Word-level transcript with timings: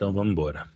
Então 0.00 0.14
vamos 0.14 0.32
embora. 0.32 0.66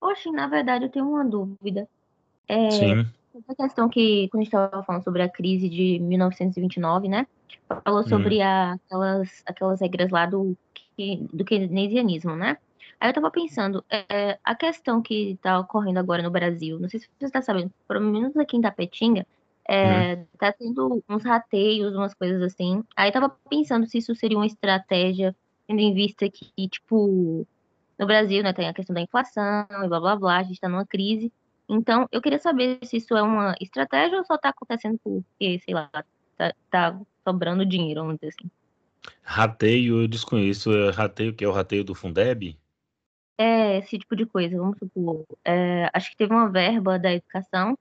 Oxe, 0.00 0.32
na 0.32 0.48
verdade, 0.48 0.86
eu 0.86 0.90
tenho 0.90 1.08
uma 1.08 1.24
dúvida. 1.24 1.88
É, 2.48 2.70
Sim. 2.72 3.06
essa 3.36 3.54
questão 3.54 3.88
que, 3.88 4.28
quando 4.30 4.40
a 4.40 4.44
gente 4.44 4.52
estava 4.52 4.82
falando 4.82 5.04
sobre 5.04 5.22
a 5.22 5.28
crise 5.28 5.68
de 5.68 6.00
1929, 6.00 7.06
né? 7.06 7.24
Falou 7.84 8.00
Hum. 8.00 8.08
sobre 8.08 8.42
a- 8.42 8.72
aquelas, 8.72 9.42
aquelas 9.46 9.80
regras 9.80 10.10
lá 10.10 10.26
do, 10.26 10.56
do 11.32 11.44
keynesianismo, 11.44 12.34
né? 12.34 12.58
Aí 12.98 13.10
eu 13.10 13.14
tava 13.14 13.30
pensando, 13.30 13.84
é, 13.88 14.40
a 14.42 14.56
questão 14.56 15.00
que 15.00 15.38
tá 15.40 15.56
ocorrendo 15.60 16.00
agora 16.00 16.20
no 16.20 16.32
Brasil, 16.32 16.80
não 16.80 16.88
sei 16.88 16.98
se 16.98 17.08
você 17.16 17.26
está 17.26 17.40
sabendo, 17.40 17.70
pelo 17.86 18.00
menos 18.00 18.36
aqui 18.36 18.56
em 18.56 18.60
Tapetinga, 18.60 19.24
é, 19.68 20.16
tá 20.38 20.52
tendo 20.52 21.02
uns 21.08 21.24
rateios, 21.24 21.94
umas 21.94 22.14
coisas 22.14 22.42
assim. 22.42 22.82
Aí 22.96 23.08
eu 23.08 23.12
tava 23.12 23.28
pensando 23.48 23.86
se 23.86 23.98
isso 23.98 24.14
seria 24.14 24.36
uma 24.36 24.46
estratégia, 24.46 25.34
tendo 25.66 25.80
em 25.80 25.94
vista 25.94 26.28
que, 26.28 26.68
tipo, 26.68 27.46
no 27.98 28.06
Brasil, 28.06 28.42
né, 28.42 28.52
tem 28.52 28.68
a 28.68 28.74
questão 28.74 28.94
da 28.94 29.00
inflação 29.00 29.66
e 29.84 29.88
blá 29.88 30.00
blá 30.00 30.16
blá, 30.16 30.38
a 30.38 30.42
gente 30.42 30.60
tá 30.60 30.68
numa 30.68 30.86
crise. 30.86 31.32
Então, 31.68 32.08
eu 32.10 32.20
queria 32.20 32.38
saber 32.38 32.78
se 32.82 32.96
isso 32.96 33.16
é 33.16 33.22
uma 33.22 33.54
estratégia 33.60 34.18
ou 34.18 34.24
só 34.24 34.36
tá 34.36 34.50
acontecendo 34.50 34.98
porque, 35.02 35.58
sei 35.60 35.74
lá, 35.74 35.88
tá, 36.36 36.52
tá 36.70 37.00
sobrando 37.24 37.64
dinheiro, 37.64 38.02
vamos 38.02 38.16
dizer 38.16 38.28
assim. 38.28 38.50
Rateio, 39.22 40.02
eu 40.02 40.08
desconheço. 40.08 40.72
É 40.72 40.90
rateio 40.90 41.34
que 41.34 41.44
é 41.44 41.48
o 41.48 41.52
rateio 41.52 41.84
do 41.84 41.94
Fundeb? 41.94 42.58
É, 43.38 43.78
esse 43.78 43.98
tipo 43.98 44.14
de 44.14 44.26
coisa, 44.26 44.56
vamos 44.56 44.78
supor. 44.78 45.24
é, 45.44 45.88
acho 45.92 46.10
que 46.10 46.16
teve 46.16 46.32
uma 46.32 46.48
verba 46.48 46.98
da 46.98 47.12
educação 47.12 47.76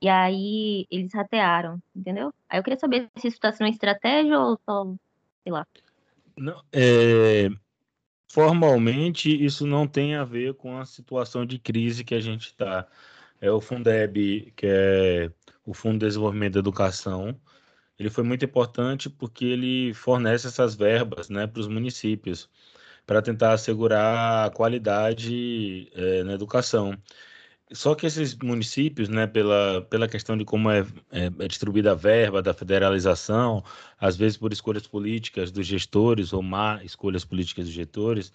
e, 0.00 0.08
aí 0.08 0.86
eles 0.90 1.12
ratearam, 1.12 1.82
entendeu? 1.94 2.32
Aí 2.48 2.58
eu 2.58 2.62
queria 2.62 2.78
saber 2.78 3.10
se 3.16 3.28
isso 3.28 3.38
tá 3.38 3.52
sendo 3.52 3.66
uma 3.66 3.72
estratégia 3.72 4.38
ou 4.38 4.58
só, 4.64 4.94
sei 5.42 5.52
lá. 5.52 5.66
Não, 6.36 6.62
é, 6.72 7.48
formalmente, 8.32 9.44
isso 9.44 9.66
não 9.66 9.86
tem 9.86 10.14
a 10.14 10.24
ver 10.24 10.54
com 10.54 10.78
a 10.78 10.86
situação 10.86 11.44
de 11.44 11.58
crise 11.58 12.04
que 12.04 12.14
a 12.14 12.20
gente 12.20 12.46
está. 12.46 12.88
É 13.40 13.50
o 13.50 13.60
Fundeb, 13.60 14.52
que 14.56 14.66
é 14.66 15.30
o 15.66 15.74
Fundo 15.74 15.98
de 15.98 16.06
Desenvolvimento 16.06 16.54
da 16.54 16.60
Educação. 16.60 17.38
Ele 17.98 18.10
foi 18.10 18.24
muito 18.24 18.44
importante 18.44 19.10
porque 19.10 19.44
ele 19.44 19.94
fornece 19.94 20.46
essas 20.46 20.74
verbas 20.74 21.28
né, 21.28 21.46
para 21.46 21.60
os 21.60 21.68
municípios, 21.68 22.50
para 23.06 23.22
tentar 23.22 23.52
assegurar 23.52 24.46
a 24.46 24.50
qualidade 24.50 25.90
é, 25.94 26.24
na 26.24 26.32
educação. 26.32 26.98
Só 27.72 27.94
que 27.94 28.06
esses 28.06 28.34
municípios, 28.36 29.08
né, 29.08 29.26
pela, 29.26 29.82
pela 29.90 30.06
questão 30.08 30.36
de 30.36 30.44
como 30.44 30.70
é, 30.70 30.80
é, 31.10 31.26
é 31.44 31.48
distribuída 31.48 31.92
a 31.92 31.94
verba, 31.94 32.42
da 32.42 32.52
federalização, 32.54 33.64
às 33.98 34.16
vezes 34.16 34.36
por 34.36 34.52
escolhas 34.52 34.86
políticas 34.86 35.50
dos 35.50 35.66
gestores 35.66 36.32
ou 36.32 36.42
má 36.42 36.82
escolhas 36.84 37.24
políticas 37.24 37.64
dos 37.66 37.74
gestores, 37.74 38.32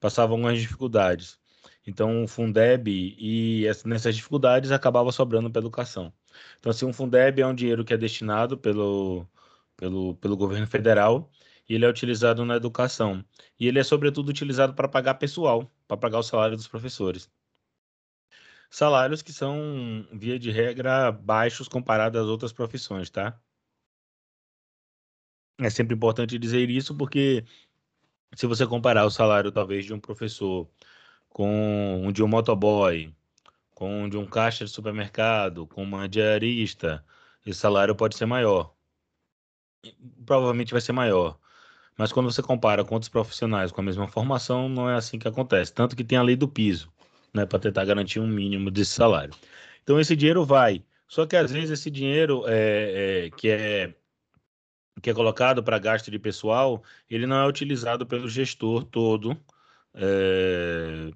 passavam 0.00 0.36
algumas 0.36 0.60
dificuldades. 0.60 1.38
Então, 1.86 2.24
o 2.24 2.28
Fundeb 2.28 2.88
e 3.18 3.66
essa- 3.66 3.88
nessas 3.88 4.14
dificuldades 4.16 4.70
acabava 4.72 5.10
sobrando 5.12 5.50
para 5.50 5.60
a 5.60 5.64
educação. 5.64 6.12
Então, 6.58 6.70
assim, 6.70 6.86
um 6.86 6.92
Fundeb 6.92 7.40
é 7.40 7.46
um 7.46 7.54
dinheiro 7.54 7.84
que 7.84 7.94
é 7.94 7.96
destinado 7.96 8.58
pelo, 8.58 9.26
pelo, 9.76 10.14
pelo 10.16 10.36
governo 10.36 10.66
federal 10.66 11.30
e 11.68 11.74
ele 11.74 11.84
é 11.84 11.88
utilizado 11.88 12.44
na 12.44 12.56
educação. 12.56 13.24
E 13.58 13.66
ele 13.68 13.78
é, 13.78 13.84
sobretudo, 13.84 14.28
utilizado 14.30 14.74
para 14.74 14.88
pagar 14.88 15.14
pessoal, 15.14 15.70
para 15.88 15.96
pagar 15.96 16.18
o 16.18 16.22
salário 16.22 16.56
dos 16.56 16.68
professores. 16.68 17.30
Salários 18.70 19.22
que 19.22 19.32
são, 19.32 20.06
via 20.12 20.38
de 20.38 20.50
regra, 20.50 21.12
baixos 21.12 21.68
comparados 21.68 22.20
às 22.20 22.26
outras 22.26 22.52
profissões, 22.52 23.10
tá? 23.10 23.38
É 25.58 25.70
sempre 25.70 25.94
importante 25.94 26.38
dizer 26.38 26.68
isso 26.68 26.94
porque 26.94 27.44
se 28.34 28.46
você 28.46 28.66
comparar 28.66 29.06
o 29.06 29.10
salário, 29.10 29.52
talvez, 29.52 29.86
de 29.86 29.94
um 29.94 30.00
professor 30.00 30.68
com 31.30 32.06
o 32.06 32.12
de 32.12 32.22
um 32.22 32.28
motoboy, 32.28 33.14
com 33.74 34.04
o 34.04 34.10
de 34.10 34.16
um 34.16 34.26
caixa 34.26 34.64
de 34.64 34.70
supermercado, 34.70 35.66
com 35.66 35.82
uma 35.82 36.08
diarista, 36.08 37.04
esse 37.46 37.60
salário 37.60 37.94
pode 37.94 38.16
ser 38.16 38.26
maior. 38.26 38.74
Provavelmente 40.26 40.72
vai 40.72 40.80
ser 40.80 40.92
maior. 40.92 41.38
Mas 41.96 42.12
quando 42.12 42.30
você 42.30 42.42
compara 42.42 42.84
com 42.84 42.94
outros 42.94 43.08
profissionais 43.08 43.72
com 43.72 43.80
a 43.80 43.84
mesma 43.84 44.08
formação, 44.08 44.68
não 44.68 44.88
é 44.90 44.94
assim 44.96 45.18
que 45.18 45.28
acontece. 45.28 45.72
Tanto 45.72 45.96
que 45.96 46.04
tem 46.04 46.18
a 46.18 46.22
lei 46.22 46.36
do 46.36 46.48
piso, 46.48 46.92
né, 47.36 47.46
para 47.46 47.58
tentar 47.58 47.84
garantir 47.84 48.18
um 48.20 48.26
mínimo 48.26 48.70
desse 48.70 48.92
salário. 48.92 49.34
Então 49.82 50.00
esse 50.00 50.16
dinheiro 50.16 50.44
vai. 50.44 50.82
Só 51.06 51.26
que 51.26 51.36
às 51.36 51.52
vezes 51.52 51.70
esse 51.70 51.90
dinheiro 51.90 52.44
é, 52.48 53.26
é, 53.26 53.30
que 53.30 53.48
é 53.48 53.94
que 55.02 55.10
é 55.10 55.14
colocado 55.14 55.62
para 55.62 55.78
gasto 55.78 56.10
de 56.10 56.18
pessoal, 56.18 56.82
ele 57.08 57.26
não 57.26 57.36
é 57.36 57.46
utilizado 57.46 58.06
pelo 58.06 58.28
gestor 58.28 58.82
todo 58.84 59.36
é, 59.94 61.10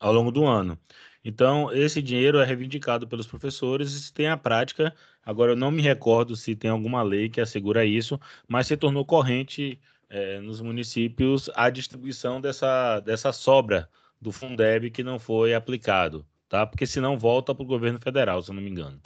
ao 0.00 0.12
longo 0.12 0.32
do 0.32 0.44
ano. 0.44 0.78
Então, 1.24 1.72
esse 1.72 2.02
dinheiro 2.02 2.38
é 2.38 2.44
reivindicado 2.44 3.06
pelos 3.06 3.26
professores 3.26 4.08
e 4.08 4.12
tem 4.12 4.28
a 4.28 4.36
prática. 4.36 4.94
Agora, 5.24 5.52
eu 5.52 5.56
não 5.56 5.70
me 5.70 5.82
recordo 5.82 6.36
se 6.36 6.56
tem 6.56 6.70
alguma 6.70 7.02
lei 7.02 7.28
que 7.28 7.40
assegura 7.40 7.84
isso, 7.84 8.20
mas 8.48 8.66
se 8.66 8.76
tornou 8.76 9.04
corrente 9.04 9.80
é, 10.08 10.40
nos 10.40 10.60
municípios 10.60 11.50
a 11.54 11.70
distribuição 11.70 12.40
dessa, 12.40 13.00
dessa 13.00 13.32
sobra 13.32 13.88
do 14.20 14.32
Fundeb 14.32 14.90
que 14.90 15.02
não 15.02 15.18
foi 15.18 15.54
aplicado, 15.54 16.26
tá? 16.48 16.66
Porque 16.66 16.86
senão 16.86 17.18
volta 17.18 17.54
para 17.54 17.62
o 17.62 17.66
governo 17.66 18.00
federal, 18.00 18.42
se 18.42 18.50
eu 18.50 18.54
não 18.54 18.62
me 18.62 18.70
engano. 18.70 19.00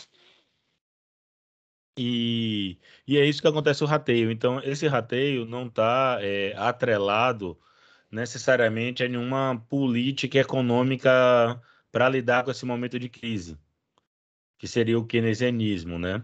E, 1.99 2.79
e 3.07 3.19
é 3.19 3.27
isso 3.27 3.43
que 3.43 3.49
acontece 3.49 3.85
o 3.85 3.87
rateio. 3.87 4.31
Então, 4.31 4.61
esse 4.63 4.87
rateio 4.89 5.45
não 5.45 5.67
está 5.67 6.19
é, 6.23 6.55
atrelado 6.57 7.59
necessariamente 8.11 9.05
a 9.05 9.09
nenhuma 9.09 9.65
política 9.69 10.39
econômica 10.39 11.61
para 11.93 12.09
lidar 12.09 12.45
com 12.45 12.51
esse 12.51 12.65
momento 12.65 12.99
de 12.99 13.09
crise, 13.09 13.59
que 14.59 14.67
seria 14.69 14.99
o 14.99 15.07
keynesianismo, 15.07 15.99
né? 15.99 16.17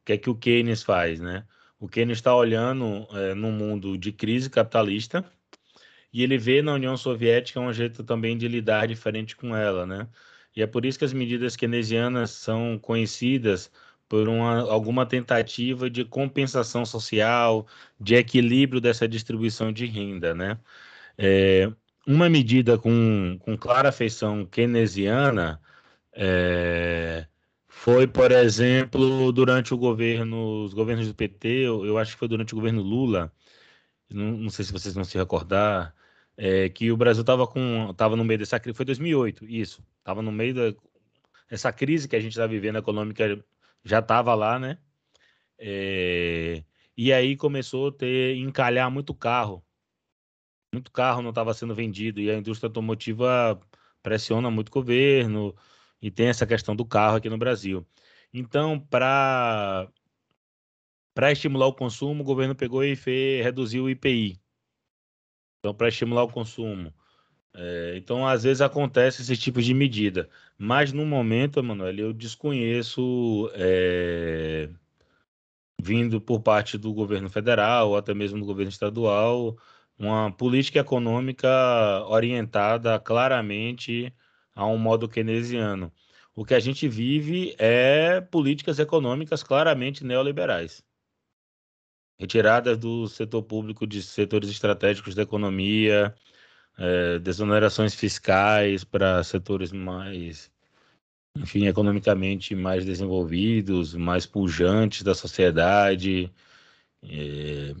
O 0.00 0.04
que 0.04 0.12
é 0.12 0.18
que 0.18 0.30
o 0.30 0.36
Keynes 0.36 0.82
faz, 0.82 1.20
né? 1.20 1.46
O 1.78 1.88
Keynes 1.88 2.18
está 2.18 2.34
olhando 2.34 3.06
é, 3.12 3.34
no 3.34 3.50
mundo 3.50 3.98
de 3.98 4.12
crise 4.12 4.48
capitalista 4.50 5.24
e 6.12 6.22
ele 6.22 6.38
vê 6.38 6.62
na 6.62 6.74
União 6.74 6.96
Soviética 6.96 7.60
um 7.60 7.72
jeito 7.72 8.02
também 8.04 8.36
de 8.36 8.48
lidar 8.48 8.86
diferente 8.86 9.36
com 9.36 9.54
ela, 9.56 9.86
né? 9.86 10.08
E 10.54 10.62
é 10.62 10.66
por 10.66 10.84
isso 10.86 10.98
que 10.98 11.04
as 11.04 11.12
medidas 11.12 11.56
keynesianas 11.56 12.30
são 12.30 12.78
conhecidas 12.78 13.70
por 14.08 14.28
uma, 14.28 14.60
alguma 14.70 15.04
tentativa 15.06 15.90
de 15.90 16.04
compensação 16.04 16.84
social, 16.86 17.66
de 18.00 18.14
equilíbrio 18.14 18.80
dessa 18.80 19.08
distribuição 19.08 19.72
de 19.72 19.86
renda, 19.86 20.34
né? 20.34 20.58
É, 21.18 21.70
uma 22.06 22.28
medida 22.28 22.78
com, 22.78 23.38
com 23.40 23.56
clara 23.56 23.92
feição 23.92 24.46
keynesiana 24.46 25.60
é, 26.12 27.26
foi, 27.68 28.06
por 28.06 28.32
exemplo, 28.32 29.32
durante 29.32 29.74
o 29.74 29.78
governo, 29.78 30.64
os 30.64 30.74
governos 30.74 31.08
do 31.08 31.14
PT, 31.14 31.48
eu, 31.48 31.84
eu 31.86 31.98
acho 31.98 32.12
que 32.12 32.18
foi 32.18 32.28
durante 32.28 32.54
o 32.54 32.56
governo 32.56 32.82
Lula, 32.82 33.32
não, 34.10 34.32
não 34.36 34.50
sei 34.50 34.64
se 34.64 34.72
vocês 34.72 34.94
vão 34.94 35.04
se 35.04 35.16
recordar, 35.18 35.94
é, 36.36 36.68
que 36.68 36.92
o 36.92 36.96
Brasil 36.96 37.22
estava 37.22 37.46
com, 37.46 37.92
tava 37.96 38.16
no 38.16 38.24
meio 38.24 38.38
dessa 38.38 38.60
crise, 38.60 38.76
foi 38.76 38.86
2008, 38.86 39.46
isso, 39.46 39.82
estava 40.00 40.22
no 40.22 40.32
meio 40.32 40.54
da 40.54 40.74
essa 41.48 41.72
crise 41.72 42.08
que 42.08 42.16
a 42.16 42.20
gente 42.20 42.32
está 42.32 42.46
vivendo 42.46 42.78
econômica 42.78 43.44
já 43.84 44.00
estava 44.00 44.34
lá, 44.34 44.58
né? 44.58 44.78
É, 45.58 46.64
e 46.96 47.12
aí 47.12 47.36
começou 47.36 47.88
a 47.88 47.92
ter 47.92 48.36
encalhar 48.36 48.90
muito 48.90 49.14
carro. 49.14 49.64
Muito 50.72 50.90
carro 50.90 51.22
não 51.22 51.30
estava 51.30 51.54
sendo 51.54 51.74
vendido 51.74 52.20
e 52.20 52.30
a 52.30 52.36
indústria 52.36 52.68
automotiva 52.68 53.60
pressiona 54.02 54.50
muito 54.50 54.68
o 54.68 54.72
governo 54.72 55.54
e 56.02 56.10
tem 56.10 56.28
essa 56.28 56.46
questão 56.46 56.74
do 56.76 56.84
carro 56.84 57.16
aqui 57.16 57.30
no 57.30 57.38
Brasil. 57.38 57.86
Então, 58.32 58.78
para 58.78 59.88
para 61.16 61.32
estimular 61.32 61.66
o 61.66 61.72
consumo, 61.72 62.22
o 62.22 62.26
governo 62.26 62.54
pegou 62.54 62.84
e 62.84 62.94
fez, 62.94 63.42
reduziu 63.42 63.84
o 63.84 63.90
IPI. 63.90 64.38
Então, 65.58 65.74
para 65.74 65.88
estimular 65.88 66.24
o 66.24 66.28
consumo. 66.28 66.92
É, 67.54 67.94
então, 67.96 68.26
às 68.26 68.44
vezes 68.44 68.60
acontece 68.60 69.22
esse 69.22 69.36
tipo 69.36 69.62
de 69.62 69.72
medida. 69.72 70.28
Mas 70.58 70.92
no 70.92 71.06
momento, 71.06 71.58
Emanuel, 71.58 71.96
eu 71.98 72.12
desconheço, 72.12 73.50
é, 73.54 74.68
vindo 75.80 76.20
por 76.20 76.40
parte 76.42 76.76
do 76.76 76.92
governo 76.92 77.30
federal 77.30 77.90
ou 77.90 77.96
até 77.96 78.12
mesmo 78.12 78.38
do 78.38 78.44
governo 78.44 78.70
estadual, 78.70 79.56
uma 79.98 80.30
política 80.32 80.80
econômica 80.80 81.48
orientada 82.08 82.98
claramente 83.00 84.14
a 84.54 84.66
um 84.66 84.76
modo 84.76 85.08
keynesiano. 85.08 85.90
O 86.34 86.44
que 86.44 86.54
a 86.54 86.60
gente 86.60 86.86
vive 86.86 87.54
é 87.58 88.20
políticas 88.20 88.78
econômicas 88.78 89.42
claramente 89.42 90.04
neoliberais, 90.04 90.84
retiradas 92.18 92.78
do 92.78 93.08
setor 93.08 93.42
público 93.42 93.86
de 93.86 94.02
setores 94.02 94.50
estratégicos 94.50 95.14
da 95.14 95.22
economia, 95.22 96.14
é, 96.78 97.18
desonerações 97.18 97.94
fiscais 97.94 98.84
para 98.84 99.22
setores 99.24 99.72
mais 99.72 100.50
enfim, 101.36 101.66
economicamente 101.66 102.54
mais 102.54 102.84
desenvolvidos, 102.84 103.94
mais 103.94 104.26
pujantes 104.26 105.02
da 105.02 105.14
sociedade. 105.14 106.32
É, 107.02 107.74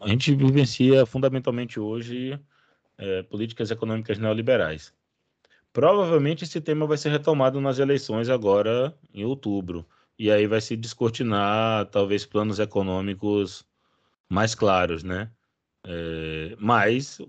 a 0.00 0.08
gente 0.08 0.34
vivencia 0.34 1.06
fundamentalmente 1.06 1.78
hoje 1.78 2.38
é, 2.98 3.22
políticas 3.22 3.70
econômicas 3.70 4.18
neoliberais. 4.18 4.92
Provavelmente 5.72 6.44
esse 6.44 6.60
tema 6.60 6.86
vai 6.86 6.96
ser 6.96 7.10
retomado 7.10 7.60
nas 7.60 7.78
eleições 7.78 8.28
agora 8.28 8.96
em 9.12 9.24
outubro. 9.24 9.86
E 10.18 10.30
aí 10.30 10.46
vai 10.46 10.60
se 10.60 10.76
descortinar 10.76 11.86
talvez 11.86 12.24
planos 12.24 12.58
econômicos 12.58 13.65
mais 14.28 14.54
claros, 14.54 15.02
né? 15.02 15.30
É, 15.84 16.56
mas 16.58 17.20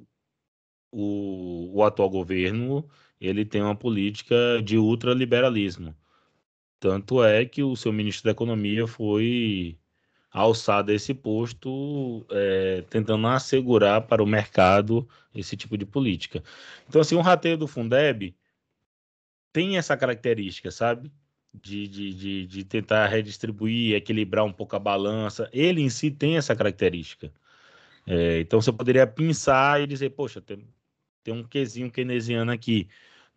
o, 0.92 1.72
o 1.74 1.84
atual 1.84 2.10
governo 2.10 2.90
ele 3.20 3.46
tem 3.46 3.62
uma 3.62 3.76
política 3.76 4.36
de 4.64 4.78
ultraliberalismo. 4.78 5.96
Tanto 6.80 7.24
é 7.24 7.46
que 7.46 7.64
o 7.64 7.76
seu 7.76 7.92
ministro 7.92 8.26
da 8.26 8.32
Economia 8.32 8.88
foi 8.88 9.78
alçado 10.32 10.92
a 10.92 10.96
esse 10.96 11.14
posto, 11.14 12.26
é, 12.30 12.84
tentando 12.90 13.28
assegurar 13.28 14.02
para 14.08 14.22
o 14.24 14.28
mercado 14.28 15.08
esse 15.34 15.58
tipo 15.58 15.78
de 15.78 15.86
política. 15.86 16.44
Então, 16.88 17.02
assim, 17.02 17.16
o 17.16 17.22
rateio 17.22 17.58
do 17.58 17.68
Fundeb 17.68 18.36
tem 19.52 19.78
essa 19.78 19.98
característica, 19.98 20.70
sabe? 20.70 21.12
De, 21.62 21.88
de, 21.88 22.14
de, 22.14 22.46
de 22.48 22.64
tentar 22.64 23.08
redistribuir, 23.08 23.96
equilibrar 23.96 24.46
um 24.46 24.54
pouco 24.54 24.76
a 24.76 24.80
balança. 24.80 25.50
Ele 25.52 25.82
em 25.82 25.90
si 25.90 26.12
tem 26.12 26.38
essa 26.38 26.56
característica. 26.56 27.32
É, 28.06 28.40
então, 28.40 28.62
você 28.62 28.72
poderia 28.72 29.06
pensar 29.08 29.82
e 29.82 29.88
dizer, 29.88 30.12
poxa, 30.12 30.42
tem, 30.42 30.66
tem 31.24 31.34
um 31.34 31.44
quesinho 31.44 31.92
keynesiano 31.92 32.52
aqui. 32.52 32.88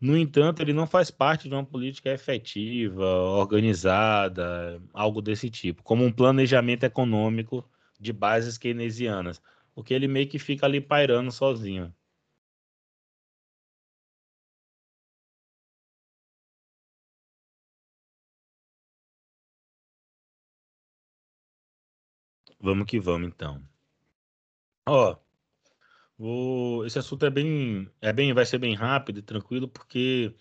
No 0.01 0.17
entanto, 0.17 0.63
ele 0.63 0.73
não 0.73 0.87
faz 0.87 1.11
parte 1.11 1.49
de 1.49 1.55
uma 1.55 1.65
política 1.65 2.11
efetiva, 2.11 3.05
organizada, 3.05 4.81
algo 4.95 5.21
desse 5.21 5.51
tipo, 5.51 5.83
como 5.83 6.05
um 6.05 6.13
planejamento 6.13 6.85
econômico 6.85 7.69
de 7.99 8.13
bases 8.13 8.57
keynesianas, 8.57 9.43
porque 9.75 9.93
ele 9.93 10.09
meio 10.09 10.29
que 10.29 10.39
fica 10.39 10.67
ali 10.67 10.81
pairando 10.81 11.31
sozinho. 11.31 11.93
Vamos 22.61 22.87
que 22.87 23.01
vamos, 23.01 23.29
então. 23.29 23.63
Ó. 24.87 25.17
Esse 26.85 26.99
assunto 26.99 27.25
é 27.25 27.31
bem, 27.31 27.91
é 28.01 28.13
bem, 28.13 28.33
vai 28.35 28.45
ser 28.45 28.59
bem 28.59 28.75
rápido 28.75 29.19
e 29.21 29.23
tranquilo, 29.23 29.67
porque 29.67 30.35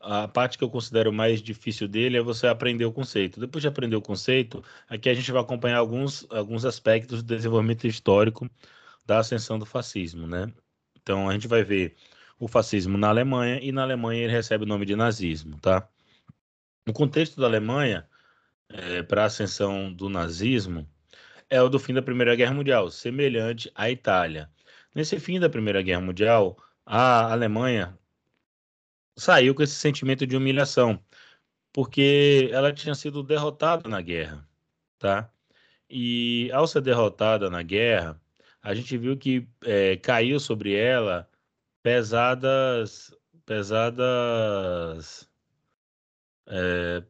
a 0.00 0.26
parte 0.26 0.58
que 0.58 0.64
eu 0.64 0.70
considero 0.70 1.12
mais 1.12 1.40
difícil 1.40 1.86
dele 1.86 2.16
é 2.16 2.22
você 2.22 2.48
aprender 2.48 2.84
o 2.84 2.92
conceito. 2.92 3.38
Depois 3.38 3.62
de 3.62 3.68
aprender 3.68 3.94
o 3.94 4.02
conceito, 4.02 4.64
aqui 4.88 5.08
a 5.08 5.14
gente 5.14 5.30
vai 5.30 5.40
acompanhar 5.40 5.78
alguns, 5.78 6.26
alguns 6.30 6.64
aspectos 6.64 7.22
do 7.22 7.36
desenvolvimento 7.36 7.86
histórico 7.86 8.50
da 9.06 9.18
ascensão 9.18 9.58
do 9.58 9.66
fascismo, 9.66 10.26
né? 10.26 10.52
Então 11.00 11.28
a 11.28 11.32
gente 11.32 11.46
vai 11.46 11.62
ver 11.62 11.94
o 12.38 12.48
fascismo 12.48 12.98
na 12.98 13.08
Alemanha 13.08 13.60
e 13.62 13.70
na 13.70 13.82
Alemanha 13.82 14.22
ele 14.24 14.32
recebe 14.32 14.64
o 14.64 14.66
nome 14.66 14.86
de 14.86 14.96
nazismo, 14.96 15.58
tá? 15.60 15.88
No 16.86 16.92
contexto 16.92 17.40
da 17.40 17.46
Alemanha, 17.46 18.08
é, 18.68 19.02
para 19.02 19.22
a 19.22 19.26
ascensão 19.26 19.92
do 19.92 20.08
nazismo, 20.08 20.88
é 21.50 21.60
o 21.60 21.68
do 21.68 21.78
fim 21.78 21.92
da 21.92 22.00
Primeira 22.02 22.36
Guerra 22.36 22.54
Mundial, 22.54 22.90
semelhante 22.90 23.70
à 23.74 23.90
Itália. 23.90 24.50
Nesse 24.94 25.18
fim 25.20 25.40
da 25.40 25.50
Primeira 25.50 25.82
Guerra 25.82 26.00
Mundial, 26.00 26.56
a 26.86 27.32
Alemanha 27.32 27.98
saiu 29.16 29.54
com 29.54 29.62
esse 29.62 29.74
sentimento 29.74 30.26
de 30.26 30.36
humilhação, 30.36 31.04
porque 31.72 32.48
ela 32.52 32.72
tinha 32.72 32.94
sido 32.94 33.22
derrotada 33.22 33.88
na 33.88 34.00
guerra, 34.00 34.48
tá? 34.98 35.30
E 35.88 36.50
ao 36.52 36.66
ser 36.66 36.82
derrotada 36.82 37.50
na 37.50 37.62
guerra, 37.62 38.20
a 38.62 38.74
gente 38.74 38.96
viu 38.96 39.16
que 39.16 39.48
é, 39.64 39.96
caiu 39.96 40.38
sobre 40.40 40.74
ela 40.74 41.28
pesadas, 41.82 43.14
pesadas, 43.44 45.28
é, 46.46 47.02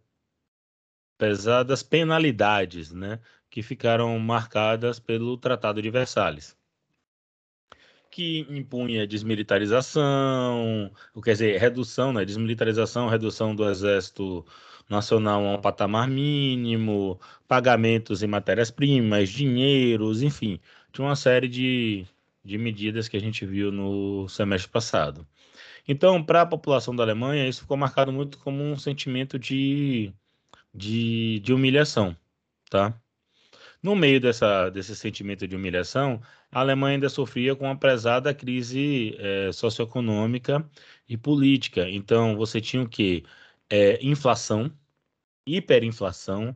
pesadas 1.18 1.82
penalidades, 1.82 2.92
né? 2.92 3.20
Que 3.50 3.62
ficaram 3.62 4.18
marcadas 4.18 4.98
pelo 4.98 5.36
Tratado 5.36 5.82
de 5.82 5.90
Versalhes 5.90 6.56
que 8.10 8.40
impunha 8.50 9.06
desmilitarização, 9.06 10.90
quer 11.22 11.32
dizer, 11.32 11.60
redução, 11.60 12.12
né, 12.12 12.24
desmilitarização, 12.24 13.08
redução 13.08 13.54
do 13.54 13.68
exército 13.68 14.44
nacional 14.88 15.46
a 15.46 15.54
um 15.54 15.60
patamar 15.60 16.08
mínimo, 16.08 17.20
pagamentos 17.46 18.22
em 18.22 18.26
matérias-primas, 18.26 19.28
dinheiros, 19.30 20.22
enfim, 20.22 20.60
tinha 20.92 21.06
uma 21.06 21.14
série 21.16 21.48
de, 21.48 22.04
de 22.44 22.58
medidas 22.58 23.08
que 23.08 23.16
a 23.16 23.20
gente 23.20 23.46
viu 23.46 23.70
no 23.70 24.28
semestre 24.28 24.70
passado. 24.70 25.26
Então, 25.86 26.22
para 26.22 26.42
a 26.42 26.46
população 26.46 26.94
da 26.94 27.04
Alemanha, 27.04 27.48
isso 27.48 27.62
ficou 27.62 27.76
marcado 27.76 28.12
muito 28.12 28.38
como 28.38 28.62
um 28.62 28.76
sentimento 28.76 29.38
de, 29.38 30.12
de, 30.74 31.40
de 31.40 31.52
humilhação, 31.52 32.16
tá? 32.68 32.94
No 33.82 33.96
meio 33.96 34.20
dessa, 34.20 34.68
desse 34.70 34.94
sentimento 34.94 35.48
de 35.48 35.56
humilhação, 35.56 36.20
a 36.52 36.60
Alemanha 36.60 36.96
ainda 36.96 37.08
sofria 37.08 37.56
com 37.56 37.64
uma 37.64 37.76
pesada 37.76 38.34
crise 38.34 39.16
é, 39.18 39.52
socioeconômica 39.52 40.68
e 41.08 41.16
política. 41.16 41.88
Então, 41.88 42.36
você 42.36 42.60
tinha 42.60 42.82
o 42.82 42.88
quê? 42.88 43.24
É, 43.70 44.04
inflação, 44.04 44.70
hiperinflação. 45.46 46.54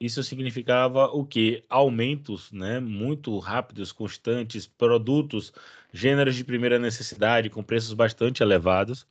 Isso 0.00 0.22
significava 0.22 1.06
o 1.06 1.26
quê? 1.26 1.64
Aumentos 1.68 2.50
né, 2.52 2.80
muito 2.80 3.38
rápidos, 3.38 3.92
constantes, 3.92 4.66
produtos, 4.66 5.52
gêneros 5.92 6.36
de 6.36 6.44
primeira 6.44 6.78
necessidade 6.78 7.50
com 7.50 7.62
preços 7.62 7.94
bastante 7.94 8.42
elevados. 8.42 9.06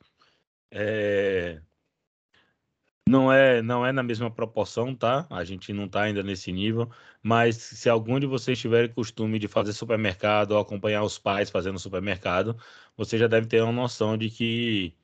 É, 0.72 1.62
não 3.10 3.32
é, 3.32 3.62
não 3.62 3.86
é 3.86 3.92
na 3.92 4.04
mesma 4.04 4.30
proporção, 4.32 4.96
tá? 4.96 5.28
A 5.30 5.44
gente 5.44 5.74
não 5.74 5.86
está 5.86 6.04
ainda 6.04 6.24
nesse 6.24 6.52
nível, 6.52 6.90
mas 7.24 7.56
se 7.58 7.90
algum 7.90 8.20
de 8.20 8.28
vocês 8.28 8.60
tiver 8.60 8.94
costume 8.94 9.40
de 9.40 9.48
fazer 9.48 9.74
supermercado 9.74 10.52
ou 10.52 10.60
acompanhar 10.60 11.04
os 11.04 11.18
pais 11.18 11.50
fazendo 11.50 11.80
supermercado, 11.80 12.58
você 12.96 13.18
já 13.18 13.28
deve 13.28 13.48
ter 13.48 13.64
uma 13.64 13.74
noção 13.74 14.18
de 14.18 14.30
que 14.30 14.96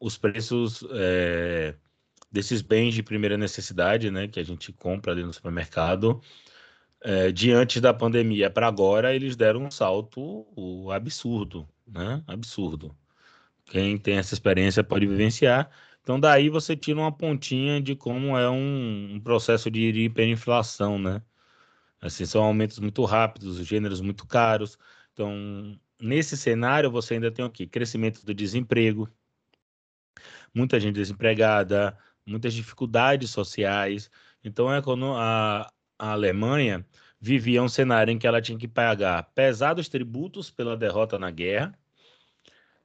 os 0.00 0.18
preços 0.18 0.84
é, 0.92 1.74
desses 2.30 2.62
bens 2.62 2.94
de 2.94 3.02
primeira 3.02 3.36
necessidade, 3.38 4.10
né, 4.10 4.28
que 4.28 4.40
a 4.40 4.44
gente 4.44 4.72
compra 4.72 5.12
ali 5.12 5.22
no 5.24 5.32
supermercado, 5.32 6.20
é, 7.02 7.32
diante 7.32 7.80
da 7.80 7.94
pandemia 7.94 8.50
para 8.50 8.66
agora, 8.66 9.14
eles 9.14 9.36
deram 9.36 9.64
um 9.64 9.70
salto 9.70 10.46
absurdo, 10.90 11.68
né? 11.86 12.22
Absurdo. 12.26 12.96
Quem 13.66 13.98
tem 13.98 14.16
essa 14.18 14.34
experiência 14.34 14.82
pode 14.84 15.06
vivenciar. 15.06 15.70
Então, 16.06 16.20
daí 16.20 16.48
você 16.48 16.76
tira 16.76 17.00
uma 17.00 17.10
pontinha 17.10 17.80
de 17.82 17.96
como 17.96 18.38
é 18.38 18.48
um, 18.48 19.14
um 19.16 19.20
processo 19.20 19.68
de 19.68 20.04
hiperinflação, 20.04 21.00
né? 21.00 21.20
Assim, 22.00 22.24
são 22.24 22.44
aumentos 22.44 22.78
muito 22.78 23.04
rápidos, 23.04 23.56
gêneros 23.66 24.00
muito 24.00 24.24
caros. 24.24 24.78
Então, 25.12 25.76
nesse 26.00 26.36
cenário, 26.36 26.92
você 26.92 27.14
ainda 27.14 27.32
tem 27.32 27.44
o 27.44 27.50
quê? 27.50 27.66
Crescimento 27.66 28.24
do 28.24 28.32
desemprego, 28.32 29.10
muita 30.54 30.78
gente 30.78 30.94
desempregada, 30.94 31.98
muitas 32.24 32.54
dificuldades 32.54 33.30
sociais. 33.30 34.08
Então, 34.44 34.68
a, 34.68 34.78
a, 34.78 35.72
a 35.98 36.12
Alemanha 36.12 36.86
vivia 37.20 37.60
um 37.60 37.68
cenário 37.68 38.12
em 38.12 38.18
que 38.18 38.28
ela 38.28 38.40
tinha 38.40 38.56
que 38.58 38.68
pagar 38.68 39.24
pesados 39.34 39.88
tributos 39.88 40.50
pela 40.52 40.76
derrota 40.76 41.18
na 41.18 41.32
guerra, 41.32 41.76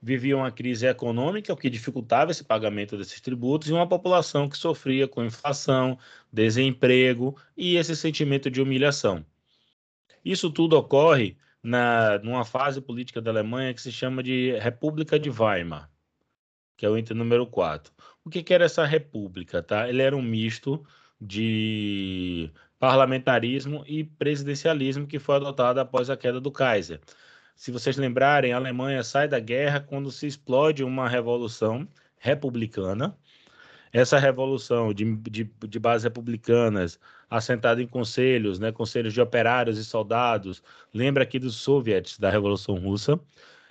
vivia 0.01 0.35
uma 0.35 0.51
crise 0.51 0.87
econômica, 0.87 1.53
o 1.53 1.57
que 1.57 1.69
dificultava 1.69 2.31
esse 2.31 2.43
pagamento 2.43 2.97
desses 2.97 3.21
tributos, 3.21 3.69
e 3.69 3.73
uma 3.73 3.87
população 3.87 4.49
que 4.49 4.57
sofria 4.57 5.07
com 5.07 5.23
inflação, 5.23 5.97
desemprego 6.31 7.37
e 7.55 7.75
esse 7.75 7.95
sentimento 7.95 8.49
de 8.49 8.61
humilhação. 8.61 9.23
Isso 10.25 10.49
tudo 10.49 10.77
ocorre 10.77 11.37
na, 11.63 12.17
numa 12.19 12.43
fase 12.43 12.81
política 12.81 13.21
da 13.21 13.31
Alemanha 13.31 13.73
que 13.73 13.81
se 13.81 13.91
chama 13.91 14.23
de 14.23 14.57
República 14.59 15.19
de 15.19 15.29
Weimar, 15.29 15.89
que 16.75 16.85
é 16.85 16.89
o 16.89 16.97
item 16.97 17.17
número 17.17 17.45
4. 17.45 17.93
O 18.23 18.29
que, 18.29 18.41
que 18.41 18.53
era 18.53 18.65
essa 18.65 18.85
república? 18.85 19.61
Tá? 19.61 19.87
Ele 19.87 20.01
era 20.01 20.15
um 20.15 20.21
misto 20.21 20.83
de 21.19 22.51
parlamentarismo 22.79 23.83
e 23.87 24.03
presidencialismo 24.03 25.05
que 25.05 25.19
foi 25.19 25.35
adotado 25.35 25.79
após 25.79 26.09
a 26.09 26.17
queda 26.17 26.41
do 26.41 26.51
Kaiser. 26.51 26.99
Se 27.55 27.71
vocês 27.71 27.97
lembrarem, 27.97 28.53
a 28.53 28.57
Alemanha 28.57 29.03
sai 29.03 29.27
da 29.27 29.39
guerra 29.39 29.79
quando 29.79 30.11
se 30.11 30.27
explode 30.27 30.83
uma 30.83 31.07
revolução 31.07 31.87
republicana. 32.17 33.15
Essa 33.93 34.17
revolução 34.17 34.93
de, 34.93 35.15
de, 35.17 35.43
de 35.43 35.79
bases 35.79 36.05
republicanas, 36.05 36.99
assentada 37.29 37.81
em 37.81 37.87
conselhos, 37.87 38.59
né, 38.59 38.71
conselhos 38.71 39.13
de 39.13 39.21
operários 39.21 39.77
e 39.77 39.83
soldados, 39.83 40.63
lembra 40.93 41.23
aqui 41.23 41.37
dos 41.39 41.55
soviets 41.55 42.17
da 42.17 42.29
Revolução 42.29 42.75
Russa. 42.75 43.19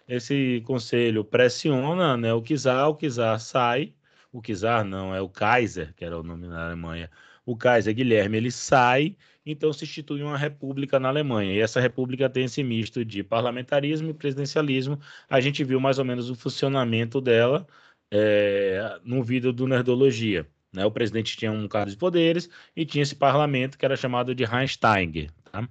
Esse 0.07 0.63
conselho 0.67 1.25
pressiona 1.25 2.17
né, 2.17 2.35
o 2.35 2.43
czar, 2.43 2.91
o 2.91 2.95
czar 2.97 3.41
sai, 3.41 3.95
o 4.33 4.43
czar 4.43 4.85
não, 4.85 5.15
é 5.15 5.21
o 5.21 5.29
Kaiser, 5.29 5.95
que 5.95 6.05
era 6.05 6.19
o 6.19 6.23
nome 6.23 6.47
na 6.49 6.67
Alemanha. 6.67 7.11
O 7.47 7.57
Kaiser 7.57 7.95
Guilherme, 7.95 8.37
ele 8.37 8.51
sai, 8.51 9.17
então 9.45 9.73
se 9.73 9.85
institui 9.85 10.23
uma 10.23 10.37
república 10.37 11.01
na 11.01 11.09
Alemanha. 11.09 11.55
E 11.55 11.61
essa 11.61 11.81
república 11.81 12.29
tem 12.29 12.45
esse 12.45 12.63
misto 12.63 13.05
de 13.05 13.23
parlamentarismo 13.23 14.11
e 14.11 14.15
presidencialismo. 14.15 14.99
A 15.29 15.41
gente 15.41 15.65
viu 15.65 15.81
mais 15.81 15.99
ou 15.99 16.05
menos 16.05 16.31
o 16.31 16.35
funcionamento 16.35 17.21
dela 17.21 17.67
é, 18.11 19.01
no 19.05 19.23
vídeo 19.23 19.53
do 19.53 19.67
Nerdologia. 19.67 20.47
Né? 20.73 20.85
O 20.85 20.91
presidente 20.91 21.37
tinha 21.37 21.51
um 21.53 21.67
cargo 21.69 21.91
de 21.91 21.97
poderes 21.97 22.49
e 22.77 22.85
tinha 22.85 23.03
esse 23.03 23.17
parlamento 23.17 23.79
que 23.79 23.85
era 23.85 23.97
chamado 23.97 24.35
de 24.35 24.45
Reichstag. 24.45 25.31
Tá? 25.45 25.69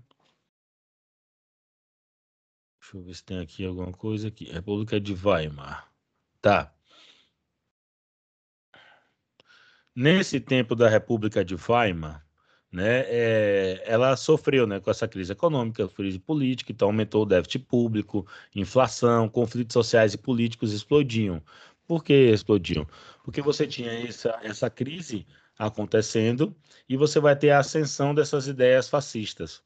Deixa 2.81 2.97
eu 2.97 3.03
ver 3.03 3.13
se 3.13 3.23
tem 3.23 3.39
aqui 3.39 3.65
alguma 3.65 3.91
coisa 3.91 4.29
aqui. 4.29 4.45
República 4.51 4.99
de 4.99 5.13
Weimar. 5.13 5.91
Tá. 6.41 6.73
Nesse 9.95 10.39
tempo 10.39 10.75
da 10.75 10.88
República 10.88 11.43
de 11.43 11.55
Weimar, 11.55 12.25
né, 12.71 12.99
é, 13.07 13.83
ela 13.85 14.15
sofreu 14.15 14.67
né, 14.67 14.79
com 14.79 14.91
essa 14.91 15.07
crise 15.07 15.31
econômica, 15.31 15.88
crise 15.88 16.19
política, 16.19 16.71
então 16.71 16.89
aumentou 16.89 17.23
o 17.23 17.25
déficit 17.25 17.59
público, 17.65 18.27
inflação, 18.55 19.27
conflitos 19.27 19.73
sociais 19.73 20.13
e 20.13 20.17
políticos 20.17 20.71
explodiam. 20.71 21.41
Por 21.88 22.03
que 22.03 22.13
explodiam? 22.13 22.88
Porque 23.23 23.41
você 23.41 23.65
tinha 23.65 23.91
essa, 24.07 24.39
essa 24.43 24.69
crise 24.69 25.25
acontecendo 25.57 26.55
e 26.88 26.95
você 26.95 27.19
vai 27.19 27.35
ter 27.35 27.49
a 27.49 27.59
ascensão 27.59 28.13
dessas 28.13 28.47
ideias 28.47 28.88
fascistas. 28.88 29.63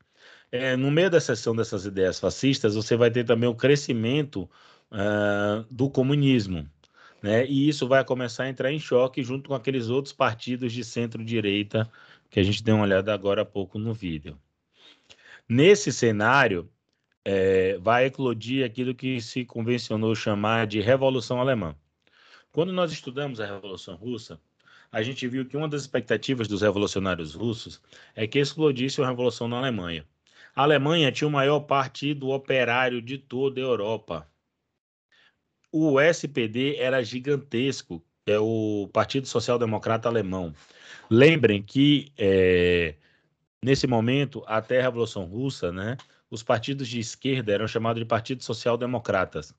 É, 0.51 0.77
no 0.77 0.89
meio 0.89 1.09
da 1.09 1.17
ascensão 1.17 1.55
dessas 1.55 1.85
ideias 1.85 2.19
fascistas, 2.19 2.75
você 2.75 2.95
vai 2.95 3.11
ter 3.11 3.25
também 3.25 3.49
o 3.49 3.55
crescimento 3.55 4.49
uh, 4.91 5.65
do 5.69 5.89
comunismo. 5.89 6.69
Né? 7.21 7.45
E 7.45 7.67
isso 7.69 7.87
vai 7.87 8.03
começar 8.03 8.43
a 8.43 8.49
entrar 8.49 8.71
em 8.71 8.79
choque 8.79 9.23
junto 9.23 9.49
com 9.49 9.55
aqueles 9.55 9.89
outros 9.89 10.13
partidos 10.13 10.73
de 10.73 10.83
centro-direita 10.83 11.89
que 12.33 12.39
a 12.39 12.43
gente 12.43 12.63
deu 12.63 12.73
uma 12.73 12.85
olhada 12.85 13.13
agora 13.13 13.43
há 13.43 13.45
pouco 13.45 13.77
no 13.77 13.93
vídeo. 13.93 14.35
Nesse 15.47 15.93
cenário, 15.93 16.67
é, 17.23 17.77
vai 17.77 18.05
eclodir 18.05 18.65
aquilo 18.65 18.95
que 18.95 19.21
se 19.21 19.45
convencionou 19.45 20.15
chamar 20.15 20.65
de 20.65 20.81
Revolução 20.81 21.39
Alemã. 21.39 21.75
Quando 22.51 22.73
nós 22.73 22.91
estudamos 22.91 23.39
a 23.39 23.45
Revolução 23.45 23.95
Russa, 23.95 24.41
a 24.91 25.03
gente 25.03 25.27
viu 25.27 25.45
que 25.45 25.55
uma 25.55 25.69
das 25.69 25.81
expectativas 25.81 26.47
dos 26.47 26.63
revolucionários 26.63 27.35
russos 27.35 27.79
é 28.15 28.25
que 28.25 28.39
explodisse 28.39 28.99
uma 28.99 29.09
revolução 29.09 29.47
na 29.47 29.57
Alemanha. 29.57 30.03
A 30.55 30.63
Alemanha 30.63 31.11
tinha 31.11 31.27
o 31.27 31.31
maior 31.31 31.59
partido 31.59 32.29
operário 32.29 32.99
de 32.99 33.19
toda 33.19 33.61
a 33.61 33.63
Europa. 33.63 34.27
O 35.71 36.01
SPD 36.01 36.77
era 36.77 37.03
gigantesco, 37.03 38.03
é 38.25 38.39
o 38.39 38.89
Partido 38.91 39.27
Social 39.27 39.59
Democrata 39.59 40.09
Alemão. 40.09 40.51
Lembrem 41.09 41.61
que 41.61 42.11
é, 42.17 42.95
nesse 43.63 43.87
momento, 43.87 44.43
até 44.47 44.79
a 44.79 44.83
Revolução 44.83 45.25
Russa, 45.25 45.71
né, 45.71 45.97
os 46.29 46.43
partidos 46.43 46.87
de 46.87 46.99
esquerda 46.99 47.53
eram 47.53 47.67
chamados 47.67 47.99
de 47.99 48.05
partidos 48.05 48.45
social-democratas 48.45 49.53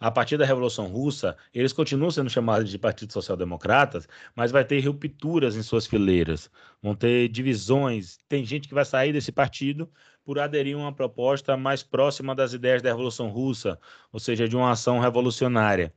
a 0.00 0.10
partir 0.10 0.36
da 0.36 0.44
Revolução 0.44 0.86
Russa, 0.86 1.36
eles 1.52 1.72
continuam 1.72 2.10
sendo 2.10 2.28
chamados 2.28 2.68
de 2.68 2.78
partidos 2.78 3.14
social-democratas, 3.14 4.08
mas 4.34 4.50
vai 4.50 4.64
ter 4.64 4.80
rupturas 4.80 5.56
em 5.56 5.62
suas 5.62 5.86
fileiras, 5.86 6.50
vão 6.82 6.94
ter 6.94 7.28
divisões. 7.28 8.18
Tem 8.28 8.44
gente 8.44 8.68
que 8.68 8.74
vai 8.74 8.84
sair 8.84 9.12
desse 9.12 9.32
partido 9.32 9.90
por 10.24 10.38
aderir 10.38 10.76
a 10.76 10.78
uma 10.78 10.92
proposta 10.92 11.56
mais 11.56 11.82
próxima 11.82 12.34
das 12.34 12.52
ideias 12.52 12.82
da 12.82 12.90
Revolução 12.90 13.28
Russa, 13.28 13.78
ou 14.12 14.20
seja, 14.20 14.48
de 14.48 14.56
uma 14.56 14.72
ação 14.72 14.98
revolucionária 14.98 15.92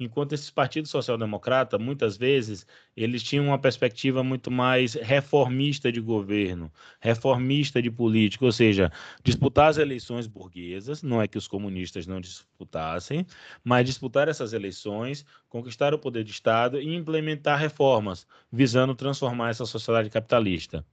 enquanto 0.00 0.32
esses 0.32 0.50
partidos 0.50 0.90
social-democrata, 0.90 1.78
muitas 1.78 2.16
vezes, 2.16 2.66
eles 2.96 3.22
tinham 3.22 3.46
uma 3.46 3.58
perspectiva 3.58 4.24
muito 4.24 4.50
mais 4.50 4.94
reformista 4.94 5.92
de 5.92 6.00
governo, 6.00 6.72
reformista 7.00 7.82
de 7.82 7.90
política, 7.90 8.44
ou 8.44 8.52
seja, 8.52 8.90
disputar 9.22 9.68
as 9.68 9.76
eleições 9.78 10.26
burguesas, 10.26 11.02
não 11.02 11.20
é 11.20 11.28
que 11.28 11.38
os 11.38 11.46
comunistas 11.46 12.06
não 12.06 12.20
disputassem, 12.20 13.26
mas 13.62 13.86
disputar 13.86 14.26
essas 14.28 14.52
eleições, 14.54 15.24
conquistar 15.48 15.92
o 15.92 15.98
poder 15.98 16.24
de 16.24 16.30
Estado 16.30 16.80
e 16.80 16.94
implementar 16.94 17.58
reformas, 17.58 18.26
visando 18.50 18.94
transformar 18.94 19.50
essa 19.50 19.66
sociedade 19.66 20.08
capitalista, 20.08 20.84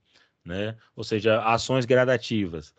né? 0.44 0.76
ou 0.94 1.02
seja, 1.02 1.42
ações 1.42 1.86
gradativas. 1.86 2.74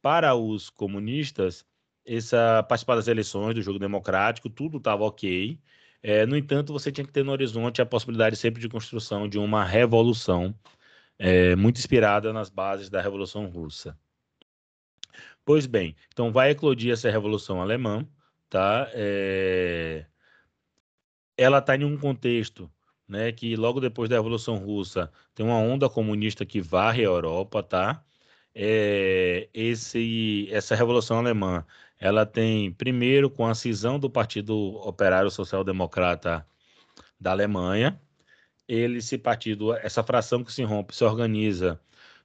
Para 0.00 0.34
os 0.34 0.68
comunistas, 0.68 1.64
essa 2.04 2.62
participar 2.64 2.96
das 2.96 3.08
eleições, 3.08 3.54
do 3.54 3.62
jogo 3.62 3.78
democrático, 3.78 4.50
tudo 4.50 4.78
estava 4.78 5.04
ok. 5.04 5.58
É, 6.02 6.26
no 6.26 6.36
entanto, 6.36 6.72
você 6.72 6.90
tinha 6.92 7.06
que 7.06 7.12
ter 7.12 7.24
no 7.24 7.32
horizonte 7.32 7.80
a 7.82 7.86
possibilidade 7.86 8.36
sempre 8.36 8.60
de 8.60 8.68
construção 8.68 9.28
de 9.28 9.38
uma 9.38 9.64
revolução, 9.64 10.54
é, 11.18 11.54
muito 11.56 11.78
inspirada 11.78 12.32
nas 12.32 12.50
bases 12.50 12.90
da 12.90 13.00
Revolução 13.00 13.46
Russa. 13.46 13.96
Pois 15.44 15.66
bem, 15.66 15.96
então 16.08 16.32
vai 16.32 16.50
eclodir 16.50 16.92
essa 16.92 17.10
Revolução 17.10 17.60
Alemã, 17.60 18.06
tá? 18.48 18.88
É... 18.94 20.06
Ela 21.36 21.58
está 21.58 21.76
em 21.76 21.84
um 21.84 21.98
contexto 21.98 22.70
né, 23.08 23.32
que 23.32 23.56
logo 23.56 23.80
depois 23.80 24.08
da 24.08 24.16
Revolução 24.16 24.56
Russa 24.56 25.12
tem 25.34 25.44
uma 25.44 25.58
onda 25.58 25.88
comunista 25.88 26.46
que 26.46 26.60
varre 26.60 27.02
a 27.02 27.04
Europa, 27.04 27.62
tá? 27.62 28.04
É, 28.54 29.48
esse, 29.54 30.48
essa 30.50 30.74
Revolução 30.74 31.18
Alemã 31.18 31.64
ela 32.02 32.26
tem, 32.26 32.72
primeiro, 32.72 33.30
com 33.30 33.46
a 33.46 33.54
cisão 33.54 33.96
do 33.96 34.10
Partido 34.10 34.56
Operário 34.84 35.30
Social 35.30 35.62
Democrata 35.62 36.44
da 37.18 37.30
Alemanha, 37.30 38.00
ele, 38.66 38.98
esse 38.98 39.16
partido, 39.16 39.72
essa 39.72 40.02
fração 40.02 40.42
que 40.42 40.52
se 40.52 40.64
rompe, 40.64 40.96
se 40.96 41.04
organiza 41.04 41.80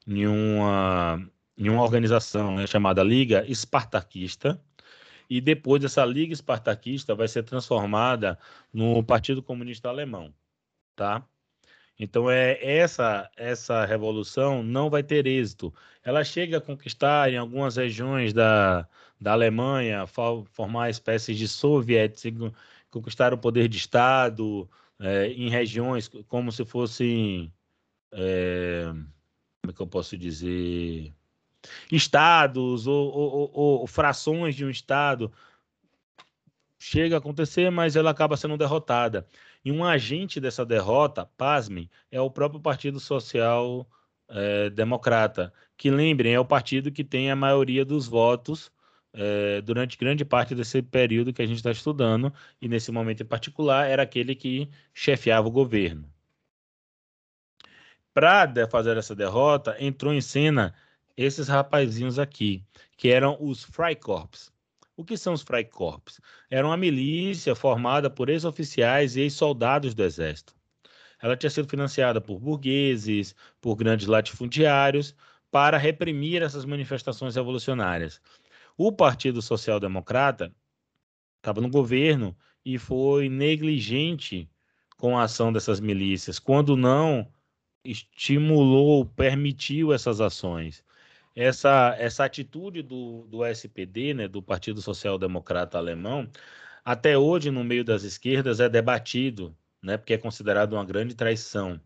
em 0.08 0.26
uma, 0.26 1.22
em 1.56 1.70
uma 1.70 1.84
organização 1.84 2.56
né, 2.56 2.66
chamada 2.66 3.04
Liga 3.04 3.46
Espartaquista, 3.48 4.60
e 5.30 5.40
depois 5.40 5.84
essa 5.84 6.04
Liga 6.04 6.34
Espartaquista 6.34 7.14
vai 7.14 7.28
ser 7.28 7.44
transformada 7.44 8.40
no 8.74 9.04
Partido 9.04 9.44
Comunista 9.44 9.90
Alemão, 9.90 10.34
tá? 10.96 11.24
Então 12.00 12.32
é 12.32 12.58
essa 12.64 13.30
essa 13.36 13.86
revolução 13.86 14.64
não 14.64 14.90
vai 14.90 15.04
ter 15.04 15.28
êxito. 15.28 15.74
Ela 16.04 16.24
chega 16.24 16.58
a 16.58 16.62
conquistar 16.62 17.32
em 17.32 17.38
algumas 17.38 17.76
regiões 17.76 18.34
da, 18.34 18.88
da 19.20 19.34
Alemanha, 19.34 20.06
formar 20.06 20.90
espécies 20.90 21.38
de 21.38 21.48
soviets, 21.48 22.24
conquistar 22.90 23.34
o 23.34 23.38
poder 23.38 23.68
de 23.68 23.78
Estado 23.78 24.70
é, 25.00 25.28
em 25.28 25.50
regiões 25.50 26.10
como 26.28 26.52
se 26.52 26.66
fossem 26.66 27.52
é, 28.12 28.86
como 29.62 29.72
é 29.72 29.74
que 29.74 29.82
eu 29.82 29.88
posso 29.88 30.18
dizer 30.18 31.14
estados 31.92 32.88
ou, 32.88 33.12
ou, 33.12 33.52
ou, 33.54 33.80
ou 33.82 33.88
frações 33.88 34.56
de 34.56 34.64
um 34.64 34.70
estado 34.70 35.32
chega 36.80 37.16
a 37.16 37.20
acontecer, 37.20 37.70
mas 37.72 37.96
ela 37.96 38.12
acaba 38.12 38.38
sendo 38.38 38.58
derrotada. 38.58 39.28
E 39.66 39.72
um 39.72 39.84
agente 39.84 40.40
dessa 40.40 40.66
derrota, 40.66 41.26
pasmem, 41.38 41.90
é 42.12 42.22
o 42.22 42.30
próprio 42.30 42.62
Partido 42.62 43.00
Social 43.00 43.88
é, 44.30 44.70
Democrata, 44.70 45.54
que 45.76 45.90
lembrem, 45.90 46.34
é 46.34 46.40
o 46.40 46.46
partido 46.46 46.92
que 46.92 47.04
tem 47.04 47.32
a 47.32 47.36
maioria 47.36 47.84
dos 47.84 48.08
votos 48.08 48.72
é, 49.18 49.62
durante 49.62 49.98
grande 49.98 50.24
parte 50.24 50.54
desse 50.54 50.82
período 50.82 51.34
que 51.34 51.42
a 51.42 51.46
gente 51.46 51.58
está 51.58 51.72
estudando, 51.72 52.32
e 52.62 52.68
nesse 52.68 52.92
momento 52.92 53.24
em 53.24 53.26
particular 53.26 53.90
era 53.90 54.04
aquele 54.04 54.36
que 54.36 54.70
chefiava 54.94 55.48
o 55.48 55.52
governo. 55.52 56.08
Para 58.14 58.68
fazer 58.70 58.96
essa 58.96 59.16
derrota, 59.16 59.76
entrou 59.80 60.14
em 60.14 60.22
cena 60.22 60.74
esses 61.16 61.48
rapazinhos 61.48 62.20
aqui, 62.20 62.64
que 62.96 63.10
eram 63.10 63.38
os 63.40 63.64
Freikorps. 63.64 64.52
O 64.96 65.04
que 65.04 65.18
são 65.18 65.34
os 65.34 65.42
Freikorps? 65.42 66.20
Era 66.50 66.66
uma 66.66 66.78
milícia 66.78 67.56
formada 67.56 68.10
por 68.10 68.30
ex-oficiais 68.30 69.16
e 69.16 69.22
ex-soldados 69.22 69.94
do 69.94 70.04
Exército. 70.04 70.56
Ela 71.20 71.36
tinha 71.36 71.50
sido 71.50 71.68
financiada 71.68 72.22
por 72.22 72.40
burgueses, 72.40 73.36
por 73.60 73.76
grandes 73.76 74.06
latifundiários, 74.08 75.16
para 75.52 75.78
reprimir 75.78 76.42
essas 76.42 76.66
manifestações 76.66 77.36
revolucionárias. 77.36 78.22
O 78.78 78.92
Partido 78.92 79.42
Social 79.42 79.80
Democrata 79.80 80.54
estava 81.38 81.60
no 81.60 81.70
governo 81.70 82.38
e 82.64 82.78
foi 82.78 83.28
negligente 83.28 84.50
com 84.98 85.18
a 85.18 85.24
ação 85.24 85.52
dessas 85.52 85.80
milícias, 85.80 86.40
quando 86.40 86.78
não 86.78 87.32
estimulou, 87.84 89.06
permitiu 89.06 89.94
essas 89.94 90.22
ações 90.22 90.84
essa, 91.38 91.96
essa 92.00 92.26
atitude 92.26 92.82
do, 92.82 93.28
do 93.28 93.46
SPD, 93.46 94.16
né, 94.16 94.28
do 94.28 94.42
Partido 94.42 94.82
Social 94.82 95.20
Democrata 95.20 95.78
Alemão, 95.78 96.28
até 96.84 97.16
hoje 97.16 97.52
no 97.52 97.64
meio 97.64 97.84
das 97.84 98.02
esquerdas 98.02 98.60
é 98.60 98.68
debatido, 98.68 99.56
né, 99.80 99.98
porque 99.98 100.14
é 100.14 100.18
considerado 100.18 100.74
uma 100.74 100.84
grande 100.84 101.14
traição. 101.14 101.80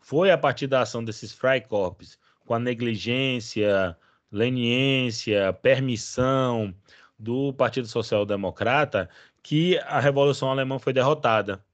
Foi 0.00 0.30
a 0.30 0.38
partir 0.38 0.66
da 0.68 0.80
ação 0.80 1.04
desses 1.04 1.32
Freikorps, 1.32 2.18
com 2.46 2.54
a 2.54 2.58
negligência, 2.58 3.94
leniência, 4.34 5.52
permissão 5.52 6.74
do 7.16 7.52
Partido 7.52 7.86
Social 7.86 8.26
Democrata, 8.26 9.08
que 9.42 9.78
a 9.78 10.00
Revolução 10.00 10.50
Alemã 10.50 10.78
foi 10.78 10.92
derrotada. 10.92 11.64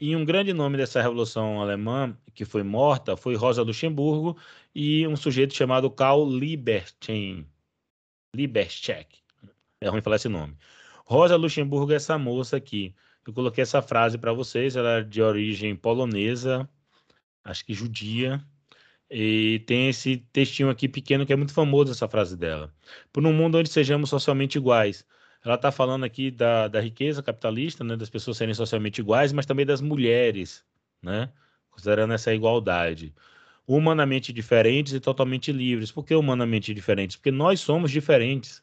E 0.00 0.16
um 0.16 0.24
grande 0.24 0.52
nome 0.52 0.78
dessa 0.78 1.00
revolução 1.00 1.60
alemã 1.60 2.16
que 2.34 2.44
foi 2.44 2.62
morta 2.64 3.16
foi 3.16 3.36
Rosa 3.36 3.62
Luxemburgo 3.62 4.36
e 4.74 5.06
um 5.06 5.14
sujeito 5.14 5.54
chamado 5.54 5.90
Karl 5.90 6.28
Liberstein. 6.28 7.46
Libercheck. 8.34 9.20
É 9.80 9.88
ruim 9.88 10.00
falar 10.00 10.16
esse 10.16 10.28
nome. 10.28 10.56
Rosa 11.04 11.36
Luxemburgo 11.36 11.92
é 11.92 11.96
essa 11.96 12.18
moça 12.18 12.56
aqui. 12.56 12.94
Eu 13.24 13.32
coloquei 13.32 13.62
essa 13.62 13.82
frase 13.82 14.16
para 14.18 14.32
vocês, 14.32 14.74
ela 14.74 14.98
é 14.98 15.02
de 15.02 15.22
origem 15.22 15.76
polonesa, 15.76 16.68
acho 17.44 17.64
que 17.64 17.74
judia, 17.74 18.44
e 19.12 19.58
tem 19.60 19.88
esse 19.90 20.16
textinho 20.32 20.70
aqui 20.70 20.88
pequeno 20.88 21.26
que 21.26 21.32
é 21.32 21.36
muito 21.36 21.52
famoso 21.52 21.92
essa 21.92 22.08
frase 22.08 22.36
dela. 22.36 22.72
Por 23.12 23.24
um 23.26 23.32
mundo 23.32 23.58
onde 23.58 23.68
sejamos 23.68 24.08
socialmente 24.10 24.56
iguais. 24.56 25.06
Ela 25.44 25.56
está 25.56 25.70
falando 25.70 26.04
aqui 26.04 26.30
da, 26.30 26.68
da 26.68 26.80
riqueza 26.80 27.22
capitalista, 27.22 27.84
né, 27.84 27.96
das 27.96 28.08
pessoas 28.08 28.36
serem 28.38 28.54
socialmente 28.54 29.00
iguais, 29.00 29.32
mas 29.32 29.44
também 29.44 29.66
das 29.66 29.80
mulheres, 29.80 30.64
né, 31.02 31.30
considerando 31.70 32.14
essa 32.14 32.32
igualdade. 32.32 33.14
Humanamente 33.66 34.32
diferentes 34.32 34.94
e 34.94 35.00
totalmente 35.00 35.52
livres. 35.52 35.92
Por 35.92 36.04
que 36.06 36.14
humanamente 36.14 36.72
diferentes? 36.72 37.16
Porque 37.16 37.30
nós 37.30 37.60
somos 37.60 37.90
diferentes 37.90 38.62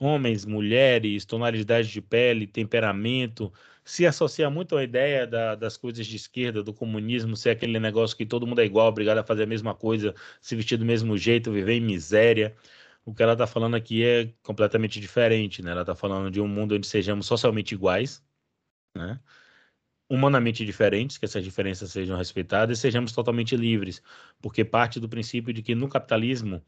homens, 0.00 0.46
mulheres, 0.46 1.26
tonalidade 1.26 1.88
de 1.88 2.00
pele, 2.00 2.46
temperamento, 2.46 3.52
se 3.84 4.06
associa 4.06 4.50
muito 4.50 4.76
à 4.76 4.84
ideia 4.84 5.26
da, 5.26 5.54
das 5.54 5.76
coisas 5.76 6.06
de 6.06 6.16
esquerda, 6.16 6.62
do 6.62 6.72
comunismo, 6.72 7.36
ser 7.36 7.50
aquele 7.50 7.78
negócio 7.78 8.16
que 8.16 8.26
todo 8.26 8.46
mundo 8.46 8.60
é 8.60 8.64
igual, 8.64 8.88
obrigado 8.88 9.18
a 9.18 9.24
fazer 9.24 9.44
a 9.44 9.46
mesma 9.46 9.74
coisa, 9.74 10.14
se 10.40 10.56
vestir 10.56 10.76
do 10.78 10.84
mesmo 10.84 11.16
jeito, 11.18 11.52
viver 11.52 11.74
em 11.74 11.80
miséria. 11.80 12.56
O 13.04 13.14
que 13.14 13.22
ela 13.22 13.32
está 13.32 13.46
falando 13.46 13.76
aqui 13.76 14.04
é 14.04 14.32
completamente 14.42 15.00
diferente, 15.00 15.62
né? 15.62 15.72
Ela 15.72 15.82
está 15.82 15.94
falando 15.94 16.30
de 16.30 16.40
um 16.40 16.48
mundo 16.48 16.74
onde 16.76 16.86
sejamos 16.86 17.26
socialmente 17.26 17.74
iguais, 17.74 18.22
né? 18.96 19.20
humanamente 20.10 20.64
diferentes, 20.66 21.16
que 21.18 21.24
essas 21.24 21.44
diferenças 21.44 21.92
sejam 21.92 22.16
respeitadas 22.16 22.78
e 22.78 22.80
sejamos 22.80 23.12
totalmente 23.12 23.56
livres, 23.56 24.02
porque 24.40 24.64
parte 24.64 24.98
do 24.98 25.08
princípio 25.08 25.54
de 25.54 25.62
que 25.62 25.74
no 25.74 25.88
capitalismo 25.88 26.60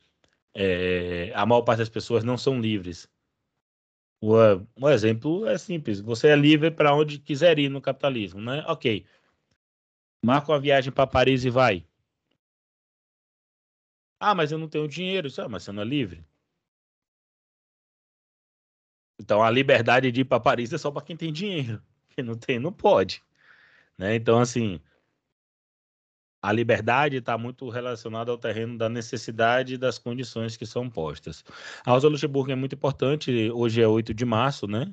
é, 0.54 1.32
a 1.34 1.44
maior 1.46 1.62
parte 1.62 1.80
das 1.80 1.88
pessoas 1.88 2.24
não 2.24 2.38
são 2.38 2.60
livres, 2.60 3.08
o, 4.22 4.34
o 4.80 4.88
exemplo 4.88 5.46
é 5.46 5.58
simples. 5.58 6.00
Você 6.00 6.28
é 6.28 6.36
livre 6.36 6.70
para 6.70 6.94
onde 6.94 7.18
quiser 7.18 7.58
ir 7.58 7.68
no 7.68 7.80
capitalismo, 7.82 8.40
né? 8.40 8.64
Ok. 8.68 9.04
Marca 10.24 10.52
uma 10.52 10.60
viagem 10.60 10.92
para 10.92 11.06
Paris 11.08 11.44
e 11.44 11.50
vai. 11.50 11.84
Ah, 14.20 14.34
mas 14.34 14.52
eu 14.52 14.58
não 14.58 14.68
tenho 14.68 14.86
dinheiro. 14.86 15.28
Ah, 15.38 15.48
mas 15.48 15.64
você 15.64 15.72
não 15.72 15.82
é 15.82 15.84
livre? 15.84 16.24
Então 19.18 19.42
a 19.42 19.50
liberdade 19.50 20.12
de 20.12 20.20
ir 20.20 20.24
para 20.24 20.38
Paris 20.40 20.72
é 20.72 20.78
só 20.78 20.90
para 20.90 21.02
quem 21.02 21.16
tem 21.16 21.32
dinheiro. 21.32 21.82
Quem 22.10 22.24
não 22.24 22.36
tem, 22.36 22.58
não 22.58 22.72
pode. 22.72 23.22
Né? 23.98 24.14
Então, 24.16 24.38
assim, 24.38 24.80
a 26.42 26.52
liberdade 26.52 27.16
está 27.16 27.38
muito 27.38 27.68
relacionada 27.68 28.30
ao 28.32 28.36
terreno 28.36 28.76
da 28.76 28.88
necessidade 28.88 29.74
e 29.74 29.78
das 29.78 29.96
condições 29.98 30.56
que 30.56 30.66
são 30.66 30.90
postas. 30.90 31.44
A 31.86 31.92
Rosa 31.92 32.08
Luxemburgo 32.08 32.50
é 32.50 32.56
muito 32.56 32.74
importante, 32.74 33.50
hoje 33.52 33.80
é 33.80 33.86
8 33.86 34.12
de 34.12 34.24
março, 34.24 34.66
né? 34.66 34.92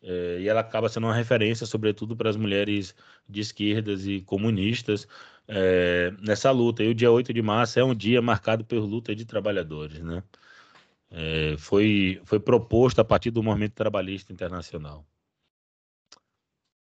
É, 0.00 0.38
e 0.40 0.48
ela 0.48 0.60
acaba 0.60 0.88
sendo 0.88 1.06
uma 1.06 1.14
referência, 1.14 1.66
sobretudo 1.66 2.16
para 2.16 2.30
as 2.30 2.36
mulheres 2.36 2.94
de 3.28 3.40
esquerdas 3.40 4.06
e 4.06 4.20
comunistas 4.20 5.08
é, 5.48 6.12
nessa 6.20 6.50
luta. 6.50 6.84
E 6.84 6.88
o 6.90 6.94
dia 6.94 7.10
8 7.10 7.32
de 7.32 7.42
março 7.42 7.78
é 7.80 7.84
um 7.84 7.94
dia 7.94 8.22
marcado 8.22 8.64
por 8.64 8.78
luta 8.78 9.14
de 9.14 9.24
trabalhadores, 9.24 10.00
né? 10.02 10.22
É, 11.10 11.56
foi, 11.58 12.20
foi 12.24 12.40
proposto 12.40 13.00
a 13.00 13.04
partir 13.04 13.30
do 13.30 13.42
movimento 13.42 13.74
trabalhista 13.74 14.32
internacional. 14.32 15.06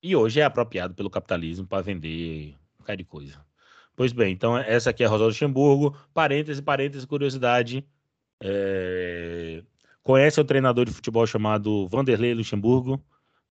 E 0.01 0.15
hoje 0.15 0.39
é 0.39 0.43
apropriado 0.43 0.93
pelo 0.93 1.09
capitalismo 1.09 1.65
para 1.65 1.81
vender 1.81 2.55
um 2.75 2.79
bocado 2.79 2.97
de 2.97 3.05
coisa. 3.05 3.52
Pois 3.95 4.11
bem, 4.11 4.33
então 4.33 4.57
essa 4.57 4.89
aqui 4.89 5.03
é 5.03 5.05
a 5.05 5.09
Rosa 5.09 5.25
Luxemburgo. 5.25 5.95
Parêntese, 6.13 6.61
parêntese, 6.61 7.05
curiosidade. 7.05 7.85
É... 8.41 9.63
Conhece 10.01 10.41
um 10.41 10.45
treinador 10.45 10.85
de 10.85 10.91
futebol 10.91 11.25
chamado 11.27 11.87
Vanderlei 11.87 12.33
Luxemburgo? 12.33 13.03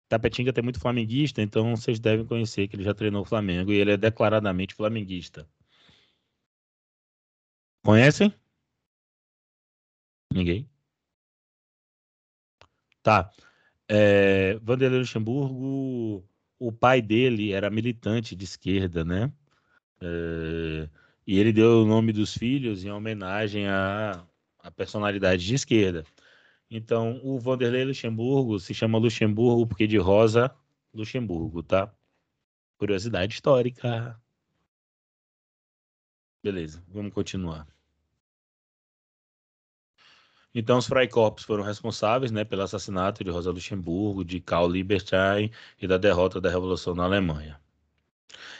Tapetinga 0.09 0.53
tem 0.53 0.63
muito 0.63 0.81
flamenguista, 0.81 1.41
então 1.41 1.75
vocês 1.77 1.99
devem 1.99 2.27
conhecer 2.27 2.69
que 2.69 2.77
ele 2.77 2.85
já 2.85 2.93
treinou 2.95 3.23
o 3.23 3.25
Flamengo 3.25 3.73
e 3.73 3.77
ele 3.77 3.93
é 3.93 3.97
declaradamente 3.97 4.75
flamenguista. 4.75 5.49
Conhecem? 7.85 8.33
Ninguém? 10.33 10.69
Tá. 13.03 13.31
É, 13.89 14.59
Vanderlei 14.63 15.01
Luxemburgo, 15.01 16.27
o 16.59 16.73
pai 16.73 17.03
dele 17.03 17.53
era 17.53 17.71
militante 17.71 18.37
de 18.37 18.45
esquerda, 18.45 19.05
né? 19.05 19.33
É, 20.03 20.89
e 21.27 21.39
ele 21.39 21.53
deu 21.53 21.83
o 21.83 21.87
nome 21.87 22.13
dos 22.13 22.37
filhos 22.37 22.85
em 22.85 22.91
homenagem 22.91 23.69
à, 23.69 24.27
à 24.59 24.71
personalidade 24.71 25.47
de 25.47 25.55
esquerda. 25.55 26.05
Então, 26.71 27.21
o 27.23 27.39
Vanderlei 27.39 27.85
Luxemburgo 27.85 28.59
se 28.59 28.75
chama 28.75 28.99
Luxemburgo 28.99 29.67
porque 29.67 29.87
de 29.87 29.99
Rosa 29.99 30.55
Luxemburgo, 30.93 31.63
tá? 31.63 31.95
Curiosidade 32.79 33.35
histórica. 33.35 34.21
Beleza, 36.43 36.83
vamos 36.89 37.13
continuar. 37.15 37.69
Então, 40.55 40.79
os 40.79 40.87
Freikorps 40.87 41.45
foram 41.45 41.63
responsáveis 41.63 42.31
né, 42.33 42.45
pelo 42.45 42.63
assassinato 42.63 43.25
de 43.25 43.31
Rosa 43.31 43.51
Luxemburgo, 43.51 44.25
de 44.25 44.41
Karl 44.41 44.69
Lieberstein 44.69 45.51
e 45.81 45.87
da 45.87 45.97
derrota 45.97 46.41
da 46.41 46.51
Revolução 46.51 46.95
na 46.95 47.05
Alemanha. 47.05 47.62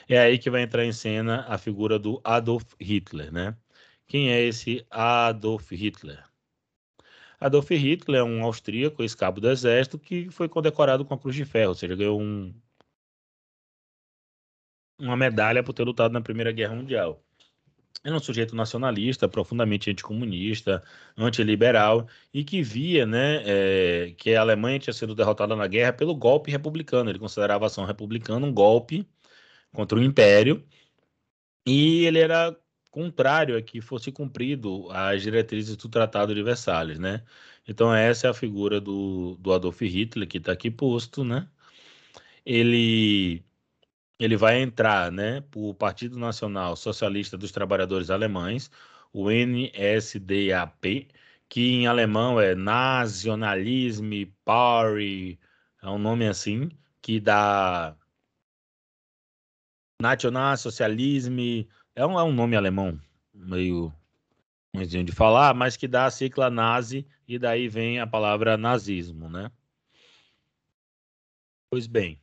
É 0.09 0.19
aí 0.19 0.39
que 0.39 0.51
vai 0.51 0.63
entrar 0.63 0.85
em 0.85 0.93
cena 0.93 1.45
a 1.49 1.59
figura 1.59 1.99
do 1.99 2.21
Adolf 2.25 2.65
Hitler, 2.81 3.33
né? 3.33 3.57
Quem 4.07 4.31
é 4.31 4.41
esse 4.43 4.85
Adolf 4.91 5.71
Hitler? 5.73 6.23
Adolf 7.41 7.71
Hitler 7.71 8.21
é 8.21 8.25
um 8.25 8.45
austríaco, 8.45 9.03
ex-cabo 9.03 9.41
do 9.41 9.51
exército, 9.51 9.99
que 9.99 10.31
foi 10.31 10.49
condecorado 10.49 11.05
com 11.05 11.15
a 11.15 11.19
Cruz 11.19 11.35
de 11.35 11.45
Ferro, 11.45 11.71
ou 11.71 11.75
seja, 11.75 11.97
ganhou 11.97 12.21
um, 12.21 12.55
uma 14.99 15.17
medalha 15.17 15.63
por 15.63 15.73
ter 15.73 15.83
lutado 15.85 16.13
na 16.13 16.21
Primeira 16.21 16.53
Guerra 16.53 16.75
Mundial. 16.75 17.23
Era 18.05 18.17
um 18.17 18.21
sujeito 18.21 18.55
nacionalista, 18.57 19.29
profundamente 19.29 19.91
anticomunista, 19.91 20.83
antiliberal, 21.17 22.09
e 22.35 22.45
que 22.45 22.63
via 22.63 23.07
né, 23.07 23.43
é, 23.45 24.15
que 24.17 24.35
a 24.35 24.41
Alemanha 24.41 24.79
tinha 24.79 24.93
sido 24.93 25.15
derrotada 25.15 25.55
na 25.55 25.67
guerra 25.67 25.93
pelo 25.93 26.15
golpe 26.15 26.51
republicano. 26.51 27.11
Ele 27.11 27.19
considerava 27.19 27.65
a 27.65 27.69
ação 27.69 27.85
republicana 27.85 28.45
um 28.47 28.53
golpe 28.53 29.07
contra 29.73 29.99
o 29.99 30.03
Império, 30.03 30.67
e 31.67 32.05
ele 32.07 32.19
era 32.19 32.57
contrário 32.91 33.57
a 33.57 33.63
que 33.63 33.81
fosse 33.81 34.13
cumprido 34.13 34.91
as 34.91 35.23
diretrizes 35.23 35.77
do 35.77 35.89
Tratado 35.89 36.35
de 36.35 36.43
Versalhes, 36.43 36.99
né? 36.99 37.25
Então 37.67 37.95
essa 37.95 38.27
é 38.29 38.31
a 38.31 38.35
figura 38.35 38.81
do, 38.81 39.37
do 39.41 39.53
Adolf 39.53 39.81
Hitler 39.83 40.29
que 40.29 40.39
está 40.39 40.53
aqui 40.53 40.71
posto, 40.71 41.25
né? 41.25 41.49
Ele 42.45 43.45
ele 44.19 44.37
vai 44.37 44.61
entrar, 44.63 45.11
né, 45.13 45.43
o 45.55 45.75
Partido 45.75 46.19
Nacional 46.19 46.77
Socialista 46.77 47.37
dos 47.37 47.51
Trabalhadores 47.53 48.11
Alemães, 48.11 48.71
o 49.13 49.29
NSDAP, 49.31 51.09
que 51.49 51.73
em 51.73 51.87
alemão 51.87 52.41
é 52.41 52.55
Nationalisme 52.55 54.27
Party, 54.45 55.39
é 55.83 55.89
um 55.89 55.99
nome 55.99 56.27
assim 56.29 56.71
que 57.03 57.21
dá 57.21 57.97
Nationalsozialisme, 60.03 61.69
é 61.95 62.05
um, 62.05 62.19
é 62.19 62.25
um 62.25 62.33
nome 62.33 62.57
alemão 62.57 63.01
meio 63.33 63.93
ruimzinho 64.75 65.05
de 65.05 65.13
falar, 65.13 65.55
mas 65.55 65.77
que 65.77 65.87
dá 65.87 66.07
a 66.07 66.11
sigla 66.11 66.51
nazi 66.51 67.07
e 67.27 67.39
daí 67.39 67.69
vem 67.69 68.01
a 68.01 68.07
palavra 68.07 68.57
nazismo, 68.57 69.29
né? 69.29 69.51
Pois 71.71 71.87
bem, 71.87 72.21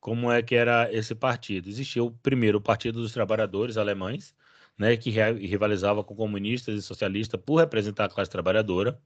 como 0.00 0.30
é 0.30 0.42
que 0.42 0.56
era 0.56 0.92
esse 0.92 1.14
partido? 1.14 1.68
Existia 1.68 2.02
o 2.02 2.10
primeiro 2.10 2.60
Partido 2.60 3.00
dos 3.00 3.12
Trabalhadores 3.12 3.76
Alemães, 3.76 4.34
né, 4.76 4.96
que 4.96 5.08
rivalizava 5.10 6.02
com 6.02 6.16
comunistas 6.16 6.74
e 6.74 6.82
socialistas 6.82 7.40
por 7.40 7.60
representar 7.60 8.06
a 8.06 8.08
classe 8.08 8.30
trabalhadora. 8.30 9.00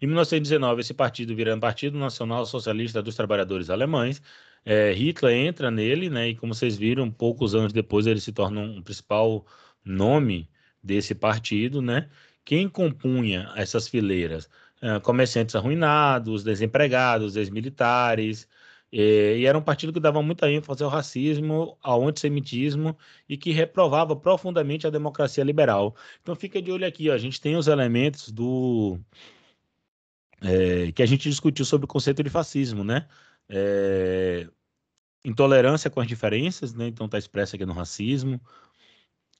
Em 0.00 0.06
1919, 0.06 0.80
esse 0.80 0.94
partido 0.94 1.36
virando 1.36 1.60
Partido 1.60 1.98
Nacional 1.98 2.46
Socialista 2.46 3.02
dos 3.02 3.14
Trabalhadores 3.14 3.68
Alemães, 3.68 4.22
é, 4.64 4.92
Hitler 4.92 5.34
entra 5.34 5.70
nele, 5.70 6.10
né? 6.10 6.28
E 6.28 6.34
como 6.36 6.54
vocês 6.54 6.76
viram, 6.76 7.10
poucos 7.10 7.54
anos 7.54 7.72
depois 7.72 8.06
ele 8.06 8.20
se 8.20 8.32
torna 8.32 8.60
um 8.60 8.82
principal 8.82 9.46
nome 9.84 10.48
desse 10.82 11.14
partido, 11.14 11.80
né? 11.82 12.08
Quem 12.44 12.68
compunha 12.68 13.52
essas 13.56 13.88
fileiras? 13.88 14.48
É, 14.82 14.98
comerciantes 15.00 15.54
arruinados, 15.54 16.42
desempregados, 16.44 17.36
ex-militares, 17.36 18.48
é, 18.92 19.38
e 19.38 19.46
era 19.46 19.56
um 19.56 19.62
partido 19.62 19.92
que 19.92 20.00
dava 20.00 20.20
muita 20.22 20.50
ênfase 20.50 20.82
ao 20.82 20.90
racismo, 20.90 21.76
ao 21.82 22.06
antissemitismo 22.06 22.96
e 23.28 23.36
que 23.36 23.52
reprovava 23.52 24.16
profundamente 24.16 24.86
a 24.86 24.90
democracia 24.90 25.44
liberal. 25.44 25.94
Então 26.22 26.34
fica 26.34 26.60
de 26.60 26.72
olho 26.72 26.86
aqui, 26.86 27.08
ó, 27.08 27.14
a 27.14 27.18
gente 27.18 27.40
tem 27.40 27.56
os 27.56 27.68
elementos 27.68 28.30
do 28.32 28.98
é, 30.42 30.90
que 30.92 31.02
a 31.02 31.06
gente 31.06 31.28
discutiu 31.28 31.64
sobre 31.64 31.84
o 31.84 31.88
conceito 31.88 32.22
de 32.22 32.30
fascismo, 32.30 32.82
né? 32.84 33.06
É, 33.50 34.48
intolerância 35.24 35.90
com 35.90 36.00
as 36.00 36.06
diferenças, 36.06 36.72
né? 36.72 36.86
então 36.86 37.06
está 37.06 37.18
expressa 37.18 37.56
aqui 37.56 37.66
no 37.66 37.72
racismo, 37.72 38.40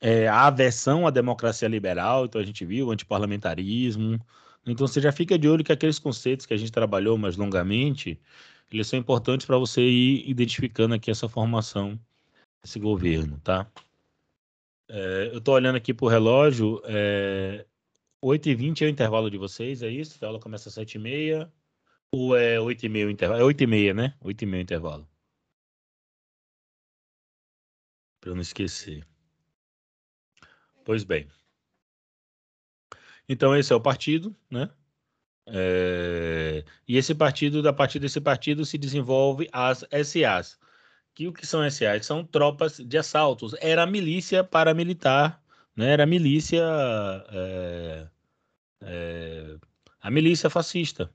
é, 0.01 0.27
a 0.29 0.46
aversão 0.46 1.07
à 1.07 1.11
democracia 1.11 1.68
liberal, 1.68 2.25
então 2.25 2.40
a 2.40 2.44
gente 2.44 2.64
viu 2.64 2.88
o 2.88 2.90
antiparlamentarismo. 2.90 4.18
Então 4.66 4.87
você 4.87 5.01
já 5.01 5.12
fica 5.12 5.38
de 5.38 5.49
olho 5.49 5.64
que 5.64 5.73
aqueles 5.73 5.99
conceitos 5.99 6.46
que 6.46 6.55
a 6.55 6.57
gente 6.57 6.73
trabalhou 6.73 7.18
mais 7.18 7.37
longamente, 7.37 8.18
eles 8.73 8.87
são 8.87 8.99
importantes 8.99 9.46
para 9.46 9.59
você 9.59 9.83
ir 9.83 10.29
identificando 10.29 10.94
aqui 10.94 11.11
essa 11.11 11.29
formação 11.29 11.99
desse 12.62 12.79
governo, 12.79 13.38
tá? 13.44 13.66
É, 14.88 15.31
eu 15.33 15.38
estou 15.38 15.55
olhando 15.55 15.77
aqui 15.77 15.94
para 15.94 16.07
o 16.07 16.09
relógio, 16.09 16.81
é, 16.85 17.64
8h20 18.23 18.83
é 18.83 18.85
o 18.87 18.88
intervalo 18.88 19.31
de 19.31 19.38
vocês, 19.38 19.83
é 19.83 19.88
isso? 19.88 20.23
A 20.25 20.29
aula 20.29 20.40
começa 20.40 20.68
às 20.68 20.75
7h30 20.75 21.49
ou 22.12 22.37
é 22.37 22.59
8h30 22.59 23.07
o 23.07 23.11
intervalo? 23.11 23.40
É 23.40 23.44
8h30, 23.44 23.94
né? 23.94 24.14
8h30 24.23 24.53
o 24.53 24.57
intervalo. 24.61 25.09
Para 28.20 28.31
eu 28.31 28.35
não 28.35 28.42
esquecer. 28.42 29.07
Pois 30.85 31.05
bem. 31.05 31.29
Então, 33.29 33.57
esse 33.57 33.73
é 33.73 33.77
o 33.77 33.81
partido, 33.81 34.35
né? 34.51 34.68
É... 35.46 36.64
E 36.87 36.96
esse 36.96 37.14
partido, 37.14 37.66
a 37.68 37.73
partir 37.73 37.99
desse 37.99 38.20
partido, 38.20 38.64
se 38.64 38.77
desenvolve 38.79 39.49
as 39.53 39.85
SAs. 40.05 40.59
Que 41.14 41.29
o 41.29 41.33
que 41.33 41.46
são 41.46 41.68
SAs? 41.70 42.07
São 42.07 42.25
tropas 42.25 42.79
de 42.79 42.99
assaltos. 42.99 43.55
Era 43.61 43.87
milícia 43.87 44.44
paramilitar, 44.44 45.42
né? 45.77 45.92
Era 45.92 46.07
milícia. 46.07 46.62
É... 47.31 48.09
É... 48.83 49.59
A 50.01 50.11
milícia 50.11 50.51
fascista. 50.51 51.12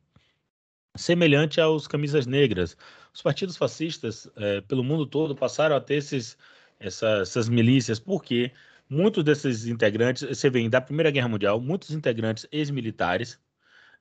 Semelhante 0.96 1.60
aos 1.60 1.88
camisas 1.88 2.26
negras. 2.26 2.78
Os 3.14 3.22
partidos 3.22 3.58
fascistas, 3.58 4.30
é, 4.36 4.62
pelo 4.62 4.84
mundo 4.84 5.06
todo, 5.06 5.36
passaram 5.36 5.76
a 5.76 5.82
ter 5.82 5.96
esses, 5.96 6.38
essas, 6.80 7.50
milícias. 7.50 8.00
Porque 8.00 8.52
Muitos 8.90 9.24
desses 9.24 9.66
integrantes, 9.66 10.24
você 10.24 10.50
vê, 10.50 10.68
da 10.70 10.80
Primeira 10.80 11.10
Guerra 11.10 11.28
Mundial, 11.28 11.60
muitos 11.60 11.90
integrantes 11.92 12.48
ex-militares. 12.52 13.40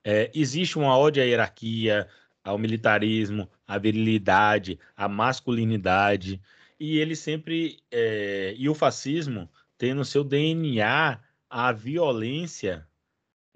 É, 0.05 0.31
existe 0.35 0.79
uma 0.79 0.97
ódio 0.97 1.23
à 1.23 1.27
hierarquia, 1.27 2.07
ao 2.43 2.59
militarismo, 2.59 3.51
à 3.67 3.79
virilidade, 3.79 4.79
à 4.95 5.09
masculinidade. 5.09 6.41
E 6.79 6.99
ele 6.99 7.17
sempre. 7.17 7.79
É, 7.91 8.55
e 8.59 8.69
o 8.69 8.75
fascismo 8.75 9.51
tem 9.79 9.95
no 9.95 10.05
seu 10.05 10.23
DNA 10.23 11.19
a 11.49 11.73
violência, 11.73 12.87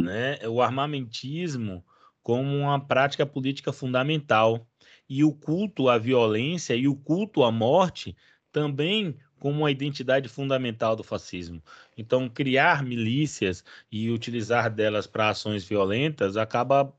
né, 0.00 0.38
o 0.48 0.62
armamentismo 0.62 1.84
como 2.22 2.56
uma 2.56 2.78
prática 2.80 3.24
política 3.24 3.72
fundamental. 3.72 4.66
E 5.08 5.24
o 5.24 5.32
culto 5.32 5.88
à 5.88 5.96
violência 5.96 6.74
e 6.74 6.86
o 6.86 6.94
culto 6.94 7.42
à 7.42 7.50
morte 7.50 8.14
também 8.52 9.16
como 9.38 9.60
uma 9.60 9.70
identidade 9.70 10.28
fundamental 10.28 10.96
do 10.96 11.04
fascismo. 11.04 11.62
Então, 11.96 12.28
criar 12.28 12.82
milícias 12.82 13.64
e 13.90 14.10
utilizar 14.10 14.70
delas 14.70 15.06
para 15.06 15.30
ações 15.30 15.64
violentas 15.64 16.36
acaba 16.36 16.92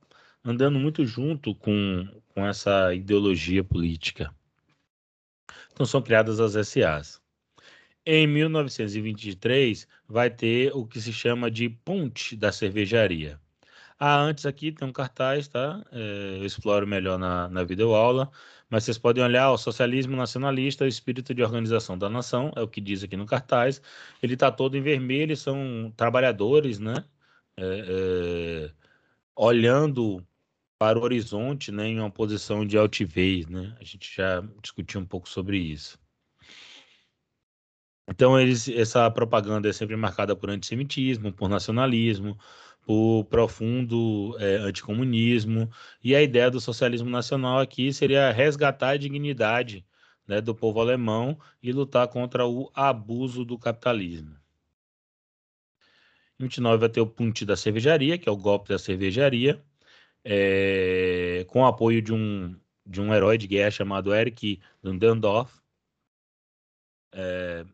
andando 0.44 0.80
muito 0.80 1.06
junto 1.06 1.54
com, 1.54 2.08
com 2.30 2.46
essa 2.46 2.94
ideologia 2.94 3.64
política. 3.64 4.34
Então, 5.72 5.86
são 5.86 6.02
criadas 6.02 6.40
as 6.40 6.56
SAs. 6.68 7.22
Em 8.06 8.26
1923, 8.26 9.88
vai 10.08 10.30
ter 10.30 10.72
o 10.74 10.86
que 10.86 11.00
se 11.02 11.12
chama 11.12 11.52
de 11.52 11.70
Ponte 11.70 12.36
da 12.36 12.52
Cervejaria. 12.52 13.40
Ah, 14.00 14.22
antes 14.22 14.46
aqui 14.46 14.72
tem 14.72 14.88
um 14.88 14.94
cartaz, 14.94 15.48
tá? 15.48 15.84
É, 15.92 16.38
eu 16.40 16.46
exploro 16.46 16.88
melhor 16.88 17.20
na, 17.20 17.50
na 17.50 17.64
videoaula 17.64 18.32
mas 18.70 18.84
vocês 18.84 18.98
podem 18.98 19.24
olhar 19.24 19.52
o 19.52 19.58
socialismo 19.58 20.16
nacionalista, 20.16 20.86
o 20.86 20.88
espírito 20.88 21.34
de 21.34 21.44
organização 21.44 21.98
da 21.98 22.10
nação, 22.10 22.52
é 22.56 22.62
o 22.62 22.68
que 22.68 22.80
diz 22.80 23.04
aqui 23.04 23.18
no 23.18 23.26
cartaz. 23.26 23.82
Ele 24.22 24.36
está 24.36 24.52
todo 24.52 24.78
em 24.78 24.82
vermelho, 24.82 25.36
são 25.36 25.92
trabalhadores, 25.98 26.80
né? 26.80 27.04
É, 27.58 28.68
é, 28.68 28.72
olhando 29.36 30.26
para 30.80 31.00
o 31.00 31.04
horizonte, 31.04 31.72
né, 31.72 31.88
em 31.88 32.00
uma 32.00 32.12
posição 32.12 32.66
de 32.66 32.78
altivez, 32.78 33.48
né? 33.48 33.76
A 33.80 33.84
gente 33.84 34.16
já 34.16 34.42
discutiu 34.62 35.02
um 35.02 35.06
pouco 35.06 35.30
sobre 35.30 35.58
isso. 35.60 36.00
Então, 38.08 38.40
eles, 38.40 38.68
essa 38.70 39.10
propaganda 39.12 39.70
é 39.70 39.74
sempre 39.74 39.96
marcada 39.96 40.36
por 40.36 40.50
antissemitismo, 40.50 41.32
por 41.32 41.48
nacionalismo, 41.50 42.38
o 42.92 43.24
profundo 43.24 44.36
é, 44.40 44.56
anticomunismo, 44.56 45.70
e 46.04 46.16
a 46.16 46.24
ideia 46.24 46.50
do 46.50 46.60
socialismo 46.60 47.08
nacional 47.08 47.60
aqui 47.60 47.94
seria 47.94 48.32
resgatar 48.32 48.90
a 48.90 48.98
dignidade 48.98 49.86
né, 50.28 50.42
do 50.42 50.56
povo 50.56 50.82
alemão 50.82 51.40
e 51.62 51.72
lutar 51.72 52.08
contra 52.08 52.48
o 52.48 52.72
abuso 52.74 53.46
do 53.46 53.60
capitalismo. 53.60 54.36
Em 56.40 56.44
29 56.46 56.78
vai 56.80 56.90
ter 56.90 57.00
o 57.02 57.06
Punte 57.06 57.46
da 57.46 57.56
Cervejaria, 57.56 58.18
que 58.18 58.28
é 58.28 58.32
o 58.32 58.38
golpe 58.38 58.70
da 58.70 58.80
cervejaria, 58.80 59.64
é, 60.24 61.46
com 61.48 61.62
o 61.62 61.66
apoio 61.68 62.02
de 62.02 62.12
um, 62.12 62.60
de 62.84 63.00
um 63.02 63.14
herói 63.14 63.38
de 63.38 63.46
guerra 63.46 63.70
chamado 63.70 64.16
Erich 64.16 64.60
Ludendorff. 64.84 65.54
É, 67.12 67.66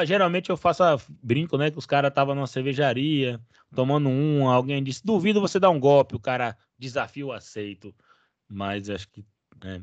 ah, 0.00 0.04
geralmente 0.04 0.50
eu 0.50 0.56
faço 0.56 0.82
a, 0.82 0.98
brinco, 1.22 1.56
né? 1.58 1.70
Que 1.70 1.78
os 1.78 1.86
caras 1.86 2.10
estavam 2.10 2.34
numa 2.34 2.46
cervejaria, 2.46 3.40
tomando 3.74 4.08
um, 4.08 4.48
alguém 4.48 4.82
disse, 4.82 5.04
duvido 5.04 5.40
você 5.40 5.58
dar 5.58 5.70
um 5.70 5.80
golpe, 5.80 6.16
o 6.16 6.20
cara 6.20 6.56
desafio 6.78 7.32
aceito. 7.32 7.94
Mas 8.48 8.90
acho 8.90 9.08
que 9.10 9.24
né, 9.62 9.82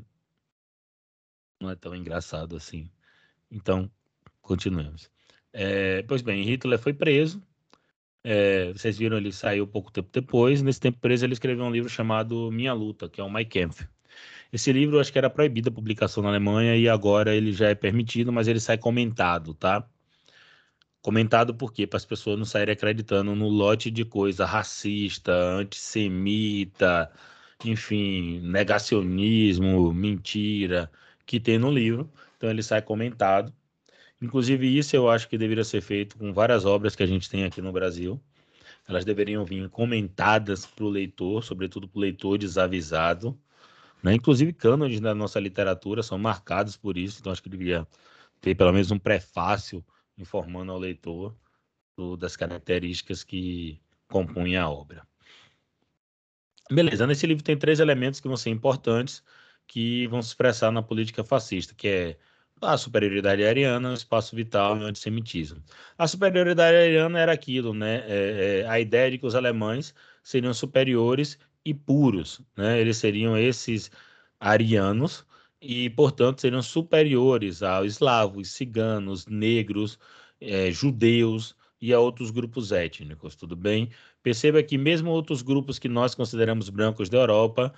não 1.61 1.69
é 1.69 1.75
tão 1.75 1.95
engraçado 1.95 2.55
assim. 2.55 2.89
Então, 3.51 3.89
continuemos. 4.41 5.09
É, 5.53 6.03
pois 6.03 6.21
bem, 6.21 6.43
Hitler 6.43 6.79
foi 6.79 6.93
preso. 6.93 7.41
É, 8.23 8.73
vocês 8.73 8.97
viram, 8.97 9.17
ele 9.17 9.31
saiu 9.31 9.65
pouco 9.65 9.91
tempo 9.91 10.09
depois. 10.11 10.61
Nesse 10.61 10.79
tempo 10.79 10.99
preso, 10.99 11.25
ele 11.25 11.33
escreveu 11.33 11.65
um 11.65 11.71
livro 11.71 11.89
chamado 11.89 12.51
Minha 12.51 12.73
Luta, 12.73 13.09
que 13.09 13.21
é 13.21 13.23
o 13.23 13.29
Mein 13.29 13.45
Kampf. 13.45 13.87
Esse 14.51 14.71
livro, 14.71 14.99
acho 14.99 15.11
que 15.11 15.17
era 15.17 15.29
proibido 15.29 15.69
a 15.69 15.71
publicação 15.71 16.23
na 16.23 16.29
Alemanha 16.29 16.75
e 16.75 16.87
agora 16.87 17.35
ele 17.35 17.51
já 17.51 17.69
é 17.69 17.75
permitido, 17.75 18.31
mas 18.31 18.47
ele 18.47 18.59
sai 18.59 18.77
comentado, 18.77 19.53
tá? 19.53 19.87
Comentado 21.07 21.55
por 21.55 21.71
quê? 21.71 21.87
Para 21.87 21.95
as 21.95 22.03
pessoas 22.03 22.37
não 22.37 22.43
saírem 22.43 22.73
acreditando 22.73 23.33
no 23.33 23.47
lote 23.47 23.89
de 23.89 24.03
coisa 24.03 24.45
racista, 24.45 25.31
antissemita, 25.31 27.09
enfim, 27.63 28.41
negacionismo, 28.41 29.93
mentira 29.93 30.91
que 31.25 31.39
tem 31.39 31.57
no 31.57 31.71
livro. 31.71 32.11
Então 32.35 32.49
ele 32.49 32.61
sai 32.61 32.81
comentado. 32.81 33.53
Inclusive, 34.21 34.67
isso 34.77 34.97
eu 34.97 35.09
acho 35.09 35.29
que 35.29 35.37
deveria 35.37 35.63
ser 35.63 35.79
feito 35.79 36.17
com 36.17 36.33
várias 36.33 36.65
obras 36.65 36.93
que 36.93 37.03
a 37.03 37.07
gente 37.07 37.29
tem 37.29 37.45
aqui 37.45 37.61
no 37.61 37.71
Brasil. 37.71 38.21
Elas 38.85 39.05
deveriam 39.05 39.45
vir 39.45 39.69
comentadas 39.69 40.65
para 40.65 40.83
o 40.83 40.89
leitor, 40.89 41.41
sobretudo 41.41 41.87
para 41.87 41.99
o 41.99 42.01
leitor 42.01 42.37
desavisado. 42.37 43.39
Né? 44.03 44.13
Inclusive, 44.15 44.51
cânones 44.51 44.99
da 44.99 45.15
nossa 45.15 45.39
literatura 45.39 46.03
são 46.03 46.17
marcados 46.17 46.75
por 46.75 46.97
isso, 46.97 47.21
então 47.21 47.31
acho 47.31 47.41
que 47.41 47.47
deveria 47.47 47.87
ter 48.41 48.55
pelo 48.55 48.73
menos 48.73 48.91
um 48.91 48.99
prefácio 48.99 49.81
informando 50.17 50.71
ao 50.71 50.79
leitor 50.79 51.35
do, 51.95 52.17
das 52.17 52.35
características 52.35 53.23
que 53.23 53.81
compõem 54.07 54.57
a 54.57 54.69
obra. 54.69 55.07
Beleza, 56.69 57.07
nesse 57.07 57.25
livro 57.25 57.43
tem 57.43 57.57
três 57.57 57.79
elementos 57.79 58.19
que 58.19 58.27
vão 58.27 58.37
ser 58.37 58.49
importantes 58.49 59.23
que 59.67 60.07
vão 60.07 60.21
se 60.21 60.29
expressar 60.29 60.71
na 60.71 60.81
política 60.81 61.23
fascista, 61.23 61.73
que 61.75 61.87
é 61.87 62.17
a 62.61 62.77
superioridade 62.77 63.43
ariana, 63.45 63.91
o 63.91 63.93
espaço 63.93 64.35
vital 64.35 64.77
e 64.77 64.79
o 64.83 64.85
antissemitismo. 64.85 65.61
A 65.97 66.07
superioridade 66.07 66.75
ariana 66.75 67.19
era 67.19 67.33
aquilo, 67.33 67.73
né? 67.73 67.97
É, 68.07 68.61
é, 68.61 68.67
a 68.67 68.79
ideia 68.79 69.11
de 69.11 69.17
que 69.19 69.25
os 69.25 69.35
alemães 69.35 69.93
seriam 70.23 70.53
superiores 70.53 71.37
e 71.63 71.73
puros, 71.73 72.41
né? 72.55 72.79
Eles 72.79 72.97
seriam 72.97 73.37
esses 73.37 73.91
arianos 74.39 75.25
e, 75.61 75.89
portanto, 75.91 76.41
seriam 76.41 76.61
superiores 76.61 77.63
aos 77.63 77.93
eslavos, 77.93 78.51
ciganos, 78.51 79.25
negros, 79.27 79.99
é, 80.39 80.71
judeus 80.71 81.55
e 81.81 81.93
a 81.93 81.99
outros 81.99 82.31
grupos 82.31 82.71
étnicos, 82.71 83.35
tudo 83.35 83.55
bem? 83.55 83.89
Perceba 84.23 84.61
que 84.63 84.77
mesmo 84.77 85.11
outros 85.11 85.41
grupos 85.41 85.79
que 85.79 85.87
nós 85.89 86.15
consideramos 86.15 86.69
brancos 86.69 87.09
da 87.09 87.17
Europa, 87.17 87.73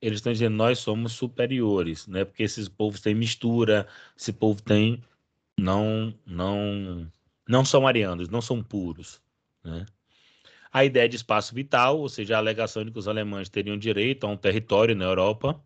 eles 0.00 0.18
estão 0.18 0.32
dizendo 0.32 0.56
nós 0.56 0.78
somos 0.78 1.12
superiores, 1.12 2.06
né? 2.06 2.24
Porque 2.24 2.42
esses 2.42 2.68
povos 2.68 3.00
têm 3.00 3.14
mistura, 3.14 3.86
esse 4.18 4.32
povo 4.32 4.62
tem 4.62 5.02
não 5.58 6.14
não 6.26 7.10
não 7.48 7.64
são 7.64 7.86
arianos, 7.86 8.28
não 8.28 8.40
são 8.42 8.62
puros, 8.62 9.20
né? 9.64 9.86
A 10.72 10.84
ideia 10.84 11.08
de 11.08 11.16
espaço 11.16 11.54
vital, 11.54 11.98
ou 12.00 12.08
seja, 12.08 12.36
a 12.36 12.38
alegação 12.38 12.84
de 12.84 12.90
que 12.90 12.98
os 12.98 13.08
alemães 13.08 13.48
teriam 13.48 13.76
direito 13.78 14.26
a 14.26 14.30
um 14.30 14.36
território 14.36 14.96
na 14.96 15.04
Europa, 15.04 15.62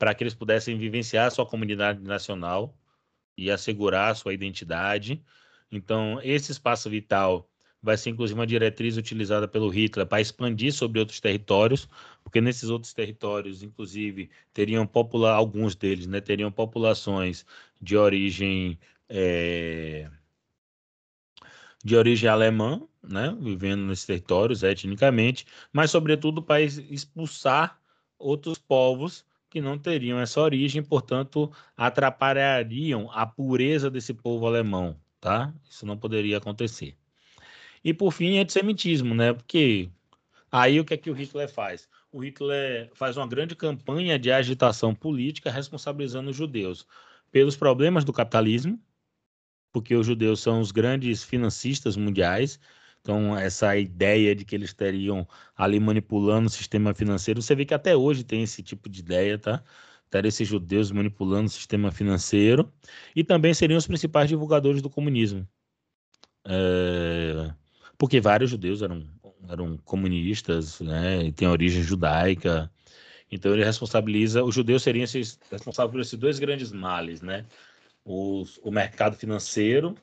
para 0.00 0.14
que 0.14 0.24
eles 0.24 0.32
pudessem 0.32 0.78
vivenciar 0.78 1.26
a 1.26 1.30
sua 1.30 1.44
comunidade 1.44 2.00
nacional 2.00 2.74
e 3.36 3.50
assegurar 3.50 4.10
a 4.10 4.14
sua 4.14 4.32
identidade. 4.32 5.22
Então, 5.70 6.18
esse 6.22 6.50
espaço 6.50 6.88
vital 6.88 7.46
vai 7.82 7.98
ser 7.98 8.08
inclusive 8.08 8.38
uma 8.40 8.46
diretriz 8.46 8.96
utilizada 8.96 9.46
pelo 9.46 9.68
Hitler 9.68 10.06
para 10.06 10.22
expandir 10.22 10.72
sobre 10.72 11.00
outros 11.00 11.20
territórios, 11.20 11.86
porque 12.24 12.40
nesses 12.40 12.70
outros 12.70 12.94
territórios, 12.94 13.62
inclusive, 13.62 14.30
teriam 14.54 14.86
popula 14.86 15.32
alguns 15.32 15.74
deles, 15.74 16.06
né, 16.06 16.18
teriam 16.18 16.50
populações 16.50 17.44
de 17.78 17.94
origem 17.94 18.78
é, 19.06 20.10
de 21.84 21.94
origem 21.94 22.28
alemã, 22.28 22.80
né, 23.02 23.36
vivendo 23.38 23.82
nesses 23.82 24.06
territórios 24.06 24.62
etnicamente, 24.62 25.46
mas 25.70 25.90
sobretudo 25.90 26.42
para 26.42 26.62
expulsar 26.62 27.78
outros 28.18 28.56
povos 28.56 29.28
que 29.50 29.60
não 29.60 29.76
teriam 29.76 30.20
essa 30.20 30.40
origem, 30.40 30.82
portanto, 30.82 31.52
atrapalhariam 31.76 33.10
a 33.12 33.26
pureza 33.26 33.90
desse 33.90 34.14
povo 34.14 34.46
alemão, 34.46 34.96
tá? 35.20 35.52
Isso 35.68 35.84
não 35.84 35.98
poderia 35.98 36.38
acontecer. 36.38 36.96
E 37.84 37.92
por 37.92 38.12
fim, 38.12 38.38
antissemitismo, 38.38 39.14
né? 39.14 39.32
Porque 39.32 39.90
aí 40.52 40.78
o 40.78 40.84
que 40.84 40.94
é 40.94 40.96
que 40.96 41.10
o 41.10 41.14
Hitler 41.14 41.48
faz? 41.52 41.88
O 42.12 42.20
Hitler 42.20 42.90
faz 42.94 43.16
uma 43.16 43.26
grande 43.26 43.56
campanha 43.56 44.18
de 44.18 44.30
agitação 44.30 44.94
política 44.94 45.50
responsabilizando 45.50 46.30
os 46.30 46.36
judeus 46.36 46.86
pelos 47.32 47.56
problemas 47.56 48.04
do 48.04 48.12
capitalismo, 48.12 48.80
porque 49.72 49.94
os 49.94 50.06
judeus 50.06 50.40
são 50.40 50.60
os 50.60 50.70
grandes 50.70 51.24
financistas 51.24 51.96
mundiais. 51.96 52.60
Então, 53.00 53.36
essa 53.36 53.76
ideia 53.76 54.34
de 54.34 54.44
que 54.44 54.54
eles 54.54 54.70
estariam 54.70 55.26
ali 55.56 55.80
manipulando 55.80 56.46
o 56.48 56.50
sistema 56.50 56.94
financeiro, 56.94 57.40
você 57.42 57.54
vê 57.54 57.64
que 57.64 57.74
até 57.74 57.96
hoje 57.96 58.24
tem 58.24 58.42
esse 58.42 58.62
tipo 58.62 58.88
de 58.88 59.00
ideia, 59.00 59.38
tá? 59.38 59.62
Ter 60.10 60.24
esses 60.26 60.46
judeus 60.46 60.90
manipulando 60.90 61.46
o 61.46 61.50
sistema 61.50 61.90
financeiro. 61.90 62.72
E 63.16 63.24
também 63.24 63.54
seriam 63.54 63.78
os 63.78 63.86
principais 63.86 64.28
divulgadores 64.28 64.82
do 64.82 64.90
comunismo. 64.90 65.48
É... 66.44 67.54
Porque 67.98 68.20
vários 68.20 68.50
judeus 68.50 68.82
eram, 68.82 69.06
eram 69.48 69.76
comunistas, 69.78 70.80
né? 70.80 71.24
E 71.24 71.32
têm 71.32 71.48
origem 71.48 71.82
judaica. 71.82 72.70
Então, 73.30 73.52
ele 73.54 73.64
responsabiliza. 73.64 74.44
Os 74.44 74.54
judeus 74.54 74.82
seriam 74.82 75.04
esses, 75.04 75.38
responsáveis 75.50 75.92
por 75.92 76.00
esses 76.00 76.18
dois 76.18 76.38
grandes 76.38 76.72
males, 76.72 77.22
né? 77.22 77.46
os, 78.04 78.58
o 78.62 78.70
mercado 78.70 79.16
financeiro, 79.16 79.94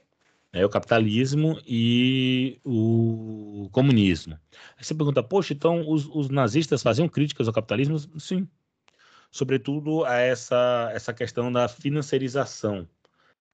né, 0.53 0.65
o 0.65 0.69
capitalismo 0.69 1.59
e 1.65 2.59
o 2.63 3.69
comunismo. 3.71 4.39
Aí 4.77 4.83
você 4.83 4.93
pergunta, 4.93 5.23
poxa, 5.23 5.53
então 5.53 5.87
os, 5.89 6.05
os 6.07 6.29
nazistas 6.29 6.81
faziam 6.83 7.09
críticas 7.09 7.47
ao 7.47 7.53
capitalismo? 7.53 7.97
Sim, 8.19 8.47
sobretudo 9.31 10.05
a 10.05 10.15
essa, 10.15 10.89
essa 10.93 11.13
questão 11.13 11.51
da 11.51 11.67
financiarização. 11.67 12.87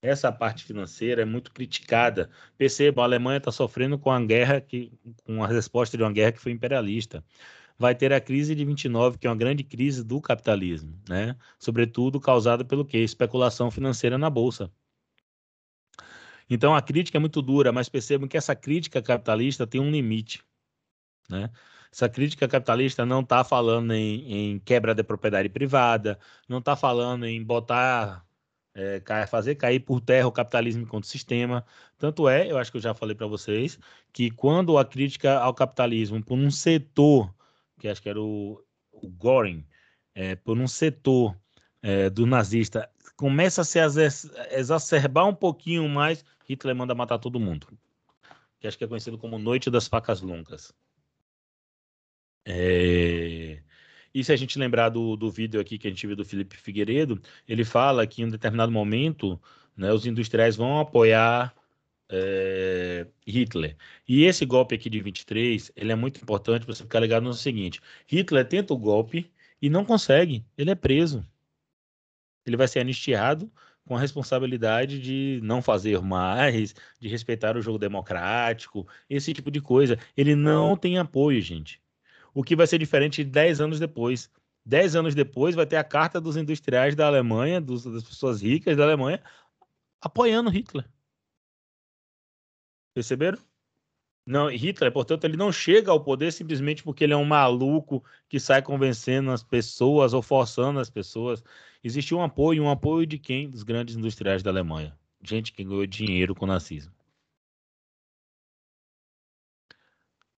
Essa 0.01 0.31
parte 0.31 0.65
financeira 0.65 1.21
é 1.21 1.25
muito 1.25 1.51
criticada. 1.53 2.29
Perceba, 2.57 3.01
a 3.01 3.05
Alemanha 3.05 3.37
está 3.37 3.51
sofrendo 3.51 3.97
com 3.97 4.11
a 4.11 4.19
guerra 4.19 4.59
que, 4.59 4.91
com 5.23 5.43
a 5.43 5.47
resposta 5.47 5.95
de 5.95 6.03
uma 6.03 6.11
guerra 6.11 6.33
que 6.33 6.41
foi 6.41 6.51
imperialista 6.51 7.23
vai 7.77 7.95
ter 7.95 8.13
a 8.13 8.21
crise 8.21 8.55
de 8.55 8.63
29, 8.65 9.17
que 9.17 9.27
é 9.27 9.29
uma 9.29 9.35
grande 9.35 9.63
crise 9.63 10.03
do 10.03 10.21
capitalismo, 10.21 10.97
né? 11.09 11.35
Sobretudo 11.59 12.19
causada 12.19 12.63
pelo 12.63 12.85
quê? 12.85 12.99
Especulação 12.99 13.71
financeira 13.71 14.17
na 14.17 14.29
bolsa. 14.29 14.71
Então 16.49 16.75
a 16.75 16.81
crítica 16.81 17.17
é 17.17 17.19
muito 17.19 17.41
dura, 17.41 17.71
mas 17.71 17.89
percebam 17.89 18.27
que 18.27 18.37
essa 18.37 18.55
crítica 18.55 19.01
capitalista 19.01 19.67
tem 19.67 19.81
um 19.81 19.91
limite, 19.91 20.43
né? 21.29 21.49
Essa 21.91 22.09
crítica 22.09 22.47
capitalista 22.47 23.05
não 23.05 23.21
está 23.21 23.43
falando 23.43 23.93
em, 23.93 24.53
em, 24.53 24.59
quebra 24.59 24.95
da 24.95 25.03
propriedade 25.03 25.47
privada, 25.49 26.17
não 26.49 26.57
está 26.57 26.75
falando 26.75 27.25
em 27.25 27.43
botar, 27.43 28.25
é, 28.73 28.99
fazer 29.27 29.55
cair 29.55 29.79
por 29.79 30.01
terra 30.01 30.27
o 30.27 30.31
capitalismo 30.31 30.81
enquanto 30.83 31.05
sistema. 31.05 31.63
Tanto 31.99 32.27
é, 32.27 32.51
eu 32.51 32.57
acho 32.57 32.71
que 32.71 32.77
eu 32.77 32.81
já 32.81 32.95
falei 32.95 33.15
para 33.15 33.27
vocês, 33.27 33.77
que 34.11 34.31
quando 34.31 34.77
a 34.79 34.85
crítica 34.85 35.37
ao 35.37 35.53
capitalismo 35.53 36.23
por 36.23 36.35
um 36.35 36.49
setor 36.49 37.31
que 37.83 37.89
acho 37.89 38.01
que 38.01 38.07
era 38.07 38.21
o, 38.21 38.63
o 38.93 39.09
Göring, 39.09 39.65
é, 40.15 40.35
por 40.35 40.57
um 40.57 40.67
setor 40.67 41.37
é, 41.81 42.09
do 42.09 42.25
nazista, 42.25 42.89
começa 43.23 43.61
a 43.61 43.63
se 43.63 43.79
exacerbar 44.51 45.25
um 45.25 45.33
pouquinho 45.33 45.87
mais, 45.87 46.25
Hitler 46.45 46.75
manda 46.75 46.93
matar 46.93 47.17
todo 47.17 47.39
mundo. 47.39 47.69
Que 48.59 48.67
acho 48.67 48.77
que 48.77 48.83
é 48.83 48.87
conhecido 48.87 49.17
como 49.17 49.39
Noite 49.39 49.71
das 49.71 49.87
Facas 49.87 50.19
Longas. 50.19 50.73
É... 52.43 53.61
E 54.13 54.23
se 54.25 54.33
a 54.33 54.35
gente 54.35 54.59
lembrar 54.59 54.89
do, 54.89 55.15
do 55.15 55.31
vídeo 55.31 55.61
aqui 55.61 55.77
que 55.77 55.87
a 55.87 55.89
gente 55.89 56.05
viu 56.05 56.17
do 56.17 56.25
Felipe 56.25 56.57
Figueiredo, 56.57 57.17
ele 57.47 57.63
fala 57.63 58.05
que 58.05 58.21
em 58.21 58.25
um 58.25 58.29
determinado 58.29 58.73
momento 58.73 59.41
né, 59.73 59.93
os 59.93 60.05
industriais 60.05 60.57
vão 60.57 60.81
apoiar 60.81 61.55
é, 62.09 63.07
Hitler. 63.25 63.77
E 64.05 64.25
esse 64.25 64.45
golpe 64.45 64.75
aqui 64.75 64.89
de 64.89 64.99
23, 64.99 65.71
ele 65.77 65.93
é 65.93 65.95
muito 65.95 66.21
importante 66.21 66.65
para 66.65 66.75
você 66.75 66.83
ficar 66.83 66.99
ligado 66.99 67.23
no 67.23 67.33
seguinte: 67.33 67.79
Hitler 68.05 68.45
tenta 68.45 68.73
o 68.73 68.77
golpe 68.77 69.31
e 69.61 69.69
não 69.69 69.85
consegue, 69.85 70.45
ele 70.57 70.71
é 70.71 70.75
preso. 70.75 71.25
Ele 72.45 72.57
vai 72.57 72.67
ser 72.67 72.79
anistiado 72.79 73.51
com 73.85 73.95
a 73.95 73.99
responsabilidade 73.99 74.99
de 74.99 75.39
não 75.43 75.61
fazer 75.61 76.01
mais, 76.01 76.73
de 76.99 77.07
respeitar 77.07 77.57
o 77.57 77.61
jogo 77.61 77.77
democrático, 77.77 78.87
esse 79.09 79.33
tipo 79.33 79.51
de 79.51 79.61
coisa. 79.61 79.97
Ele 80.15 80.35
não 80.35 80.77
tem 80.77 80.97
apoio, 80.97 81.41
gente. 81.41 81.81
O 82.33 82.43
que 82.43 82.55
vai 82.55 82.65
ser 82.67 82.79
diferente 82.79 83.23
de 83.23 83.29
10 83.29 83.61
anos 83.61 83.79
depois. 83.79 84.31
10 84.65 84.95
anos 84.95 85.15
depois 85.15 85.55
vai 85.55 85.65
ter 85.65 85.75
a 85.75 85.83
carta 85.83 86.21
dos 86.21 86.37
industriais 86.37 86.95
da 86.95 87.07
Alemanha, 87.07 87.59
dos, 87.59 87.83
das 87.83 88.03
pessoas 88.03 88.41
ricas 88.41 88.77
da 88.77 88.83
Alemanha, 88.83 89.21
apoiando 90.01 90.49
Hitler. 90.49 90.85
Perceberam? 92.93 93.39
Não, 94.25 94.49
Hitler, 94.49 94.91
portanto, 94.91 95.25
ele 95.25 95.35
não 95.35 95.51
chega 95.51 95.91
ao 95.91 96.01
poder 96.03 96.31
simplesmente 96.31 96.81
porque 96.83 97.03
ele 97.03 97.13
é 97.13 97.17
um 97.17 97.25
maluco 97.25 98.03
que 98.29 98.39
sai 98.39 98.61
convencendo 98.61 99.31
as 99.31 99.43
pessoas 99.43 100.13
ou 100.13 100.21
forçando 100.21 100.79
as 100.79 100.89
pessoas. 100.89 101.43
Existe 101.83 102.15
um 102.15 102.23
apoio, 102.23 102.63
um 102.63 102.69
apoio 102.69 103.05
de 103.05 103.17
quem? 103.19 103.49
Dos 103.49 103.63
grandes 103.63 103.95
industriais 103.95 104.41
da 104.41 104.49
Alemanha. 104.51 104.97
Gente 105.21 105.51
que 105.53 105.63
ganhou 105.63 105.85
dinheiro 105.85 106.33
com 106.35 106.45
o 106.45 106.47
nazismo. 106.47 106.93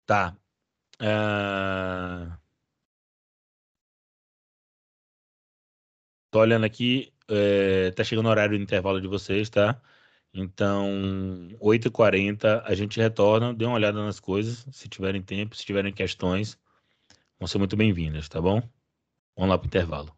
Tá. 0.05 0.35
Uh... 1.01 2.37
Tô 6.31 6.39
olhando 6.39 6.65
aqui, 6.65 7.13
é... 7.27 7.91
tá 7.91 8.03
chegando 8.03 8.25
o 8.27 8.29
horário 8.29 8.57
do 8.57 8.63
intervalo 8.63 8.99
de 9.01 9.07
vocês, 9.07 9.49
tá? 9.49 9.81
Então, 10.37 11.47
8h40 11.61 12.61
a 12.65 12.75
gente 12.75 12.99
retorna, 12.99 13.53
dê 13.53 13.65
uma 13.65 13.75
olhada 13.75 14.03
nas 14.03 14.19
coisas, 14.19 14.67
se 14.71 14.89
tiverem 14.89 15.21
tempo, 15.21 15.55
se 15.55 15.65
tiverem 15.65 15.93
questões, 15.93 16.59
vão 17.39 17.47
ser 17.47 17.57
muito 17.57 17.77
bem-vindas, 17.77 18.29
tá 18.29 18.41
bom? 18.41 18.61
Vamos 19.35 19.49
lá 19.49 19.57
para 19.57 19.65
o 19.65 19.67
intervalo. 19.67 20.14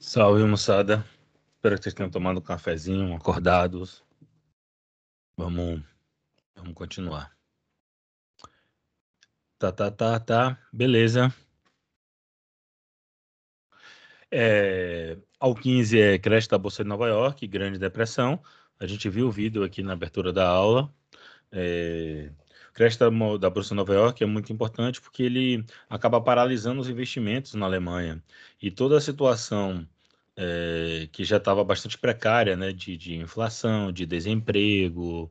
Salve, 0.00 0.44
moçada. 0.44 1.04
Espero 1.56 1.76
que 1.76 1.82
vocês 1.82 1.94
tenham 1.94 2.10
tomado 2.10 2.38
um 2.38 2.42
cafezinho, 2.42 3.14
acordados. 3.16 4.04
Vamos, 5.36 5.82
vamos 6.54 6.74
continuar. 6.74 7.36
Tá, 9.58 9.72
tá, 9.72 9.90
tá, 9.90 10.20
tá. 10.20 10.68
Beleza. 10.72 11.34
É, 14.30 15.18
ao 15.40 15.52
15 15.54 16.00
é 16.00 16.18
creche 16.18 16.48
da 16.48 16.58
Bolsa 16.58 16.84
de 16.84 16.88
Nova 16.88 17.08
York, 17.08 17.44
Grande 17.48 17.78
Depressão. 17.78 18.40
A 18.78 18.86
gente 18.86 19.08
viu 19.10 19.26
o 19.26 19.32
vídeo 19.32 19.64
aqui 19.64 19.82
na 19.82 19.94
abertura 19.94 20.32
da 20.32 20.48
aula. 20.48 20.94
É, 21.50 22.30
creche 22.78 22.96
da, 22.96 23.08
da 23.36 23.50
Bolsa 23.50 23.74
Nova 23.74 23.92
York 23.92 24.22
é 24.22 24.26
muito 24.26 24.52
importante 24.52 25.00
porque 25.00 25.24
ele 25.24 25.64
acaba 25.90 26.20
paralisando 26.20 26.80
os 26.80 26.88
investimentos 26.88 27.54
na 27.54 27.66
Alemanha. 27.66 28.22
E 28.62 28.70
toda 28.70 28.96
a 28.96 29.00
situação 29.00 29.84
é, 30.36 31.08
que 31.10 31.24
já 31.24 31.38
estava 31.38 31.64
bastante 31.64 31.98
precária, 31.98 32.56
né, 32.56 32.72
de, 32.72 32.96
de, 32.96 33.16
inflação, 33.16 33.90
de 33.90 34.06
desemprego, 34.06 35.28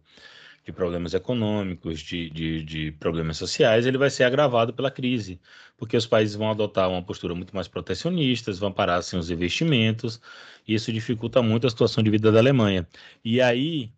de 0.65 0.73
problemas 0.73 1.13
econômicos, 1.13 2.01
de, 2.01 2.29
de, 2.29 2.63
de, 2.63 2.91
problemas 2.91 3.37
sociais, 3.37 3.85
ele 3.85 3.97
vai 3.97 4.09
ser 4.09 4.25
agravado 4.25 4.73
pela 4.73 4.91
crise, 4.91 5.39
porque 5.77 5.95
os 5.95 6.05
países 6.05 6.35
vão 6.35 6.51
adotar 6.51 6.89
uma 6.89 7.01
postura 7.01 7.33
muito 7.33 7.55
mais 7.55 7.69
protecionista, 7.69 8.51
vão 8.53 8.73
parar 8.73 8.97
assim, 8.97 9.17
os 9.17 9.31
investimentos, 9.31 10.19
e 10.67 10.73
isso 10.73 10.91
dificulta 10.91 11.41
muito 11.41 11.65
a 11.65 11.69
situação 11.69 12.03
de 12.03 12.09
vida 12.09 12.29
da 12.29 12.39
Alemanha. 12.39 12.85
E 13.23 13.39
aí, 13.39 13.93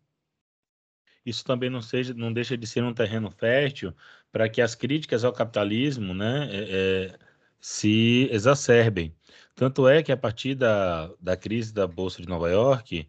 isso 1.30 1.44
também 1.46 1.70
não, 1.70 1.82
seja, 1.82 2.14
não 2.14 2.34
deixa 2.34 2.58
de 2.58 2.68
ser 2.68 2.84
um 2.84 2.94
terreno 2.94 3.32
fértil 3.32 3.94
para 4.32 4.50
que 4.50 4.62
as 4.62 4.76
críticas 4.76 5.24
ao 5.24 5.34
capitalismo 5.34 6.14
né, 6.14 6.50
é, 6.52 7.14
é, 7.14 7.20
se 7.60 8.30
exacerbem. 8.32 9.16
Tanto 9.56 9.88
é 9.88 10.04
que 10.04 10.12
a 10.12 10.18
partir 10.18 10.56
da, 10.56 11.12
da 11.20 11.36
crise 11.38 11.74
da 11.74 11.88
Bolsa 11.88 12.22
de 12.22 12.28
Nova 12.30 12.50
York, 12.50 13.08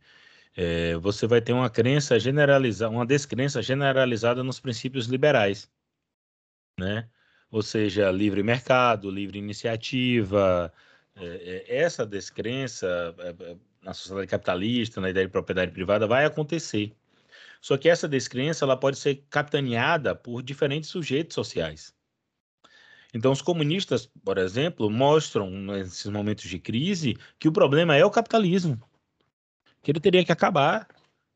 é, 0.56 0.96
você 0.96 1.26
vai 1.26 1.40
ter 1.40 1.52
uma 1.52 1.70
crença 1.70 2.18
generalizada, 2.18 2.92
uma 2.92 3.06
descrença 3.06 3.62
generalizada 3.62 4.42
nos 4.44 4.60
princípios 4.60 5.06
liberais, 5.06 5.70
né? 6.78 7.08
Ou 7.50 7.62
seja, 7.62 8.10
livre 8.10 8.42
mercado, 8.42 9.10
livre 9.10 9.38
iniciativa, 9.38 10.72
é, 11.16 11.64
é 11.68 11.76
essa 11.78 12.06
descrença 12.06 13.14
é, 13.18 13.56
na 13.82 13.94
sociedade 13.94 14.26
capitalista, 14.28 15.00
na 15.00 15.10
ideia 15.10 15.26
de 15.26 15.32
propriedade 15.32 15.72
privada, 15.72 16.06
vai 16.06 16.24
acontecer. 16.24 16.94
Só 17.60 17.76
que 17.76 17.88
essa 17.88 18.08
descrença 18.08 18.64
ela 18.64 18.76
pode 18.76 18.98
ser 18.98 19.24
capitaneada 19.28 20.14
por 20.14 20.42
diferentes 20.42 20.88
sujeitos 20.88 21.34
sociais. 21.34 21.94
Então, 23.12 23.32
os 23.32 23.42
comunistas, 23.42 24.06
por 24.24 24.38
exemplo, 24.38 24.88
mostram 24.88 25.50
nesses 25.50 26.06
momentos 26.06 26.48
de 26.48 26.58
crise 26.58 27.16
que 27.38 27.48
o 27.48 27.52
problema 27.52 27.96
é 27.96 28.04
o 28.04 28.10
capitalismo, 28.10 28.80
que 29.82 29.90
ele 29.90 30.00
teria 30.00 30.24
que 30.24 30.32
acabar, 30.32 30.88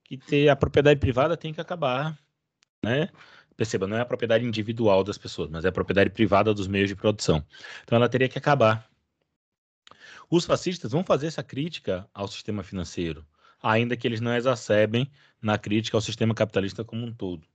que 0.04 0.16
ter 0.16 0.48
a 0.48 0.56
propriedade 0.56 1.00
privada 1.00 1.36
tem 1.36 1.52
que 1.52 1.60
acabar, 1.60 2.16
né? 2.82 3.08
Perceba, 3.56 3.86
não 3.86 3.96
é 3.96 4.00
a 4.00 4.06
propriedade 4.06 4.44
individual 4.44 5.04
das 5.04 5.18
pessoas, 5.18 5.48
mas 5.50 5.64
é 5.64 5.68
a 5.68 5.72
propriedade 5.72 6.10
privada 6.10 6.52
dos 6.54 6.66
meios 6.66 6.88
de 6.88 6.96
produção. 6.96 7.44
Então, 7.82 7.96
ela 7.96 8.08
teria 8.08 8.28
que 8.28 8.38
acabar. 8.38 8.88
Os 10.30 10.44
fascistas 10.44 10.92
vão 10.92 11.04
fazer 11.04 11.26
essa 11.26 11.42
crítica 11.42 12.08
ao 12.12 12.26
sistema 12.28 12.62
financeiro, 12.62 13.24
ainda 13.64 13.96
que 13.96 14.06
eles 14.06 14.20
não 14.20 14.36
exacerbem 14.36 15.10
na 15.40 15.56
crítica 15.56 15.96
ao 15.96 16.00
sistema 16.02 16.34
capitalista 16.34 16.84
como 16.84 17.06
um 17.06 17.12
todo. 17.12 17.46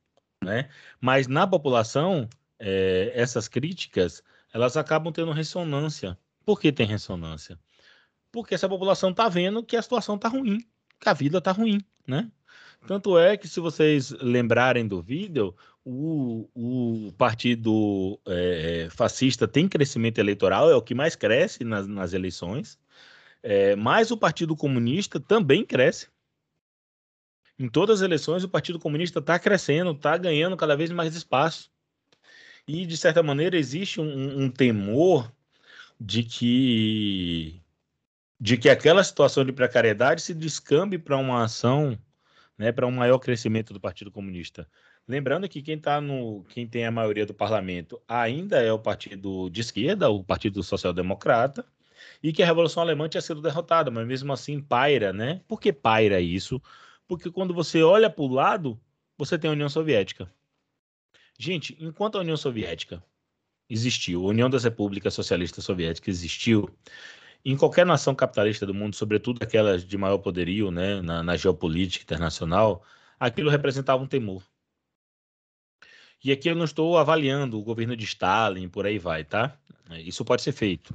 Né? 0.43 0.67
Mas 0.99 1.27
na 1.27 1.45
população, 1.45 2.27
é, 2.57 3.11
essas 3.13 3.47
críticas 3.47 4.23
elas 4.51 4.75
acabam 4.75 5.13
tendo 5.13 5.31
ressonância. 5.31 6.17
Por 6.43 6.59
que 6.59 6.71
tem 6.71 6.87
ressonância? 6.87 7.59
Porque 8.31 8.55
essa 8.55 8.67
população 8.67 9.11
está 9.11 9.29
vendo 9.29 9.63
que 9.63 9.77
a 9.77 9.81
situação 9.81 10.15
está 10.15 10.27
ruim, 10.27 10.65
que 10.99 11.07
a 11.07 11.13
vida 11.13 11.37
está 11.37 11.51
ruim, 11.51 11.79
né? 12.07 12.31
Tanto 12.87 13.17
é 13.17 13.35
que, 13.35 13.47
se 13.47 13.59
vocês 13.59 14.11
lembrarem 14.21 14.87
do 14.87 15.01
vídeo, 15.01 15.53
o, 15.83 16.49
o 16.55 17.11
partido 17.17 18.19
é, 18.25 18.87
fascista 18.89 19.47
tem 19.47 19.67
crescimento 19.67 20.17
eleitoral, 20.17 20.71
é 20.71 20.75
o 20.75 20.81
que 20.81 20.95
mais 20.95 21.15
cresce 21.15 21.63
nas, 21.63 21.87
nas 21.87 22.13
eleições, 22.13 22.79
é, 23.41 23.75
mas 23.75 24.11
o 24.11 24.17
Partido 24.17 24.55
Comunista 24.55 25.19
também 25.19 25.65
cresce. 25.65 26.07
Em 27.57 27.67
todas 27.67 27.99
as 27.99 28.05
eleições, 28.05 28.43
o 28.43 28.49
Partido 28.49 28.79
Comunista 28.79 29.19
está 29.19 29.37
crescendo, 29.37 29.91
está 29.91 30.17
ganhando 30.17 30.55
cada 30.55 30.75
vez 30.75 30.91
mais 30.91 31.15
espaço. 31.15 31.69
E, 32.67 32.85
de 32.85 32.95
certa 32.95 33.21
maneira, 33.23 33.57
existe 33.57 33.99
um, 33.99 34.43
um 34.43 34.49
temor 34.49 35.31
de 35.99 36.23
que 36.23 37.61
de 38.39 38.57
que 38.57 38.69
aquela 38.69 39.03
situação 39.03 39.43
de 39.43 39.51
precariedade 39.51 40.21
se 40.21 40.33
descambe 40.33 40.97
para 40.97 41.17
uma 41.17 41.43
ação, 41.43 41.99
né, 42.57 42.71
para 42.71 42.87
um 42.87 42.91
maior 42.91 43.19
crescimento 43.19 43.73
do 43.73 43.81
Partido 43.81 44.09
Comunista. 44.09 44.65
Lembrando 45.05 45.49
que 45.49 45.61
quem 45.61 45.77
tá 45.77 45.99
no, 45.99 46.45
quem 46.45 46.65
tem 46.65 46.85
a 46.85 46.91
maioria 46.91 47.25
do 47.25 47.33
parlamento 47.33 48.01
ainda 48.07 48.61
é 48.61 48.71
o 48.71 48.79
partido 48.79 49.49
de 49.49 49.59
esquerda, 49.59 50.09
o 50.09 50.23
Partido 50.23 50.63
Social 50.63 50.93
Democrata, 50.93 51.65
e 52.21 52.33
que 52.33 52.43
a 52.43 52.45
Revolução 52.45 52.83
Alemã 52.83 53.07
tinha 53.07 53.21
sido 53.21 53.41
derrotada, 53.41 53.91
mas 53.91 54.07
mesmo 54.07 54.31
assim 54.33 54.61
paira, 54.61 55.13
né? 55.13 55.41
Por 55.47 55.59
que 55.59 55.73
paira 55.73 56.19
isso? 56.21 56.61
Porque 57.07 57.31
quando 57.31 57.53
você 57.53 57.81
olha 57.81 58.09
para 58.09 58.23
o 58.23 58.27
lado, 58.27 58.79
você 59.17 59.37
tem 59.37 59.49
a 59.49 59.53
União 59.53 59.69
Soviética. 59.69 60.31
Gente, 61.37 61.75
enquanto 61.79 62.17
a 62.17 62.21
União 62.21 62.37
Soviética 62.37 63.03
existiu, 63.69 64.25
a 64.25 64.29
União 64.29 64.49
das 64.49 64.63
Repúblicas 64.63 65.13
Socialistas 65.13 65.63
Soviéticas 65.63 66.15
existiu, 66.15 66.69
em 67.43 67.55
qualquer 67.55 67.85
nação 67.85 68.13
capitalista 68.13 68.65
do 68.65 68.73
mundo, 68.73 68.95
sobretudo 68.95 69.41
aquelas 69.41 69.85
de 69.85 69.97
maior 69.97 70.17
poderio 70.17 70.71
né, 70.71 71.01
na, 71.01 71.23
na 71.23 71.37
geopolítica 71.37 72.03
internacional, 72.03 72.83
aquilo 73.19 73.49
representava 73.49 74.03
um 74.03 74.07
temor. 74.07 74.43
E 76.23 76.31
aqui 76.31 76.49
eu 76.49 76.55
não 76.55 76.65
estou 76.65 76.97
avaliando 76.97 77.57
o 77.57 77.63
governo 77.63 77.95
de 77.95 78.03
Stalin, 78.03 78.67
por 78.67 78.85
aí 78.85 78.99
vai, 78.99 79.23
tá? 79.23 79.57
Isso 79.91 80.25
pode 80.25 80.41
ser 80.41 80.51
feito. 80.51 80.93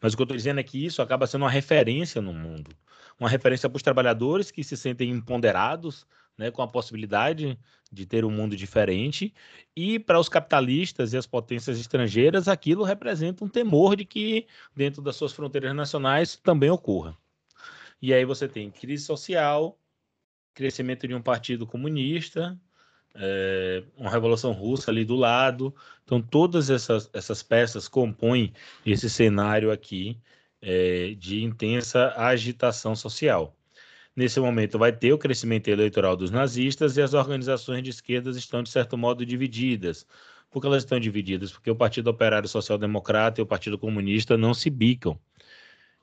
Mas 0.00 0.12
o 0.12 0.16
que 0.16 0.22
eu 0.22 0.24
estou 0.24 0.36
dizendo 0.36 0.60
é 0.60 0.62
que 0.62 0.84
isso 0.84 1.02
acaba 1.02 1.26
sendo 1.26 1.42
uma 1.42 1.50
referência 1.50 2.20
no 2.20 2.32
mundo 2.32 2.76
uma 3.18 3.28
referência 3.28 3.68
para 3.68 3.76
os 3.76 3.82
trabalhadores 3.82 4.50
que 4.50 4.62
se 4.62 4.76
sentem 4.76 5.10
empoderados, 5.10 6.06
né, 6.36 6.50
com 6.50 6.62
a 6.62 6.68
possibilidade 6.68 7.58
de 7.90 8.04
ter 8.04 8.24
um 8.24 8.30
mundo 8.30 8.56
diferente, 8.56 9.32
e 9.74 9.98
para 9.98 10.20
os 10.20 10.28
capitalistas 10.28 11.12
e 11.12 11.16
as 11.16 11.26
potências 11.26 11.78
estrangeiras, 11.78 12.46
aquilo 12.46 12.84
representa 12.84 13.44
um 13.44 13.48
temor 13.48 13.96
de 13.96 14.04
que 14.04 14.46
dentro 14.74 15.00
das 15.00 15.16
suas 15.16 15.32
fronteiras 15.32 15.74
nacionais 15.74 16.36
também 16.36 16.68
ocorra. 16.68 17.16
E 18.02 18.12
aí 18.12 18.24
você 18.24 18.46
tem 18.46 18.70
crise 18.70 19.04
social, 19.04 19.78
crescimento 20.52 21.08
de 21.08 21.14
um 21.14 21.22
partido 21.22 21.66
comunista, 21.66 22.58
é, 23.18 23.82
uma 23.96 24.10
revolução 24.10 24.52
russa 24.52 24.90
ali 24.90 25.04
do 25.04 25.16
lado. 25.16 25.74
Então, 26.04 26.20
todas 26.20 26.70
essas, 26.70 27.10
essas 27.12 27.42
peças 27.42 27.88
compõem 27.88 28.52
esse 28.84 29.08
cenário 29.10 29.70
aqui 29.70 30.18
é, 30.62 31.14
de 31.18 31.42
intensa 31.42 32.12
agitação 32.16 32.94
social. 32.94 33.56
Nesse 34.14 34.40
momento, 34.40 34.78
vai 34.78 34.92
ter 34.92 35.12
o 35.12 35.18
crescimento 35.18 35.68
eleitoral 35.68 36.16
dos 36.16 36.30
nazistas 36.30 36.96
e 36.96 37.02
as 37.02 37.12
organizações 37.12 37.82
de 37.82 37.90
esquerdas 37.90 38.36
estão, 38.36 38.62
de 38.62 38.70
certo 38.70 38.96
modo, 38.96 39.26
divididas. 39.26 40.06
Por 40.50 40.60
que 40.60 40.66
elas 40.66 40.84
estão 40.84 40.98
divididas? 40.98 41.52
Porque 41.52 41.70
o 41.70 41.76
Partido 41.76 42.08
Operário 42.08 42.48
Social 42.48 42.78
Democrata 42.78 43.40
e 43.40 43.42
o 43.42 43.46
Partido 43.46 43.78
Comunista 43.78 44.36
não 44.38 44.54
se 44.54 44.70
bicam. 44.70 45.18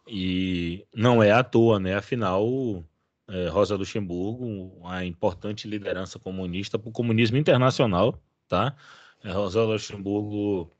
E 0.07 0.85
não 0.93 1.23
é 1.23 1.31
à 1.31 1.43
toa, 1.43 1.79
né? 1.79 1.95
Afinal, 1.95 2.83
é, 3.27 3.47
Rosa 3.47 3.75
Luxemburgo, 3.75 4.81
a 4.85 5.05
importante 5.05 5.67
liderança 5.67 6.19
comunista 6.19 6.77
para 6.77 6.89
o 6.89 6.91
comunismo 6.91 7.37
internacional, 7.37 8.21
tá? 8.47 8.75
É, 9.23 9.31
Rosa 9.31 9.63
Luxemburgo 9.63 10.71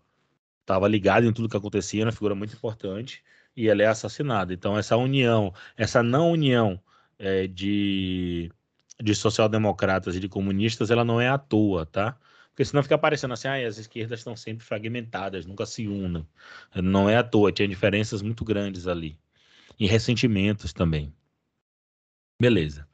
estava 0.61 0.87
ligada 0.87 1.25
em 1.25 1.33
tudo 1.33 1.49
que 1.49 1.57
acontecia, 1.57 2.05
uma 2.05 2.11
figura 2.11 2.35
muito 2.35 2.55
importante 2.55 3.23
e 3.55 3.69
ela 3.69 3.83
é 3.83 3.87
assassinada. 3.87 4.53
Então, 4.53 4.77
essa 4.77 4.97
união, 4.97 5.53
essa 5.77 6.01
não 6.03 6.31
união 6.31 6.81
é, 7.19 7.47
de, 7.47 8.51
de 9.01 9.15
social-democratas 9.15 10.15
e 10.15 10.19
de 10.19 10.27
comunistas, 10.27 10.91
ela 10.91 11.05
não 11.05 11.21
é 11.21 11.29
à 11.29 11.37
toa, 11.37 11.85
tá? 11.85 12.17
Porque 12.49 12.65
senão 12.65 12.83
fica 12.83 12.97
parecendo 12.97 13.33
assim, 13.33 13.47
ah, 13.47 13.67
as 13.67 13.77
esquerdas 13.79 14.19
estão 14.19 14.35
sempre 14.35 14.63
fragmentadas, 14.65 15.45
nunca 15.45 15.65
se 15.65 15.87
unam. 15.87 16.27
Não 16.75 17.09
é 17.09 17.17
à 17.17 17.23
toa, 17.23 17.51
tinha 17.51 17.67
diferenças 17.67 18.21
muito 18.21 18.45
grandes 18.45 18.87
ali. 18.87 19.17
E 19.79 19.87
ressentimentos 19.87 20.71
também. 20.71 21.13
Beleza. 22.43 22.85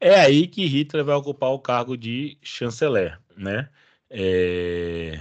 É 0.00 0.20
aí 0.20 0.48
que 0.48 0.66
Hitler 0.66 1.04
vai 1.04 1.14
ocupar 1.14 1.50
o 1.50 1.60
cargo 1.60 1.96
de 1.96 2.36
chanceler, 2.42 3.20
né? 3.36 3.70
É... 4.10 5.20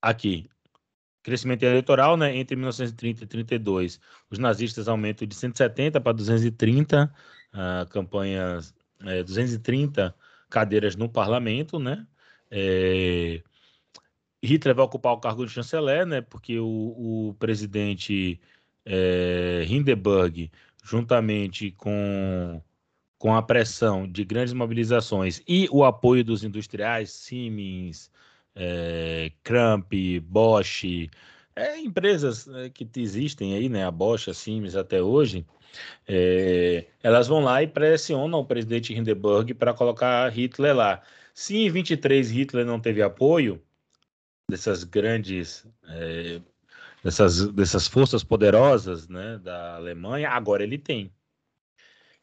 Aqui, 0.00 0.48
crescimento 1.22 1.64
eleitoral, 1.64 2.16
né, 2.16 2.36
entre 2.36 2.54
1930 2.54 3.24
e 3.24 3.26
32, 3.26 4.00
os 4.30 4.38
nazistas 4.38 4.86
aumentam 4.86 5.26
de 5.26 5.34
170 5.34 6.00
para 6.00 6.12
230 6.12 7.12
uh, 7.54 7.88
campanhas, 7.88 8.72
é, 9.04 9.22
230 9.24 10.14
cadeiras 10.48 10.94
no 10.94 11.08
parlamento, 11.08 11.80
né? 11.80 12.06
É, 12.50 13.42
Hitler 14.42 14.76
vai 14.76 14.84
ocupar 14.84 15.12
o 15.14 15.20
cargo 15.20 15.44
de 15.44 15.52
chanceler, 15.52 16.06
né? 16.06 16.20
Porque 16.20 16.58
o, 16.60 17.30
o 17.30 17.34
presidente 17.34 18.40
é, 18.84 19.64
Hindenburg, 19.66 20.50
juntamente 20.84 21.70
com, 21.72 22.62
com 23.18 23.34
a 23.34 23.42
pressão 23.42 24.06
de 24.06 24.24
grandes 24.24 24.52
mobilizações 24.52 25.42
e 25.48 25.66
o 25.72 25.82
apoio 25.82 26.22
dos 26.22 26.44
industriais, 26.44 27.10
Siemens, 27.10 28.10
é, 28.54 29.32
Kramp, 29.42 29.92
Bosch, 30.22 31.08
é, 31.56 31.78
empresas 31.78 32.46
é, 32.48 32.68
que 32.68 32.86
existem 32.96 33.54
aí, 33.54 33.68
né, 33.68 33.84
a 33.84 33.90
Bosch, 33.90 34.28
a 34.28 34.34
Siemens 34.34 34.76
até 34.76 35.02
hoje, 35.02 35.46
é, 36.06 36.86
elas 37.02 37.28
vão 37.28 37.40
lá 37.40 37.62
e 37.62 37.66
pressionam 37.66 38.40
o 38.40 38.46
presidente 38.46 38.94
Hindenburg 38.94 39.54
para 39.54 39.74
colocar 39.74 40.28
Hitler 40.30 40.76
lá. 40.76 41.02
Se 41.32 41.56
em 41.56 41.70
23 41.70 42.30
Hitler 42.30 42.66
não 42.66 42.78
teve 42.78 43.02
apoio 43.02 43.60
dessas 44.50 44.84
grandes 44.84 45.66
é, 45.88 46.40
dessas, 47.04 47.46
dessas 47.52 47.86
forças 47.86 48.24
poderosas 48.24 49.06
né, 49.08 49.38
da 49.38 49.76
Alemanha, 49.76 50.30
agora 50.30 50.62
ele 50.62 50.78
tem. 50.78 51.12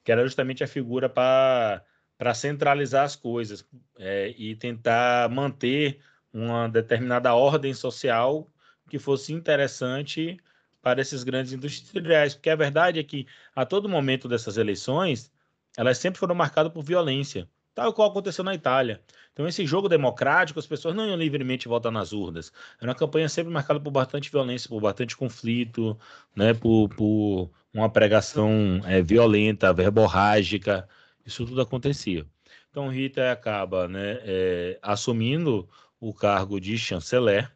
Que 0.03 0.11
era 0.11 0.23
justamente 0.23 0.63
a 0.63 0.67
figura 0.67 1.07
para 1.07 2.33
centralizar 2.33 3.05
as 3.05 3.15
coisas 3.15 3.63
é, 3.99 4.33
e 4.35 4.55
tentar 4.55 5.29
manter 5.29 6.01
uma 6.33 6.67
determinada 6.67 7.35
ordem 7.35 7.73
social 7.75 8.51
que 8.89 8.97
fosse 8.97 9.31
interessante 9.31 10.39
para 10.81 10.99
esses 10.99 11.23
grandes 11.23 11.53
industriais, 11.53 12.33
porque 12.33 12.49
a 12.49 12.55
verdade 12.55 12.99
é 12.99 13.03
que 13.03 13.27
a 13.55 13.63
todo 13.63 13.87
momento 13.87 14.27
dessas 14.27 14.57
eleições, 14.57 15.31
elas 15.77 15.99
sempre 15.99 16.19
foram 16.19 16.33
marcadas 16.33 16.73
por 16.73 16.83
violência, 16.83 17.47
tal 17.73 17.93
qual 17.93 18.09
aconteceu 18.09 18.43
na 18.43 18.53
Itália. 18.53 19.01
Então, 19.33 19.47
esse 19.47 19.65
jogo 19.65 19.87
democrático, 19.87 20.59
as 20.59 20.67
pessoas 20.67 20.95
não 20.95 21.07
iam 21.07 21.15
livremente 21.15 21.67
votar 21.67 21.91
nas 21.91 22.11
urnas. 22.13 22.51
Era 22.79 22.89
uma 22.89 22.95
campanha 22.95 23.29
sempre 23.29 23.51
marcada 23.51 23.79
por 23.79 23.91
bastante 23.91 24.31
violência, 24.31 24.69
por 24.69 24.81
bastante 24.81 25.15
conflito, 25.15 25.97
né, 26.35 26.53
por, 26.53 26.89
por 26.89 27.51
uma 27.73 27.89
pregação 27.89 28.81
é, 28.85 29.01
violenta, 29.01 29.73
verborrágica. 29.73 30.87
Isso 31.25 31.45
tudo 31.45 31.61
acontecia. 31.61 32.25
Então, 32.69 32.89
Rita 32.89 33.31
acaba 33.31 33.87
né, 33.87 34.19
é, 34.23 34.79
assumindo 34.81 35.67
o 35.99 36.13
cargo 36.13 36.59
de 36.59 36.77
chanceler, 36.77 37.51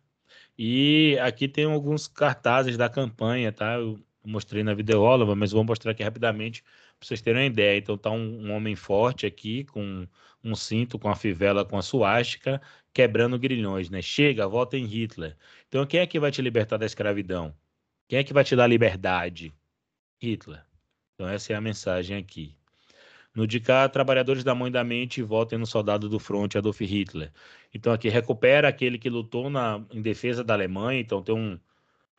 e 0.57 1.17
aqui 1.21 1.47
tem 1.47 1.65
alguns 1.65 2.07
cartazes 2.07 2.77
da 2.77 2.89
campanha, 2.89 3.51
tá? 3.51 3.73
Eu 3.75 3.99
mostrei 4.23 4.63
na 4.63 4.73
videoaula, 4.73 5.35
mas 5.35 5.51
vou 5.51 5.63
mostrar 5.63 5.91
aqui 5.91 6.03
rapidamente 6.03 6.63
para 6.99 7.07
vocês 7.07 7.21
terem 7.21 7.41
uma 7.41 7.47
ideia. 7.47 7.77
Então 7.77 7.97
tá 7.97 8.11
um, 8.11 8.47
um, 8.47 8.51
homem 8.51 8.75
forte 8.75 9.25
aqui 9.25 9.63
com 9.65 10.07
um 10.43 10.55
cinto 10.55 10.99
com 10.99 11.09
a 11.09 11.15
fivela 11.15 11.65
com 11.65 11.77
a 11.77 11.81
suástica, 11.81 12.61
quebrando 12.93 13.39
grilhões, 13.39 13.89
né? 13.89 14.01
Chega, 14.01 14.47
vota 14.47 14.77
em 14.77 14.85
Hitler. 14.85 15.35
Então 15.67 15.85
quem 15.85 15.99
é 15.99 16.07
que 16.07 16.19
vai 16.19 16.31
te 16.31 16.41
libertar 16.41 16.77
da 16.77 16.85
escravidão? 16.85 17.55
Quem 18.07 18.19
é 18.19 18.23
que 18.23 18.33
vai 18.33 18.43
te 18.43 18.55
dar 18.55 18.67
liberdade? 18.67 19.53
Hitler. 20.21 20.63
Então 21.13 21.27
essa 21.27 21.53
é 21.53 21.55
a 21.55 21.61
mensagem 21.61 22.17
aqui. 22.17 22.55
No 23.35 23.45
de 23.45 23.59
cá, 23.59 23.89
trabalhadores 23.89 24.45
da 24.45 24.55
mão 24.55 24.67
e 24.69 24.71
da 24.71 24.83
mente 24.83 25.21
votem 25.21 25.59
no 25.59 25.65
soldado 25.65 26.07
do 26.07 26.19
fronte, 26.19 26.57
Adolf 26.57 26.79
Hitler. 26.79 27.33
Então 27.73 27.91
aqui 27.91 28.07
recupera 28.07 28.69
aquele 28.69 28.97
que 28.97 29.09
lutou 29.09 29.49
na, 29.49 29.83
em 29.91 30.01
defesa 30.01 30.41
da 30.41 30.53
Alemanha. 30.53 31.01
Então 31.01 31.21
tem 31.21 31.35
um 31.35 31.59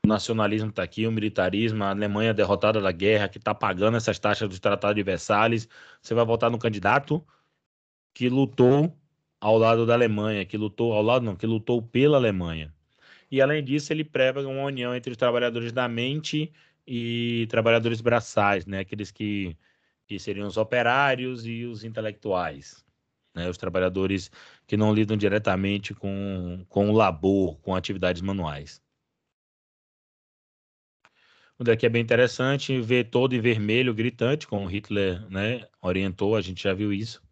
o 0.07 0.09
nacionalismo 0.09 0.71
está 0.71 0.83
aqui, 0.85 1.07
o 1.07 1.13
militarismo, 1.13 1.83
a 1.85 1.91
Alemanha 1.91 2.33
derrotada 2.33 2.81
da 2.81 2.93
guerra, 2.93 3.29
que 3.29 3.39
está 3.39 3.55
pagando 3.55 3.97
essas 3.97 4.19
taxas 4.19 4.49
dos 4.49 4.61
tratados 4.61 4.95
de 4.95 5.03
Versalhes. 5.03 5.69
Você 6.01 6.15
vai 6.15 6.25
votar 6.25 6.51
no 6.51 6.59
candidato 6.59 7.25
que 8.15 8.29
lutou 8.29 8.97
ao 9.41 9.59
lado 9.59 9.85
da 9.85 9.95
Alemanha, 9.95 10.45
que 10.47 10.57
lutou 10.57 10.93
ao 10.93 11.03
lado, 11.03 11.25
não, 11.25 11.37
que 11.37 11.47
lutou 11.47 11.83
pela 11.83 12.17
Alemanha. 12.17 12.73
E 13.31 13.43
além 13.43 13.63
disso, 13.65 13.93
ele 13.93 14.05
prega 14.05 14.41
uma 14.47 14.63
união 14.63 14.95
entre 14.95 15.11
os 15.11 15.17
trabalhadores 15.17 15.73
da 15.73 15.89
mente 15.89 16.53
e 16.87 17.47
trabalhadores 17.51 18.01
braçais, 18.01 18.65
né? 18.65 18.81
Aqueles 18.81 19.11
que 19.11 19.57
que 20.07 20.19
seriam 20.21 20.47
os 20.47 20.57
operários 20.57 21.47
e 21.47 21.65
os 21.65 21.83
intelectuais, 21.83 22.85
né? 23.35 23.49
os 23.51 23.57
trabalhadores 23.57 24.31
que 24.65 24.77
não 24.77 24.95
lidam 24.95 25.17
diretamente 25.17 25.93
com, 25.95 26.65
com 26.69 26.91
o 26.91 26.93
labor, 26.93 27.59
com 27.61 27.75
atividades 27.75 28.23
manuais. 28.23 28.81
O 31.59 31.65
daqui 31.65 31.87
é 31.87 31.89
bem 31.89 32.03
interessante 32.03 32.79
ver 32.81 33.09
todo 33.09 33.35
em 33.35 33.41
vermelho, 33.41 33.95
gritante, 33.95 34.47
como 34.47 34.67
Hitler 34.67 35.27
né, 35.31 35.67
orientou, 35.81 36.37
a 36.37 36.41
gente 36.43 36.63
já 36.63 36.75
viu 36.75 36.93
isso. 36.93 37.23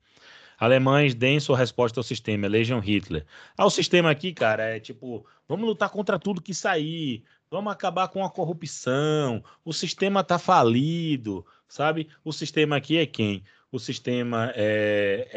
Alemães 0.58 1.14
deem 1.14 1.38
sua 1.40 1.58
resposta 1.58 2.00
ao 2.00 2.04
sistema, 2.04 2.46
elejam 2.46 2.80
Hitler. 2.80 3.26
Ah, 3.56 3.66
o 3.66 3.70
sistema 3.70 4.10
aqui, 4.10 4.32
cara, 4.32 4.64
é 4.64 4.80
tipo, 4.80 5.26
vamos 5.46 5.66
lutar 5.66 5.90
contra 5.90 6.18
tudo 6.18 6.40
que 6.40 6.54
sair, 6.54 7.22
vamos 7.50 7.72
acabar 7.72 8.08
com 8.08 8.24
a 8.24 8.30
corrupção, 8.30 9.44
o 9.64 9.72
sistema 9.72 10.20
está 10.20 10.38
falido, 10.38 11.44
sabe? 11.68 12.08
O 12.24 12.32
sistema 12.32 12.76
aqui 12.76 12.96
é 12.96 13.04
quem? 13.04 13.42
O 13.70 13.78
sistema 13.78 14.52
é, 14.54 15.28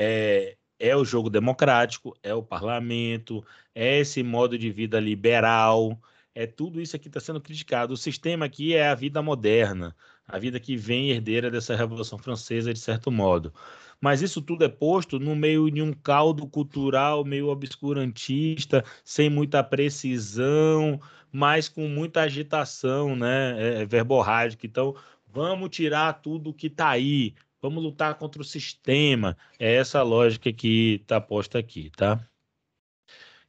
é, 0.80 0.90
é 0.92 0.96
o 0.96 1.04
jogo 1.04 1.30
democrático, 1.30 2.16
é 2.24 2.34
o 2.34 2.44
parlamento, 2.44 3.44
é 3.76 4.00
esse 4.00 4.24
modo 4.24 4.58
de 4.58 4.72
vida 4.72 5.00
liberal, 5.00 6.00
é 6.44 6.48
tudo 6.48 6.82
isso 6.82 6.96
aqui 6.96 7.08
está 7.08 7.20
sendo 7.20 7.42
criticado. 7.42 7.94
O 7.94 7.98
sistema 7.98 8.46
aqui 8.46 8.74
é 8.76 8.88
a 8.88 8.96
vida 8.96 9.22
moderna, 9.22 9.96
a 10.28 10.38
vida 10.38 10.60
que 10.60 10.76
vem 10.76 11.10
herdeira 11.10 11.50
dessa 11.50 11.76
Revolução 11.76 12.18
Francesa, 12.18 12.74
de 12.74 12.80
certo 12.80 13.12
modo. 13.12 13.54
Mas 14.00 14.22
isso 14.22 14.42
tudo 14.42 14.64
é 14.64 14.70
posto 14.70 15.20
no 15.20 15.36
meio 15.36 15.72
de 15.72 15.82
um 15.82 15.92
caldo 15.92 16.48
cultural 16.48 17.26
meio 17.26 17.48
obscurantista, 17.48 18.84
sem 19.04 19.30
muita 19.30 19.64
precisão, 19.64 21.00
mas 21.32 21.68
com 21.68 21.88
muita 21.88 22.22
agitação, 22.22 23.16
né? 23.16 23.82
É, 23.82 23.86
verborrágica. 23.86 24.68
Então, 24.68 24.96
Vamos 25.30 25.70
tirar 25.70 26.14
tudo 26.14 26.54
que 26.54 26.68
está 26.68 26.90
aí. 26.90 27.36
Vamos 27.62 27.84
lutar 27.84 28.16
contra 28.16 28.42
o 28.42 28.46
sistema. 28.46 29.38
É 29.60 29.76
essa 29.76 30.02
lógica 30.02 30.52
que 30.52 31.00
está 31.02 31.20
posta 31.22 31.60
aqui, 31.60 31.92
tá? 31.96 32.28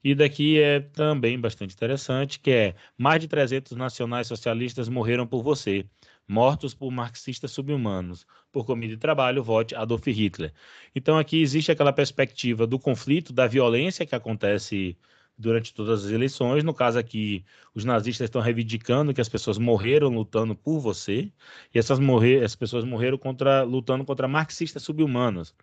E 0.03 0.15
daqui 0.15 0.61
é 0.61 0.81
também 0.81 1.41
bastante 1.41 1.75
interessante, 1.75 2.39
que 2.39 2.51
é 2.51 2.75
mais 2.97 3.21
de 3.21 3.29
300 3.29 3.77
nacionais 3.77 4.27
socialistas 4.27 4.89
morreram 4.89 5.27
por 5.27 5.43
você, 5.43 5.85
mortos 6.27 6.75
por 6.75 6.91
marxistas 6.91 7.51
subhumanos. 7.51 8.27
Por 8.53 8.65
comida 8.65 8.95
e 8.95 8.97
trabalho, 8.97 9.43
vote 9.43 9.75
Adolf 9.75 10.07
Hitler. 10.07 10.53
Então 10.95 11.19
aqui 11.19 11.41
existe 11.43 11.73
aquela 11.73 11.93
perspectiva 11.93 12.67
do 12.67 12.79
conflito, 12.79 13.33
da 13.33 13.47
violência 13.47 14.07
que 14.07 14.15
acontece 14.15 14.97
durante 15.39 15.73
todas 15.73 16.05
as 16.05 16.11
eleições. 16.11 16.65
No 16.65 16.75
caso 16.75 16.99
aqui, 16.99 17.45
os 17.75 17.85
nazistas 17.85 18.27
estão 18.27 18.41
reivindicando 18.43 19.15
que 19.15 19.21
as 19.21 19.29
pessoas 19.29 19.59
morreram 19.59 20.09
lutando 20.09 20.55
por 20.55 20.81
você, 20.81 21.33
e 21.75 21.79
essas, 21.79 21.99
morrer, 21.99 22.39
essas 22.39 22.57
pessoas 22.57 22.85
morreram 22.85 23.17
contra, 23.19 23.63
lutando 23.63 24.05
contra 24.05 24.29
marxistas 24.29 24.83
subhumanos. 24.83 25.55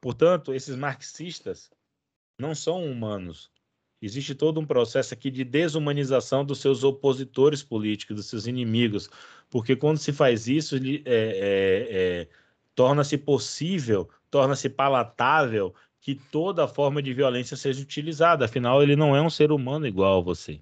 Portanto, 0.00 0.54
esses 0.54 0.76
marxistas 0.76 1.70
não 2.38 2.54
são 2.54 2.84
humanos. 2.84 3.50
Existe 4.02 4.34
todo 4.34 4.58
um 4.58 4.64
processo 4.64 5.12
aqui 5.12 5.30
de 5.30 5.44
desumanização 5.44 6.44
dos 6.44 6.58
seus 6.58 6.82
opositores 6.82 7.62
políticos, 7.62 8.16
dos 8.16 8.26
seus 8.26 8.46
inimigos, 8.46 9.10
porque 9.50 9.76
quando 9.76 9.98
se 9.98 10.12
faz 10.12 10.48
isso, 10.48 10.76
é, 10.76 10.80
é, 10.80 11.88
é, 11.90 12.28
torna-se 12.74 13.18
possível, 13.18 14.08
torna-se 14.30 14.70
palatável 14.70 15.74
que 16.00 16.14
toda 16.14 16.66
forma 16.66 17.02
de 17.02 17.12
violência 17.12 17.56
seja 17.56 17.82
utilizada. 17.82 18.46
Afinal, 18.46 18.82
ele 18.82 18.96
não 18.96 19.14
é 19.14 19.20
um 19.20 19.28
ser 19.28 19.52
humano 19.52 19.86
igual 19.86 20.18
a 20.18 20.22
você. 20.22 20.60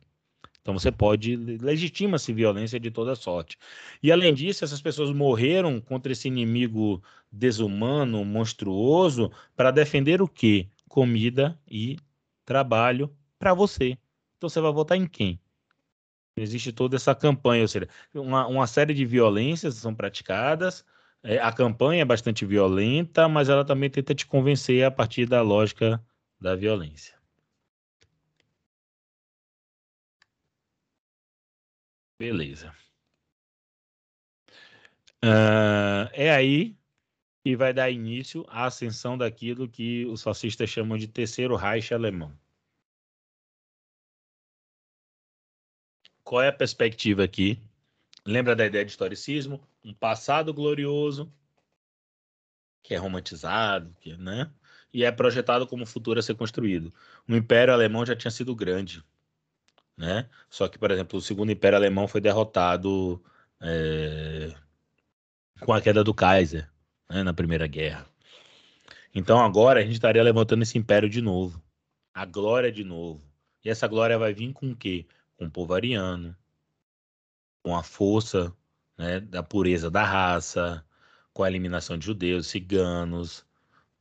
Então 0.61 0.78
você 0.78 0.91
pode 0.91 1.36
legitima-se 1.36 2.32
violência 2.32 2.78
de 2.78 2.91
toda 2.91 3.14
sorte. 3.14 3.57
E 4.03 4.11
além 4.11 4.34
disso, 4.34 4.64
essas 4.64 4.82
pessoas 4.82 5.11
morreram 5.12 5.80
contra 5.80 6.12
esse 6.12 6.28
inimigo 6.28 7.03
desumano, 7.30 8.24
monstruoso, 8.24 9.30
para 9.57 9.70
defender 9.70 10.20
o 10.20 10.28
quê? 10.28 10.66
Comida 10.89 11.59
e 11.70 11.97
trabalho 12.45 13.11
para 13.39 13.55
você. 13.55 13.99
Então 14.36 14.49
você 14.49 14.61
vai 14.61 14.72
votar 14.72 14.97
em 14.99 15.07
quem? 15.07 15.41
Existe 16.36 16.72
toda 16.72 16.97
essa 16.97 17.14
campanha, 17.14 17.62
ou 17.62 17.68
seja, 17.68 17.89
uma, 18.14 18.47
uma 18.47 18.66
série 18.66 18.95
de 18.95 19.05
violências 19.05 19.74
são 19.74 19.95
praticadas, 19.95 20.84
é, 21.22 21.39
a 21.39 21.53
campanha 21.53 22.03
é 22.03 22.05
bastante 22.05 22.47
violenta, 22.47 23.28
mas 23.28 23.49
ela 23.49 23.64
também 23.64 23.91
tenta 23.91 24.14
te 24.14 24.26
convencer 24.26 24.84
a 24.84 24.91
partir 24.91 25.26
da 25.26 25.43
lógica 25.43 26.03
da 26.41 26.55
violência. 26.55 27.18
Beleza. 32.18 32.74
Uh, 35.24 36.07
é 36.12 36.30
aí 36.30 36.76
que 37.45 37.57
vai 37.57 37.72
dar 37.72 37.91
início 37.91 38.45
à 38.49 38.66
ascensão 38.66 39.18
daquilo 39.18 39.68
que 39.68 40.07
os 40.07 40.22
fascistas 40.22 40.70
chamam 40.70 40.99
de 40.99 41.09
terceiro 41.09 41.57
Reich 41.57 41.93
alemão. 41.93 42.32
Qual 46.29 46.43
é 46.43 46.49
a 46.49 46.53
perspectiva 46.53 47.24
aqui? 47.24 47.59
Lembra 48.22 48.55
da 48.55 48.66
ideia 48.66 48.85
de 48.85 48.91
historicismo? 48.91 49.66
Um 49.83 49.95
passado 49.95 50.53
glorioso, 50.53 51.33
que 52.83 52.93
é 52.93 52.99
romantizado, 52.99 53.97
que, 53.99 54.14
né? 54.14 54.53
E 54.93 55.05
é 55.05 55.11
projetado 55.11 55.66
como 55.66 55.87
futuro 55.87 56.20
a 56.20 56.22
ser 56.22 56.35
construído. 56.35 56.93
O 57.26 57.35
Império 57.35 57.72
Alemão 57.72 58.05
já 58.05 58.14
tinha 58.14 58.31
sido 58.31 58.55
grande, 58.55 59.03
né? 59.97 60.29
Só 60.51 60.68
que, 60.68 60.79
por 60.79 60.91
exemplo, 60.91 61.18
o 61.18 61.22
Segundo 61.22 61.51
Império 61.51 61.79
Alemão 61.79 62.07
foi 62.07 62.20
derrotado 62.20 63.24
é, 63.62 64.55
com 65.62 65.72
a 65.72 65.81
queda 65.81 66.05
do 66.05 66.12
Kaiser 66.12 66.68
né, 67.09 67.22
na 67.22 67.33
Primeira 67.33 67.66
Guerra. 67.66 68.07
Então 69.14 69.41
agora 69.41 69.81
a 69.81 69.83
gente 69.83 69.95
estaria 69.95 70.22
levantando 70.22 70.62
esse 70.62 70.76
império 70.76 71.09
de 71.09 71.22
novo, 71.22 71.59
a 72.12 72.26
glória 72.26 72.70
de 72.70 72.85
novo. 72.85 73.26
E 73.64 73.70
essa 73.70 73.89
glória 73.89 74.18
vai 74.18 74.35
vir 74.35 74.53
com 74.53 74.72
o 74.72 74.76
quê? 74.76 75.07
Com 75.39 75.47
o 75.47 75.51
povo 75.51 75.72
ariano, 75.74 76.36
com 77.62 77.76
a 77.76 77.82
força 77.82 78.55
né, 78.99 79.20
da 79.20 79.43
pureza 79.43 79.91
da 79.91 80.05
raça, 80.05 80.84
com 81.32 81.43
a 81.45 81.49
eliminação 81.49 81.97
de 81.97 82.07
judeus, 82.07 82.49
ciganos, 82.49 83.47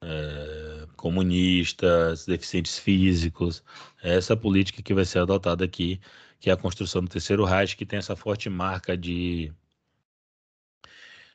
é, 0.02 0.88
comunistas, 0.96 2.26
deficientes 2.26 2.80
físicos. 2.80 3.64
É 4.02 4.16
essa 4.16 4.36
política 4.36 4.82
que 4.82 4.94
vai 4.94 5.06
ser 5.06 5.20
adotada 5.20 5.64
aqui, 5.66 6.02
que 6.40 6.50
é 6.50 6.54
a 6.54 6.58
construção 6.58 7.04
do 7.04 7.10
terceiro 7.10 7.46
Reich, 7.46 7.76
que 7.76 7.86
tem 7.86 8.00
essa 8.00 8.16
forte 8.16 8.50
marca 8.50 8.98
de, 8.98 9.54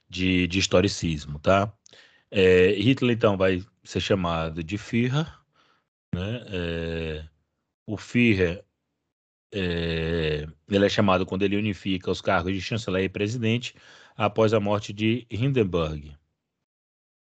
de, 0.09 0.47
de 0.47 0.59
historicismo, 0.59 1.39
tá? 1.39 1.73
É, 2.31 2.73
Hitler, 2.73 3.15
então, 3.17 3.37
vai 3.37 3.65
ser 3.85 4.01
chamado 4.01 4.63
de 4.65 4.79
Führer, 4.79 5.27
né? 6.15 6.45
É, 6.49 7.29
o 7.87 7.97
Führer, 7.97 8.65
é, 9.53 10.47
ele 10.69 10.87
é 10.87 10.89
chamado 10.89 11.27
quando 11.27 11.43
ele 11.43 11.57
unifica 11.57 12.11
os 12.11 12.21
cargos 12.21 12.53
de 12.55 12.61
chanceler 12.61 13.05
e 13.05 13.09
presidente 13.09 13.75
após 14.17 14.55
a 14.55 14.61
morte 14.61 14.93
de 14.93 15.27
Hindenburg. 15.31 16.17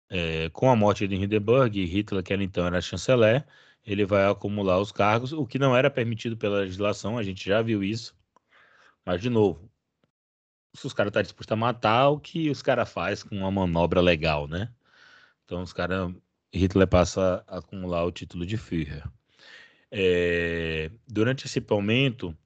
É, 0.08 0.48
com 0.50 0.70
a 0.70 0.76
morte 0.76 1.06
de 1.06 1.14
Hindenburg, 1.16 1.84
Hitler, 1.84 2.22
que 2.22 2.32
era 2.32 2.42
então 2.42 2.66
era 2.66 2.80
chanceler, 2.80 3.46
ele 3.84 4.04
vai 4.04 4.26
acumular 4.26 4.78
os 4.78 4.92
cargos, 4.92 5.32
o 5.32 5.46
que 5.46 5.58
não 5.58 5.76
era 5.76 5.90
permitido 5.90 6.36
pela 6.36 6.60
legislação, 6.60 7.18
a 7.18 7.22
gente 7.22 7.44
já 7.44 7.62
viu 7.62 7.82
isso. 7.82 8.16
Mas, 9.04 9.20
de 9.20 9.30
novo, 9.30 9.70
se 10.74 10.86
os 10.86 10.92
caras 10.92 11.10
estão 11.10 11.20
tá 11.20 11.24
dispostos 11.24 11.52
a 11.52 11.56
matar, 11.56 12.08
o 12.10 12.20
que 12.20 12.50
os 12.50 12.62
caras 12.62 12.90
fazem 12.92 13.28
com 13.28 13.36
uma 13.36 13.50
manobra 13.50 14.00
legal, 14.00 14.46
né? 14.48 14.72
Então, 15.44 15.62
os 15.62 15.72
caras, 15.72 16.14
Hitler 16.52 16.88
passa 16.88 17.44
a 17.48 17.58
acumular 17.58 18.04
o 18.04 18.12
título 18.12 18.46
de 18.46 18.56
Führer. 18.56 19.04
É, 19.90 20.90
durante 21.08 21.46
esse 21.46 21.60
momento, 21.68 22.36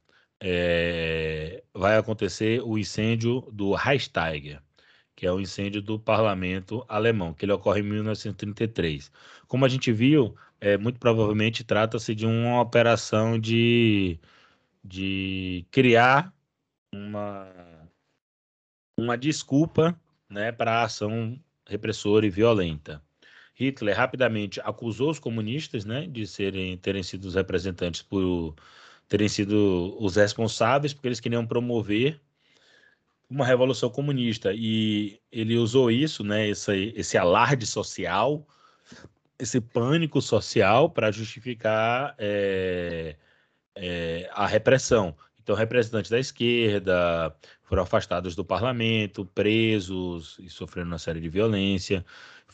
é, 0.40 1.62
vai 1.74 1.96
acontecer 1.96 2.62
o 2.62 2.78
incêndio 2.78 3.42
do 3.52 3.74
Reichstag 3.74 4.58
que 5.16 5.26
é 5.26 5.32
o 5.32 5.40
incêndio 5.40 5.80
do 5.80 5.98
parlamento 5.98 6.84
alemão, 6.88 7.32
que 7.34 7.44
ele 7.44 7.52
ocorre 7.52 7.80
em 7.80 7.84
1933. 7.84 9.10
Como 9.46 9.64
a 9.64 9.68
gente 9.68 9.92
viu, 9.92 10.36
é, 10.60 10.76
muito 10.76 10.98
provavelmente 10.98 11.64
trata-se 11.64 12.14
de 12.14 12.26
uma 12.26 12.60
operação 12.60 13.38
de, 13.38 14.18
de 14.82 15.66
criar 15.70 16.32
uma, 16.92 17.88
uma 18.98 19.16
desculpa 19.16 19.98
né, 20.28 20.52
para 20.52 20.80
a 20.80 20.84
ação 20.84 21.38
repressora 21.66 22.26
e 22.26 22.30
violenta. 22.30 23.02
Hitler 23.54 23.96
rapidamente 23.96 24.60
acusou 24.60 25.10
os 25.10 25.18
comunistas 25.18 25.84
né, 25.84 26.06
de 26.06 26.26
serem, 26.26 26.76
terem 26.78 27.02
sido 27.02 27.24
os 27.24 27.34
representantes 27.34 28.02
por 28.02 28.54
terem 29.08 29.28
sido 29.28 29.96
os 30.00 30.16
responsáveis, 30.16 30.92
porque 30.92 31.08
eles 31.08 31.20
queriam 31.20 31.46
promover 31.46 32.20
uma 33.28 33.46
revolução 33.46 33.90
comunista 33.90 34.52
e 34.54 35.20
ele 35.30 35.56
usou 35.56 35.90
isso, 35.90 36.22
né, 36.24 36.48
esse, 36.48 36.92
esse 36.96 37.16
alarde 37.16 37.66
social, 37.66 38.46
esse 39.38 39.60
pânico 39.60 40.20
social 40.20 40.90
para 40.90 41.10
justificar 41.10 42.14
é, 42.18 43.16
é, 43.74 44.28
a 44.32 44.46
repressão. 44.46 45.16
Então, 45.42 45.54
representantes 45.54 46.10
da 46.10 46.18
esquerda 46.18 47.34
foram 47.64 47.82
afastados 47.82 48.34
do 48.34 48.44
parlamento, 48.44 49.26
presos 49.26 50.38
e 50.38 50.48
sofrendo 50.48 50.88
uma 50.88 50.98
série 50.98 51.20
de 51.20 51.28
violência. 51.28 52.04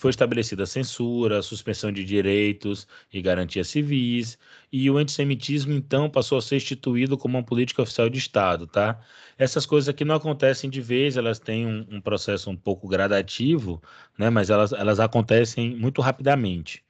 Foi 0.01 0.11
estabelecida 0.11 0.65
censura, 0.65 1.43
suspensão 1.43 1.93
de 1.93 2.05
direitos 2.05 2.89
e 3.13 3.21
garantias 3.21 3.69
civis, 3.69 4.39
e 4.73 4.91
o 4.91 4.97
antissemitismo, 4.97 5.75
então, 5.75 6.09
passou 6.09 6.39
a 6.39 6.43
ser 6.43 6.57
instituído 6.57 7.19
como 7.19 7.37
uma 7.37 7.45
política 7.45 7.83
oficial 7.83 8.09
de 8.09 8.19
Estado, 8.19 8.67
tá? 8.67 8.99
Essas 9.37 9.67
coisas 9.67 9.91
aqui 9.91 10.03
não 10.05 10.15
acontecem 10.15 10.71
de 10.71 10.81
vez, 10.81 11.19
elas 11.19 11.39
têm 11.39 11.67
um, 11.67 11.87
um 11.91 12.01
processo 12.01 12.49
um 12.51 12.57
pouco 12.57 12.89
gradativo, 12.89 13.83
né? 14.19 14.31
Mas 14.31 14.49
elas, 14.49 14.73
elas 14.73 15.01
acontecem 15.01 15.77
muito 15.77 16.01
rapidamente, 16.01 16.83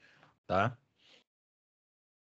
tá? 0.47 0.79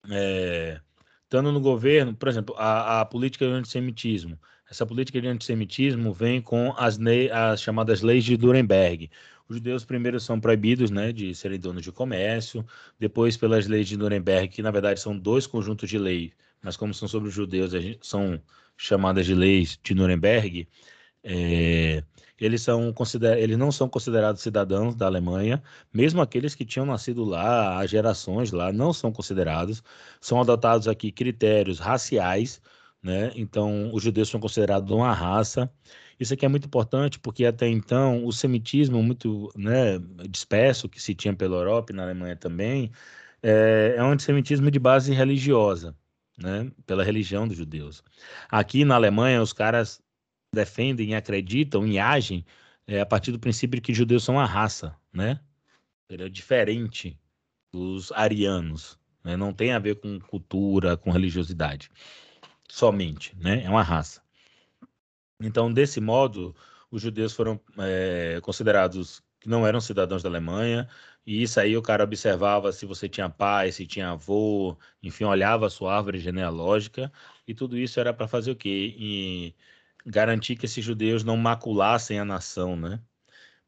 É, 0.09 0.81
estando 1.23 1.51
no 1.51 1.59
governo, 1.61 2.15
por 2.15 2.27
exemplo, 2.27 2.55
a, 2.57 3.01
a 3.01 3.05
política 3.05 3.45
de 3.45 3.51
antissemitismo, 3.53 4.39
essa 4.71 4.85
política 4.85 5.19
de 5.19 5.27
antissemitismo 5.27 6.13
vem 6.13 6.41
com 6.41 6.73
as, 6.77 6.97
as 7.33 7.61
chamadas 7.61 8.01
leis 8.01 8.23
de 8.23 8.37
Nuremberg. 8.37 9.11
Os 9.49 9.57
judeus 9.57 9.83
primeiro 9.83 10.17
são 10.17 10.39
proibidos 10.39 10.89
né, 10.89 11.11
de 11.11 11.35
serem 11.35 11.59
donos 11.59 11.83
de 11.83 11.91
comércio, 11.91 12.65
depois 12.97 13.35
pelas 13.35 13.67
leis 13.67 13.89
de 13.89 13.97
Nuremberg, 13.97 14.47
que 14.47 14.61
na 14.61 14.71
verdade 14.71 15.01
são 15.01 15.17
dois 15.17 15.45
conjuntos 15.45 15.89
de 15.89 15.97
leis, 15.97 16.31
mas 16.63 16.77
como 16.77 16.93
são 16.93 17.05
sobre 17.05 17.27
os 17.27 17.35
judeus, 17.35 17.73
são 18.01 18.41
chamadas 18.77 19.25
de 19.25 19.35
leis 19.35 19.77
de 19.83 19.93
Nuremberg, 19.93 20.65
é, 21.21 22.01
eles, 22.39 22.61
são 22.61 22.93
eles 23.37 23.57
não 23.57 23.73
são 23.73 23.89
considerados 23.89 24.41
cidadãos 24.41 24.95
da 24.95 25.05
Alemanha, 25.05 25.61
mesmo 25.93 26.21
aqueles 26.21 26.55
que 26.55 26.63
tinham 26.63 26.85
nascido 26.85 27.25
lá 27.25 27.77
há 27.77 27.85
gerações 27.85 28.53
lá, 28.53 28.71
não 28.71 28.93
são 28.93 29.11
considerados. 29.11 29.83
São 30.21 30.39
adotados 30.39 30.87
aqui 30.87 31.11
critérios 31.11 31.77
raciais, 31.77 32.61
né? 33.01 33.31
Então, 33.35 33.93
os 33.93 34.03
judeus 34.03 34.29
são 34.29 34.39
considerados 34.39 34.91
uma 34.91 35.13
raça. 35.13 35.71
Isso 36.19 36.33
aqui 36.33 36.45
é 36.45 36.49
muito 36.49 36.67
importante 36.67 37.19
porque 37.19 37.45
até 37.45 37.67
então 37.67 38.25
o 38.25 38.31
semitismo 38.31 39.01
muito 39.01 39.51
né, 39.55 39.99
disperso 40.29 40.87
que 40.87 41.01
se 41.01 41.15
tinha 41.15 41.33
pela 41.33 41.57
Europa 41.57 41.91
e 41.91 41.95
na 41.95 42.03
Alemanha 42.03 42.35
também 42.35 42.91
é, 43.41 43.95
é 43.97 44.03
um 44.03 44.11
antissemitismo 44.11 44.69
de 44.69 44.79
base 44.79 45.13
religiosa, 45.13 45.95
né, 46.37 46.71
pela 46.85 47.03
religião 47.03 47.47
dos 47.47 47.57
judeus. 47.57 48.03
Aqui 48.49 48.85
na 48.85 48.95
Alemanha 48.95 49.41
os 49.41 49.53
caras 49.53 50.01
defendem, 50.53 51.15
acreditam 51.15 51.87
e 51.87 51.97
agem 51.97 52.45
é, 52.87 53.01
a 53.01 53.05
partir 53.05 53.31
do 53.31 53.39
princípio 53.39 53.77
de 53.77 53.81
que 53.81 53.93
judeus 53.93 54.23
são 54.23 54.35
uma 54.35 54.45
raça, 54.45 54.95
né? 55.13 55.39
Ele 56.09 56.23
é 56.23 56.29
diferente 56.29 57.17
dos 57.71 58.11
arianos, 58.11 58.99
né? 59.23 59.37
não 59.37 59.53
tem 59.53 59.71
a 59.71 59.79
ver 59.79 59.95
com 59.95 60.19
cultura, 60.19 60.97
com 60.97 61.09
religiosidade, 61.09 61.89
somente, 62.71 63.35
né? 63.37 63.63
É 63.65 63.69
uma 63.69 63.83
raça. 63.83 64.21
Então, 65.41 65.71
desse 65.71 65.99
modo, 65.99 66.55
os 66.89 67.01
judeus 67.01 67.33
foram 67.33 67.59
é, 67.79 68.39
considerados 68.41 69.21
que 69.41 69.49
não 69.49 69.67
eram 69.67 69.81
cidadãos 69.81 70.23
da 70.23 70.29
Alemanha, 70.29 70.87
e 71.25 71.41
isso 71.43 71.59
aí 71.59 71.75
o 71.75 71.81
cara 71.81 72.03
observava 72.03 72.71
se 72.71 72.85
você 72.85 73.09
tinha 73.09 73.29
pai, 73.29 73.71
se 73.71 73.85
tinha 73.85 74.11
avô, 74.11 74.77
enfim, 75.03 75.25
olhava 75.25 75.67
a 75.67 75.69
sua 75.69 75.95
árvore 75.97 76.19
genealógica, 76.19 77.11
e 77.47 77.53
tudo 77.53 77.77
isso 77.77 77.99
era 77.99 78.13
para 78.13 78.27
fazer 78.27 78.51
o 78.51 78.55
quê? 78.55 78.95
E 78.97 79.55
garantir 80.05 80.55
que 80.55 80.65
esses 80.65 80.83
judeus 80.83 81.23
não 81.23 81.35
maculassem 81.37 82.19
a 82.19 82.25
nação, 82.25 82.75
né? 82.77 83.01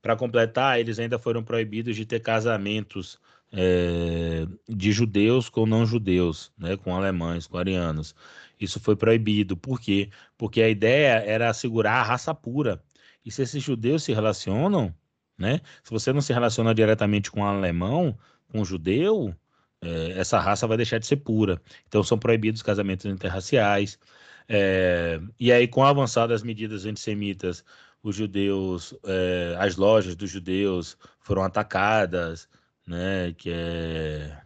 Para 0.02 0.16
completar, 0.16 0.80
eles 0.80 1.00
ainda 1.00 1.20
foram 1.20 1.44
proibidos 1.44 1.96
de 1.96 2.06
ter 2.06 2.22
casamentos 2.22 3.20
é, 3.52 4.48
de 4.68 4.92
judeus 4.92 5.50
com 5.50 5.66
não 5.66 5.86
judeus, 5.86 6.52
né? 6.58 6.78
Com 6.78 6.96
alemães, 6.96 7.48
com 7.48 7.58
arianos. 7.58 8.16
Isso 8.64 8.80
foi 8.80 8.96
proibido. 8.96 9.58
Por 9.58 9.80
quê? 9.80 10.10
Porque 10.38 10.62
a 10.62 10.70
ideia 10.70 11.24
era 11.26 11.50
assegurar 11.50 11.98
a 12.00 12.04
raça 12.04 12.34
pura. 12.34 12.82
E 13.26 13.32
se 13.32 13.42
esses 13.42 13.62
judeus 13.64 14.04
se 14.04 14.14
relacionam, 14.14 14.94
né? 15.38 15.62
Se 15.84 15.92
você 15.92 16.14
não 16.14 16.22
se 16.22 16.34
relaciona 16.34 16.74
diretamente 16.74 17.32
com 17.32 17.42
um 17.42 17.46
alemão, 17.46 18.18
com 18.50 18.62
um 18.62 18.66
judeu, 18.66 19.36
é, 19.82 20.12
essa 20.20 20.40
raça 20.40 20.68
vai 20.68 20.78
deixar 20.78 21.00
de 21.00 21.06
ser 21.08 21.18
pura. 21.18 21.62
Então 21.88 22.04
são 22.04 22.18
proibidos 22.18 22.62
casamentos 22.62 23.06
interraciais. 23.06 24.00
É, 24.48 25.20
e 25.40 25.52
aí, 25.52 25.68
com 25.68 25.84
avançada 25.84 26.34
das 26.34 26.44
medidas 26.44 26.86
antissemitas, 26.86 27.64
os 28.02 28.16
judeus, 28.16 28.94
é, 29.06 29.56
as 29.60 29.78
lojas 29.78 30.16
dos 30.16 30.30
judeus 30.30 30.98
foram 31.22 31.44
atacadas, 31.44 32.50
né? 32.88 33.34
Que 33.38 33.50
é 33.52 34.43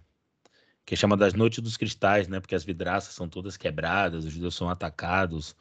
que 0.88 0.96
chamada 0.96 1.26
das 1.26 1.34
Noites 1.34 1.60
dos 1.60 1.76
Cristais, 1.76 2.30
né? 2.30 2.40
Porque 2.40 2.56
as 2.56 2.64
vidraças 2.64 3.14
são 3.14 3.28
todas 3.28 3.58
quebradas, 3.58 4.24
os 4.24 4.32
judeus 4.32 4.56
são 4.56 4.70
atacados. 4.70 5.52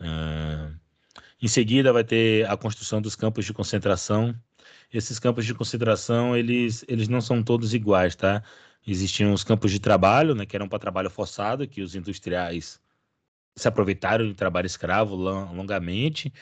Uh, 0.00 0.72
em 1.42 1.48
seguida 1.48 1.92
vai 1.92 2.04
ter 2.04 2.48
a 2.48 2.56
construção 2.56 3.02
dos 3.02 3.16
campos 3.16 3.44
de 3.44 3.52
concentração. 3.52 4.32
Esses 4.92 5.18
campos 5.18 5.46
de 5.46 5.52
concentração, 5.52 6.36
eles, 6.36 6.84
eles 6.86 7.08
não 7.08 7.20
são 7.20 7.42
todos 7.42 7.74
iguais, 7.74 8.14
tá? 8.14 8.40
Existiam 8.86 9.32
os 9.32 9.42
campos 9.42 9.72
de 9.72 9.80
trabalho, 9.80 10.32
né? 10.32 10.46
Que 10.46 10.54
eram 10.54 10.68
para 10.68 10.78
trabalho 10.78 11.10
forçado, 11.10 11.66
que 11.66 11.82
os 11.82 11.96
industriais 11.96 12.80
se 13.56 13.66
aproveitaram 13.66 14.28
de 14.28 14.34
trabalho 14.34 14.66
escravo 14.66 15.16
longamente. 15.16 16.32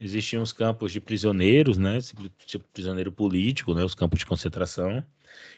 Existiam 0.00 0.42
os 0.42 0.52
campos 0.52 0.90
de 0.90 1.00
prisioneiros, 1.00 1.78
né? 1.78 2.00
Tipo 2.44 2.64
prisioneiro 2.72 3.12
político, 3.12 3.72
né? 3.72 3.84
Os 3.84 3.94
campos 3.94 4.18
de 4.18 4.26
concentração. 4.26 5.04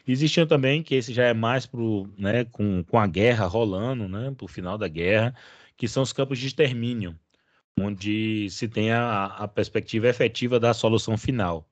Existiam 0.07 0.47
também, 0.47 0.83
que 0.83 0.95
esse 0.95 1.13
já 1.13 1.25
é 1.25 1.33
mais 1.33 1.65
pro, 1.65 2.07
né, 2.17 2.45
com, 2.45 2.83
com 2.83 2.99
a 2.99 3.07
guerra 3.07 3.45
rolando, 3.45 4.07
né, 4.07 4.31
para 4.31 4.45
o 4.45 4.47
final 4.47 4.77
da 4.77 4.87
guerra, 4.87 5.33
que 5.77 5.87
são 5.87 6.03
os 6.03 6.13
campos 6.13 6.39
de 6.39 6.47
extermínio. 6.47 7.17
onde 7.77 8.49
se 8.49 8.67
tem 8.67 8.91
a, 8.91 9.25
a 9.27 9.47
perspectiva 9.47 10.07
efetiva 10.07 10.59
da 10.59 10.73
solução 10.73 11.17
final. 11.17 11.67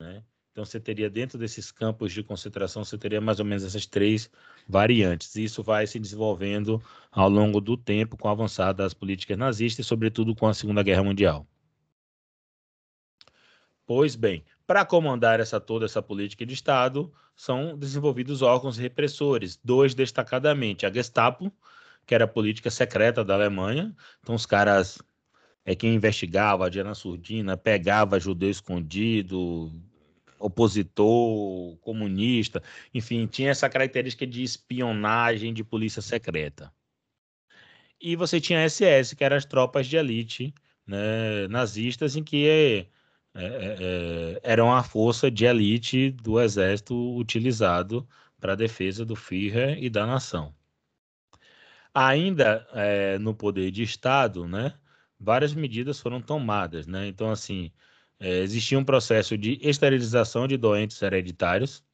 Né? 0.00 0.22
Então, 0.50 0.64
você 0.64 0.80
teria 0.80 1.08
dentro 1.10 1.38
desses 1.38 1.70
campos 1.72 2.12
de 2.12 2.22
concentração, 2.22 2.84
você 2.84 2.98
teria 2.98 3.20
mais 3.20 3.38
ou 3.40 3.46
menos 3.46 3.64
essas 3.64 3.86
três 3.86 4.30
variantes. 4.68 5.34
E 5.36 5.44
isso 5.44 5.62
vai 5.62 5.86
se 5.86 5.98
desenvolvendo 5.98 6.82
ao 7.10 7.28
longo 7.28 7.60
do 7.60 7.76
tempo 7.76 8.16
com 8.16 8.28
a 8.28 8.32
avançada 8.32 8.82
das 8.82 8.94
políticas 8.94 9.38
nazistas 9.38 9.86
e, 9.86 9.88
sobretudo, 9.88 10.34
com 10.34 10.46
a 10.46 10.54
Segunda 10.54 10.82
Guerra 10.82 11.04
Mundial. 11.04 11.46
Pois 13.86 14.16
bem, 14.16 14.44
para 14.66 14.84
comandar 14.84 15.40
essa 15.40 15.60
toda 15.60 15.84
essa 15.84 16.02
política 16.02 16.46
de 16.46 16.54
Estado, 16.54 17.12
são 17.34 17.76
desenvolvidos 17.76 18.42
órgãos 18.42 18.76
repressores, 18.76 19.58
dois 19.62 19.94
destacadamente, 19.94 20.86
a 20.86 20.92
Gestapo, 20.92 21.52
que 22.06 22.14
era 22.14 22.24
a 22.24 22.28
política 22.28 22.70
secreta 22.70 23.24
da 23.24 23.34
Alemanha. 23.34 23.94
Então, 24.20 24.34
os 24.34 24.46
caras 24.46 25.00
é 25.64 25.74
quem 25.74 25.94
investigava 25.94 26.66
a 26.66 26.68
Diana 26.68 26.94
Surdina, 26.94 27.56
pegava 27.56 28.18
judeu 28.18 28.50
escondido, 28.50 29.72
opositor, 30.38 31.76
comunista, 31.78 32.62
enfim, 32.92 33.26
tinha 33.26 33.50
essa 33.50 33.68
característica 33.68 34.26
de 34.26 34.42
espionagem 34.42 35.54
de 35.54 35.62
polícia 35.62 36.02
secreta. 36.02 36.72
E 38.00 38.16
você 38.16 38.40
tinha 38.40 38.64
a 38.64 38.68
SS, 38.68 39.14
que 39.14 39.22
eram 39.22 39.36
as 39.36 39.44
tropas 39.44 39.86
de 39.86 39.96
elite 39.96 40.52
né, 40.84 41.46
nazistas, 41.48 42.16
em 42.16 42.24
que 42.24 42.44
é, 43.34 43.44
é, 43.44 43.76
é, 43.80 44.40
eram 44.42 44.72
a 44.74 44.82
força 44.82 45.30
de 45.30 45.44
elite 45.46 46.10
do 46.10 46.40
exército 46.40 47.16
utilizado 47.16 48.06
para 48.38 48.52
a 48.52 48.56
defesa 48.56 49.04
do 49.04 49.16
Führer 49.16 49.82
e 49.82 49.88
da 49.88 50.06
nação. 50.06 50.54
Ainda 51.94 52.66
é, 52.72 53.18
no 53.18 53.34
poder 53.34 53.70
de 53.70 53.82
Estado, 53.82 54.46
né, 54.46 54.74
várias 55.18 55.54
medidas 55.54 56.00
foram 56.00 56.20
tomadas. 56.20 56.86
Né? 56.86 57.06
Então, 57.08 57.30
assim, 57.30 57.72
é, 58.20 58.40
existia 58.40 58.78
um 58.78 58.84
processo 58.84 59.36
de 59.38 59.58
esterilização 59.62 60.46
de 60.48 60.56
doentes 60.56 61.00
hereditários, 61.00 61.84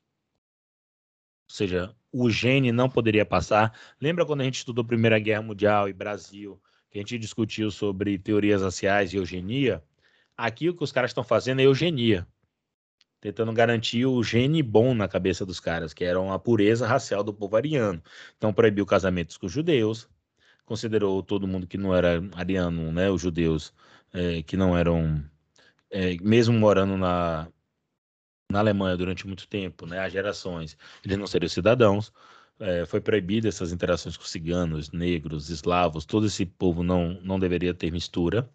ou 1.49 1.55
seja, 1.55 1.95
o 2.12 2.30
gene 2.30 2.72
não 2.72 2.89
poderia 2.89 3.24
passar. 3.24 3.78
Lembra 4.01 4.26
quando 4.26 4.41
a 4.43 4.45
gente 4.45 4.57
estudou 4.57 4.84
Primeira 4.84 5.18
Guerra 5.18 5.43
Mundial 5.43 5.89
e 5.89 5.93
Brasil, 5.93 6.61
que 6.91 6.99
a 6.99 7.01
gente 7.03 7.18
discutiu 7.18 7.70
sobre 7.70 8.18
teorias 8.18 8.62
raciais 8.62 9.12
e 9.12 9.16
eugenia? 9.16 9.82
Aqui 10.39 10.68
o 10.68 10.74
que 10.74 10.84
os 10.84 10.93
caras 10.93 11.11
estão 11.11 11.24
fazendo 11.24 11.61
é 11.61 11.64
eugenia, 11.64 12.24
tentando 13.20 13.53
garantir 13.53 14.07
o 14.07 14.22
gene 14.22 14.62
bom 14.62 14.95
na 14.95 15.09
cabeça 15.09 15.45
dos 15.45 15.59
caras, 15.59 15.93
que 15.93 16.05
era 16.05 16.32
a 16.32 16.39
pureza 16.39 16.86
racial 16.86 17.24
do 17.24 17.34
povo 17.34 17.57
ariano. 17.57 18.01
Então 18.36 18.53
proibiu 18.53 18.86
casamentos 18.86 19.36
com 19.36 19.49
judeus, 19.49 20.09
considerou 20.64 21.24
todo 21.24 21.49
mundo 21.49 21.66
que 21.66 21.76
não 21.76 21.93
era 21.93 22.20
ariano, 22.36 22.93
né, 22.93 23.11
os 23.11 23.20
judeus 23.20 23.74
é, 24.12 24.41
que 24.45 24.57
não 24.57 24.78
eram 24.78 25.24
é, 25.91 26.16
mesmo 26.22 26.57
morando 26.57 26.97
na, 26.97 27.49
na 28.51 28.61
Alemanha 28.61 28.97
durante 28.97 29.26
muito 29.26 29.49
tempo, 29.49 29.86
né, 29.86 29.99
há 29.99 30.09
gerações, 30.09 30.76
eles 31.05 31.18
não 31.18 31.26
seriam 31.26 31.49
cidadãos. 31.49 32.12
É, 32.61 32.84
foi 32.86 33.01
proibido 33.01 33.47
essas 33.49 33.72
interações 33.72 34.16
com 34.16 34.24
ciganos, 34.24 34.91
negros, 34.91 35.49
eslavos, 35.49 36.05
todo 36.05 36.26
esse 36.26 36.45
povo 36.47 36.82
não, 36.82 37.14
não 37.22 37.39
deveria 37.39 37.72
ter 37.74 37.91
mistura. 37.93 38.51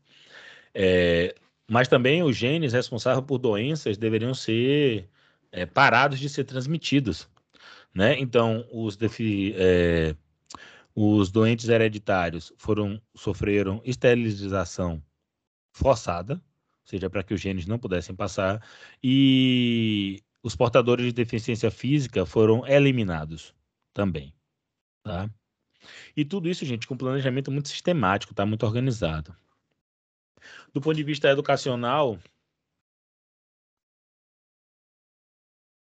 É, 0.73 1.35
mas 1.73 1.87
também 1.87 2.21
os 2.21 2.37
genes 2.37 2.71
responsáveis 2.71 3.25
por 3.25 3.39
doenças 3.39 3.97
deveriam 3.97 4.31
ser 4.35 5.09
é, 5.51 5.65
parados 5.65 6.19
de 6.19 6.29
ser 6.29 6.43
transmitidos. 6.43 7.27
Né? 7.91 8.19
Então, 8.19 8.63
os, 8.71 8.95
defi, 8.95 9.55
é, 9.57 10.15
os 10.93 11.31
doentes 11.31 11.67
hereditários 11.69 12.53
foram 12.59 13.01
sofreram 13.15 13.81
esterilização 13.83 15.03
forçada, 15.71 16.35
ou 16.35 16.41
seja, 16.85 17.09
para 17.09 17.23
que 17.23 17.33
os 17.33 17.41
genes 17.41 17.65
não 17.65 17.79
pudessem 17.79 18.15
passar, 18.15 18.63
e 19.03 20.21
os 20.43 20.55
portadores 20.55 21.07
de 21.07 21.11
deficiência 21.11 21.71
física 21.71 22.23
foram 22.23 22.67
eliminados 22.67 23.51
também, 23.95 24.31
tá? 25.01 25.27
E 26.15 26.23
tudo 26.23 26.47
isso, 26.47 26.65
gente, 26.65 26.85
com 26.85 26.95
planejamento 26.95 27.51
muito 27.51 27.69
sistemático, 27.69 28.35
tá 28.35 28.45
muito 28.45 28.63
organizado. 28.63 29.35
Do 30.73 30.81
ponto 30.81 30.95
de 30.95 31.03
vista 31.03 31.29
educacional, 31.29 32.19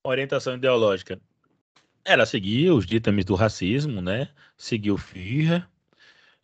orientação 0.04 0.56
ideológica 0.56 1.22
era 2.06 2.26
seguir 2.26 2.72
os 2.72 2.86
ditames 2.86 3.26
do 3.26 3.36
racismo, 3.36 4.02
né? 4.02 4.34
Seguir 4.58 4.92
o 4.92 4.98
Führer, 4.98 5.68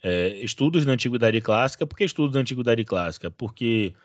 é, 0.04 0.30
estudos 0.44 0.86
na 0.86 0.94
antiguidade 0.94 1.40
clássica. 1.42 1.88
Por 1.88 1.98
que 1.98 2.04
estudos 2.04 2.34
da 2.34 2.40
antiguidade 2.40 2.84
clássica? 2.84 3.32
Porque 3.32 3.96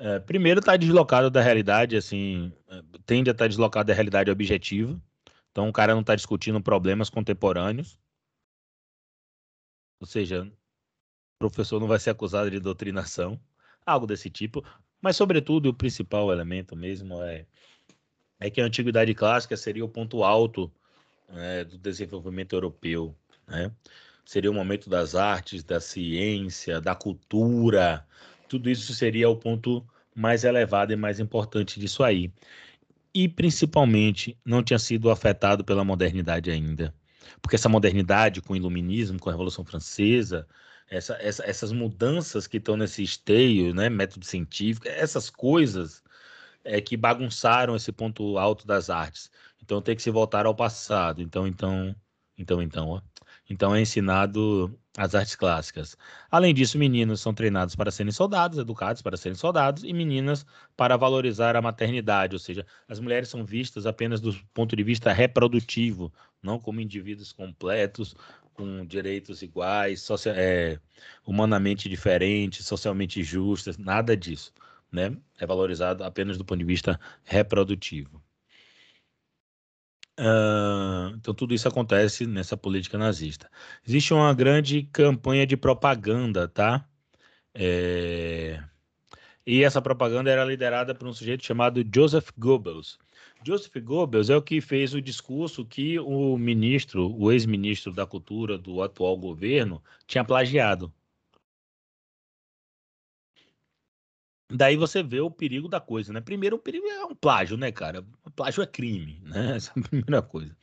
é, 0.00 0.18
primeiro, 0.18 0.60
está 0.60 0.78
deslocado 0.78 1.30
da 1.30 1.42
realidade, 1.42 1.94
assim, 1.94 2.50
é, 2.68 2.82
tende 3.04 3.28
a 3.28 3.32
estar 3.32 3.44
tá 3.44 3.48
deslocado 3.48 3.88
da 3.88 3.94
realidade 3.94 4.30
objetiva. 4.30 4.98
Então, 5.50 5.68
o 5.68 5.72
cara 5.72 5.92
não 5.92 6.00
está 6.00 6.14
discutindo 6.14 6.62
problemas 6.62 7.10
contemporâneos. 7.10 7.98
Ou 10.00 10.06
seja, 10.06 10.44
o 10.44 11.38
professor 11.38 11.78
não 11.78 11.86
vai 11.86 11.98
ser 11.98 12.10
acusado 12.10 12.50
de 12.50 12.58
doutrinação, 12.58 13.38
algo 13.84 14.06
desse 14.06 14.30
tipo. 14.30 14.64
Mas, 15.00 15.16
sobretudo, 15.16 15.70
o 15.70 15.74
principal 15.74 16.30
elemento 16.32 16.76
mesmo 16.76 17.22
é, 17.22 17.46
é 18.38 18.50
que 18.50 18.60
a 18.60 18.64
antiguidade 18.64 19.14
clássica 19.14 19.56
seria 19.56 19.84
o 19.84 19.88
ponto 19.88 20.22
alto 20.22 20.70
né, 21.28 21.64
do 21.64 21.78
desenvolvimento 21.78 22.54
europeu. 22.54 23.14
Né? 23.46 23.70
Seria 24.24 24.50
o 24.50 24.54
momento 24.54 24.90
das 24.90 25.14
artes, 25.14 25.64
da 25.64 25.80
ciência, 25.80 26.80
da 26.80 26.94
cultura, 26.94 28.06
tudo 28.50 28.68
isso 28.68 28.92
seria 28.92 29.28
o 29.28 29.36
ponto 29.36 29.86
mais 30.14 30.42
elevado 30.42 30.92
e 30.92 30.96
mais 30.96 31.20
importante 31.20 31.78
disso 31.78 32.02
aí. 32.02 32.32
E 33.14 33.28
principalmente 33.28 34.36
não 34.44 34.62
tinha 34.62 34.78
sido 34.78 35.08
afetado 35.08 35.64
pela 35.64 35.84
modernidade 35.84 36.50
ainda. 36.50 36.92
Porque 37.40 37.56
essa 37.56 37.68
modernidade 37.68 38.42
com 38.42 38.52
o 38.52 38.56
iluminismo, 38.56 39.20
com 39.20 39.28
a 39.28 39.32
Revolução 39.32 39.64
Francesa, 39.64 40.46
essa, 40.90 41.14
essa, 41.20 41.44
essas 41.44 41.72
mudanças 41.72 42.46
que 42.46 42.58
estão 42.58 42.76
nesse 42.76 43.02
esteio, 43.02 43.74
né, 43.74 43.88
método 43.88 44.24
científico, 44.26 44.88
essas 44.88 45.30
coisas 45.30 46.02
é 46.64 46.80
que 46.80 46.96
bagunçaram 46.96 47.76
esse 47.76 47.92
ponto 47.92 48.38
alto 48.38 48.66
das 48.66 48.90
artes. 48.90 49.30
Então 49.62 49.80
tem 49.80 49.96
que 49.96 50.02
se 50.02 50.10
voltar 50.10 50.46
ao 50.46 50.54
passado. 50.54 51.22
Então, 51.22 51.46
então, 51.46 51.94
então, 52.36 52.62
então, 52.62 52.88
ó. 52.90 53.02
Então 53.48 53.74
é 53.74 53.80
ensinado 53.80 54.78
as 54.96 55.14
artes 55.14 55.36
clássicas. 55.36 55.96
Além 56.30 56.54
disso, 56.54 56.78
meninos 56.78 57.20
são 57.20 57.34
treinados 57.34 57.76
para 57.76 57.90
serem 57.90 58.12
soldados, 58.12 58.58
educados 58.58 59.02
para 59.02 59.16
serem 59.16 59.36
soldados, 59.36 59.84
e 59.84 59.92
meninas 59.92 60.44
para 60.76 60.96
valorizar 60.96 61.56
a 61.56 61.62
maternidade, 61.62 62.34
ou 62.34 62.38
seja, 62.38 62.66
as 62.88 63.00
mulheres 63.00 63.28
são 63.28 63.44
vistas 63.44 63.86
apenas 63.86 64.20
do 64.20 64.32
ponto 64.54 64.76
de 64.76 64.82
vista 64.82 65.12
reprodutivo, 65.12 66.12
não 66.42 66.58
como 66.58 66.80
indivíduos 66.80 67.32
completos, 67.32 68.14
com 68.60 68.84
direitos 68.84 69.42
iguais, 69.42 70.02
social, 70.02 70.34
é, 70.36 70.78
humanamente 71.26 71.88
diferentes, 71.88 72.66
socialmente 72.66 73.22
justas, 73.22 73.78
nada 73.78 74.16
disso. 74.16 74.52
Né? 74.92 75.16
É 75.38 75.46
valorizado 75.46 76.04
apenas 76.04 76.36
do 76.36 76.44
ponto 76.44 76.58
de 76.58 76.64
vista 76.64 77.00
reprodutivo. 77.24 78.22
Uh, 80.18 81.16
então, 81.16 81.32
tudo 81.32 81.54
isso 81.54 81.66
acontece 81.66 82.26
nessa 82.26 82.54
política 82.56 82.98
nazista. 82.98 83.50
Existe 83.86 84.12
uma 84.12 84.34
grande 84.34 84.82
campanha 84.92 85.46
de 85.46 85.56
propaganda, 85.56 86.46
tá? 86.46 86.86
É... 87.54 88.62
E 89.46 89.64
essa 89.64 89.80
propaganda 89.80 90.30
era 90.30 90.44
liderada 90.44 90.94
por 90.94 91.08
um 91.08 91.12
sujeito 91.14 91.44
chamado 91.46 91.82
Joseph 91.94 92.30
Goebbels. 92.36 92.98
Joseph 93.44 93.82
Goebbels 93.82 94.28
é 94.28 94.36
o 94.36 94.42
que 94.42 94.60
fez 94.60 94.92
o 94.94 95.00
discurso 95.00 95.64
que 95.64 95.98
o 95.98 96.36
ministro, 96.36 97.14
o 97.16 97.32
ex-ministro 97.32 97.92
da 97.92 98.06
Cultura 98.06 98.58
do 98.58 98.82
atual 98.82 99.16
governo, 99.16 99.82
tinha 100.06 100.24
plagiado. 100.24 100.92
Daí 104.52 104.76
você 104.76 105.02
vê 105.02 105.20
o 105.20 105.30
perigo 105.30 105.68
da 105.68 105.80
coisa, 105.80 106.12
né? 106.12 106.20
Primeiro, 106.20 106.56
o 106.56 106.58
perigo 106.58 106.86
é 106.86 107.04
um 107.04 107.14
plágio, 107.14 107.56
né, 107.56 107.70
cara? 107.70 108.04
O 108.24 108.30
plágio 108.30 108.62
é 108.62 108.66
crime, 108.66 109.20
né? 109.22 109.54
Essa 109.56 109.72
é 109.74 109.80
a 109.80 109.82
primeira 109.82 110.20
coisa. 110.20 110.54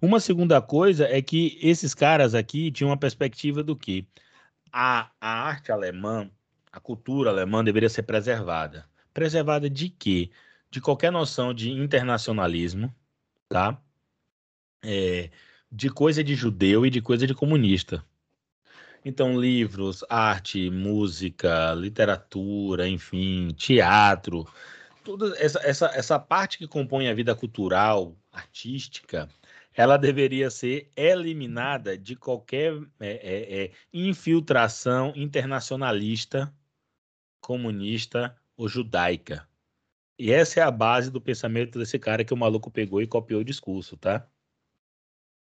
Uma 0.00 0.18
segunda 0.18 0.60
coisa 0.62 1.06
é 1.06 1.20
que 1.20 1.58
esses 1.62 1.94
caras 1.94 2.34
aqui 2.34 2.72
tinham 2.72 2.88
uma 2.90 2.96
perspectiva 2.96 3.62
do 3.62 3.76
que 3.76 4.08
a, 4.72 5.10
a 5.20 5.28
arte 5.44 5.70
alemã, 5.70 6.30
a 6.72 6.80
cultura 6.80 7.30
alemã 7.30 7.62
deveria 7.62 7.88
ser 7.88 8.04
preservada. 8.04 8.88
Preservada 9.12 9.68
de 9.68 9.90
quê? 9.90 10.30
De 10.70 10.80
qualquer 10.80 11.10
noção 11.10 11.52
de 11.52 11.70
internacionalismo, 11.70 12.94
tá? 13.48 13.80
É, 14.82 15.30
de 15.70 15.90
coisa 15.90 16.22
de 16.22 16.34
judeu 16.34 16.86
e 16.86 16.90
de 16.90 17.00
coisa 17.00 17.26
de 17.26 17.34
comunista. 17.34 18.04
Então, 19.04 19.40
livros, 19.40 20.04
arte, 20.08 20.70
música, 20.70 21.74
literatura, 21.74 22.86
enfim, 22.86 23.48
teatro, 23.54 24.46
toda 25.02 25.36
essa, 25.38 25.58
essa, 25.60 25.86
essa 25.94 26.18
parte 26.18 26.58
que 26.58 26.68
compõe 26.68 27.08
a 27.08 27.14
vida 27.14 27.34
cultural, 27.34 28.14
artística, 28.30 29.28
ela 29.72 29.96
deveria 29.96 30.50
ser 30.50 30.90
eliminada 30.94 31.96
de 31.96 32.14
qualquer 32.14 32.74
é, 32.98 33.08
é, 33.08 33.64
é, 33.64 33.72
infiltração 33.92 35.12
internacionalista 35.16 36.52
comunista 37.40 38.36
ou 38.56 38.68
judaica. 38.68 39.48
E 40.20 40.30
essa 40.30 40.60
é 40.60 40.62
a 40.62 40.70
base 40.70 41.10
do 41.10 41.18
pensamento 41.18 41.78
desse 41.78 41.98
cara 41.98 42.22
que 42.22 42.34
o 42.34 42.36
maluco 42.36 42.70
pegou 42.70 43.00
e 43.00 43.06
copiou 43.06 43.40
o 43.40 43.44
discurso, 43.44 43.96
tá? 43.96 44.28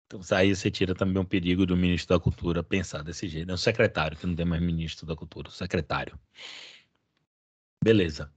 Então, 0.05 0.22
aí 0.38 0.55
você 0.55 0.70
tira 0.70 0.93
também 0.93 1.18
um 1.18 1.26
perigo 1.26 1.66
do 1.66 1.76
ministro 1.76 2.16
da 2.16 2.22
Cultura 2.22 2.62
pensar 2.62 3.01
desse 3.01 3.28
jeito. 3.28 3.49
É 3.49 3.53
um 3.55 3.57
secretário, 3.57 4.16
que 4.16 4.28
não 4.28 4.36
tem 4.36 4.45
mais 4.45 4.62
ministro 4.62 5.07
da 5.07 5.16
Cultura, 5.16 5.49
secretário. 5.49 6.16
Beleza. 7.84 8.32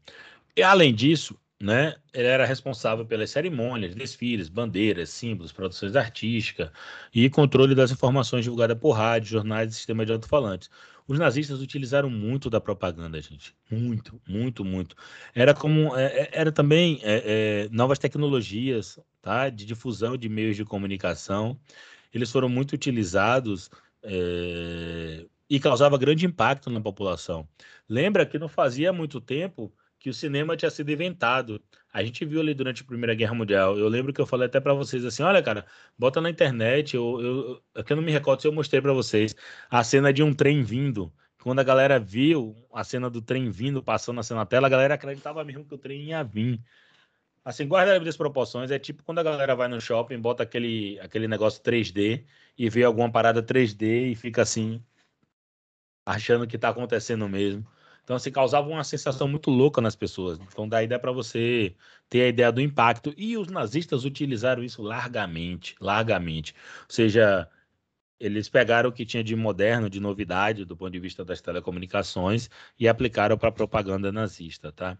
E 0.56 0.62
além 0.62 0.94
disso, 0.94 1.38
né, 1.62 1.94
ele 2.14 2.26
era 2.26 2.46
responsável 2.46 3.04
pelas 3.04 3.28
cerimônias, 3.28 3.94
desfiles, 3.94 4.48
bandeiras, 4.48 5.10
símbolos, 5.10 5.52
produções 5.52 5.94
artísticas 5.94 6.70
e 7.12 7.28
controle 7.28 7.74
das 7.74 7.90
informações 7.90 8.44
divulgadas 8.44 8.78
por 8.78 8.92
rádio, 8.92 9.28
jornais 9.28 9.72
e 9.72 9.74
sistemas 9.74 10.06
de 10.06 10.12
alto-falantes. 10.12 10.70
Os 11.06 11.18
nazistas 11.18 11.60
utilizaram 11.60 12.08
muito 12.08 12.48
da 12.48 12.60
propaganda, 12.60 13.20
gente. 13.20 13.54
Muito, 13.70 14.20
muito, 14.26 14.64
muito. 14.64 14.96
Era 15.34 15.52
como. 15.52 15.94
É, 15.96 16.04
é 16.04 16.30
era 16.32 16.50
também 16.50 16.98
é, 17.02 17.66
é, 17.66 17.68
novas 17.70 17.98
tecnologias, 17.98 18.98
tá? 19.20 19.50
De 19.50 19.66
difusão 19.66 20.16
de 20.16 20.28
meios 20.28 20.56
de 20.56 20.64
comunicação. 20.64 21.58
Eles 22.12 22.30
foram 22.30 22.48
muito 22.48 22.72
utilizados 22.72 23.70
é, 24.02 25.26
e 25.48 25.60
causava 25.60 25.98
grande 25.98 26.24
impacto 26.24 26.70
na 26.70 26.80
população. 26.80 27.46
Lembra 27.88 28.24
que 28.24 28.38
não 28.38 28.48
fazia 28.48 28.92
muito 28.92 29.20
tempo 29.20 29.72
que 29.98 30.08
o 30.08 30.14
cinema 30.14 30.56
tinha 30.56 30.70
sido 30.70 30.90
inventado. 30.90 31.62
A 31.94 32.02
gente 32.02 32.24
viu 32.24 32.40
ali 32.40 32.52
durante 32.54 32.82
a 32.82 32.84
Primeira 32.84 33.14
Guerra 33.14 33.34
Mundial. 33.34 33.78
Eu 33.78 33.88
lembro 33.88 34.12
que 34.12 34.20
eu 34.20 34.26
falei 34.26 34.46
até 34.46 34.58
para 34.58 34.74
vocês 34.74 35.04
assim: 35.04 35.22
olha, 35.22 35.40
cara, 35.40 35.64
bota 35.96 36.20
na 36.20 36.28
internet. 36.28 36.96
Eu, 36.96 37.20
eu, 37.22 37.62
eu 37.88 37.96
não 37.96 38.02
me 38.02 38.10
recordo 38.10 38.42
se 38.42 38.48
eu 38.48 38.52
mostrei 38.52 38.82
para 38.82 38.92
vocês 38.92 39.34
a 39.70 39.84
cena 39.84 40.12
de 40.12 40.20
um 40.20 40.34
trem 40.34 40.60
vindo. 40.64 41.12
Quando 41.40 41.60
a 41.60 41.62
galera 41.62 42.00
viu 42.00 42.56
a 42.72 42.82
cena 42.82 43.08
do 43.08 43.22
trem 43.22 43.48
vindo, 43.48 43.80
passando 43.82 44.18
assim 44.18 44.34
na 44.34 44.44
tela, 44.44 44.66
a 44.66 44.70
galera 44.70 44.94
acreditava 44.94 45.44
mesmo 45.44 45.64
que 45.64 45.74
o 45.74 45.78
trem 45.78 46.06
ia 46.06 46.24
vir. 46.24 46.60
Assim, 47.44 47.68
guarda 47.68 47.96
as 48.08 48.16
proporções. 48.16 48.70
É 48.72 48.78
tipo 48.78 49.04
quando 49.04 49.20
a 49.20 49.22
galera 49.22 49.54
vai 49.54 49.68
no 49.68 49.80
shopping, 49.80 50.18
bota 50.20 50.42
aquele, 50.42 50.98
aquele 51.00 51.28
negócio 51.28 51.62
3D 51.62 52.24
e 52.58 52.68
vê 52.70 52.82
alguma 52.84 53.10
parada 53.12 53.42
3D 53.42 54.12
e 54.12 54.16
fica 54.16 54.42
assim, 54.42 54.82
achando 56.06 56.46
que 56.46 56.56
está 56.56 56.70
acontecendo 56.70 57.28
mesmo. 57.28 57.64
Então, 58.04 58.16
assim, 58.16 58.30
causava 58.30 58.68
uma 58.68 58.84
sensação 58.84 59.26
muito 59.26 59.50
louca 59.50 59.80
nas 59.80 59.96
pessoas. 59.96 60.38
Então, 60.38 60.68
daí 60.68 60.86
dá 60.86 60.98
para 60.98 61.10
você 61.10 61.74
ter 62.08 62.22
a 62.22 62.28
ideia 62.28 62.52
do 62.52 62.60
impacto. 62.60 63.14
E 63.16 63.36
os 63.36 63.48
nazistas 63.48 64.04
utilizaram 64.04 64.62
isso 64.62 64.82
largamente, 64.82 65.74
largamente. 65.80 66.54
Ou 66.82 66.94
seja, 66.94 67.48
eles 68.20 68.48
pegaram 68.48 68.90
o 68.90 68.92
que 68.92 69.06
tinha 69.06 69.24
de 69.24 69.34
moderno, 69.34 69.88
de 69.88 70.00
novidade 70.00 70.66
do 70.66 70.76
ponto 70.76 70.90
de 70.92 71.00
vista 71.00 71.24
das 71.24 71.40
telecomunicações 71.40 72.50
e 72.78 72.86
aplicaram 72.86 73.38
para 73.38 73.48
a 73.48 73.52
propaganda 73.52 74.12
nazista, 74.12 74.70
tá? 74.70 74.98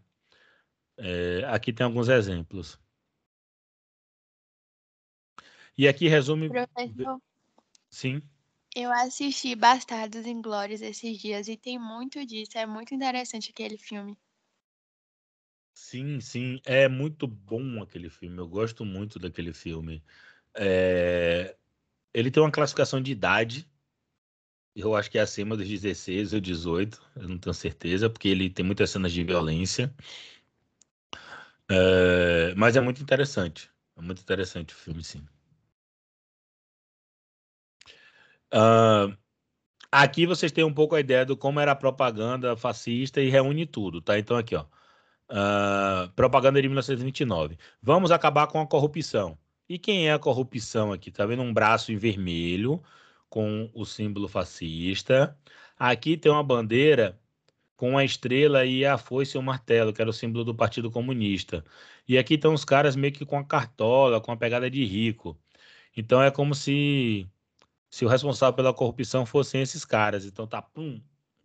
É, 0.97 1.45
aqui 1.49 1.75
tem 1.75 1.85
alguns 1.85 2.09
exemplos. 2.09 2.81
E 5.77 5.87
aqui 5.87 6.09
resume. 6.09 6.49
Professor. 6.49 7.19
Sim. 7.91 8.23
Eu 8.75 8.93
assisti 8.93 9.55
Bastardos 9.55 10.27
Inglórios 10.27 10.83
esses 10.83 11.19
dias 11.19 11.47
e 11.47 11.57
tem 11.57 11.79
muito 11.79 12.25
disso. 12.27 12.59
É 12.59 12.67
muito 12.67 12.93
interessante 12.95 13.51
aquele 13.51 13.79
filme. 13.79 14.19
Sim, 15.73 16.21
sim, 16.21 16.61
é 16.65 16.89
muito 16.89 17.27
bom 17.27 17.83
aquele 17.83 18.11
filme. 18.11 18.39
Eu 18.39 18.49
gosto 18.49 18.85
muito 18.85 19.19
daquele 19.19 19.53
filme. 19.53 20.03
É... 20.55 21.57
Ele 22.13 22.31
tem 22.31 22.43
uma 22.43 22.51
classificação 22.51 23.01
de 23.03 23.13
idade. 23.13 23.69
Eu 24.75 24.95
acho 24.97 25.11
que 25.11 25.19
é 25.19 25.21
acima 25.23 25.57
dos 25.57 25.69
16 25.69 26.33
ou 26.33 26.41
18. 26.41 27.01
Eu 27.17 27.29
não 27.29 27.39
tenho 27.39 27.55
certeza, 27.55 28.11
porque 28.11 28.29
ele 28.29 28.51
tem 28.51 28.65
muitas 28.65 28.91
cenas 28.91 29.13
de 29.13 29.23
violência. 29.25 29.95
É... 31.71 32.55
Mas 32.57 32.77
é 32.77 32.81
muito 32.81 33.03
interessante. 33.03 33.71
É 33.97 34.01
muito 34.03 34.21
interessante 34.23 34.75
o 34.75 34.77
filme, 34.77 35.03
sim. 35.05 35.25
Uh, 38.55 39.17
aqui 39.91 40.27
vocês 40.27 40.53
têm 40.53 40.65
um 40.65 40.73
pouco 40.73 40.95
a 40.95 41.01
ideia 41.01 41.27
do 41.27 41.37
como 41.37 41.59
era 41.61 41.73
a 41.73 41.77
propaganda 41.77 42.57
fascista 42.57 43.21
e 43.21 43.29
reúne 43.29 43.67
tudo, 43.67 44.01
tá? 44.01 44.19
Então 44.19 44.37
aqui, 44.37 44.55
ó. 44.55 44.65
Uh, 45.31 46.09
propaganda 46.15 46.61
de 46.63 46.69
1929. 46.69 47.59
Vamos 47.83 48.11
acabar 48.13 48.47
com 48.47 48.61
a 48.61 48.67
corrupção. 48.67 49.39
E 49.69 49.79
quem 49.79 50.09
é 50.09 50.13
a 50.13 50.19
corrupção 50.19 50.93
aqui? 50.93 51.11
Tá 51.11 51.27
vendo 51.27 51.43
um 51.43 51.53
braço 51.53 51.91
em 51.93 51.97
vermelho 51.97 52.83
com 53.29 53.71
o 53.75 53.85
símbolo 53.85 54.29
fascista. 54.29 55.37
Aqui 55.79 56.17
tem 56.17 56.31
uma 56.31 56.43
bandeira 56.45 57.19
com 57.77 57.99
a 57.99 58.05
estrela 58.05 58.65
e 58.65 58.85
a 58.87 58.99
foice 58.99 59.37
e 59.37 59.41
o 59.41 59.43
martelo, 59.43 59.93
que 59.93 60.01
era 60.01 60.11
o 60.11 60.13
símbolo 60.13 60.45
do 60.45 60.55
Partido 60.55 60.91
Comunista. 60.91 61.65
E 62.09 62.19
aqui 62.19 62.35
estão 62.35 62.55
os 62.55 62.65
caras 62.65 62.97
meio 62.97 63.13
que 63.13 63.27
com 63.27 63.39
a 63.39 63.45
cartola, 63.45 64.21
com 64.21 64.33
a 64.33 64.37
pegada 64.37 64.71
de 64.71 64.85
rico. 64.85 65.39
Então 65.97 66.23
é 66.23 66.31
como 66.31 66.55
se 66.55 67.29
se 67.95 68.05
o 68.05 68.09
responsável 68.09 68.57
pela 68.57 68.75
corrupção 68.75 69.25
fossem 69.25 69.63
esses 69.63 69.85
caras. 69.85 70.25
Então 70.25 70.49
tá, 70.49 70.61
pum, 70.61 71.01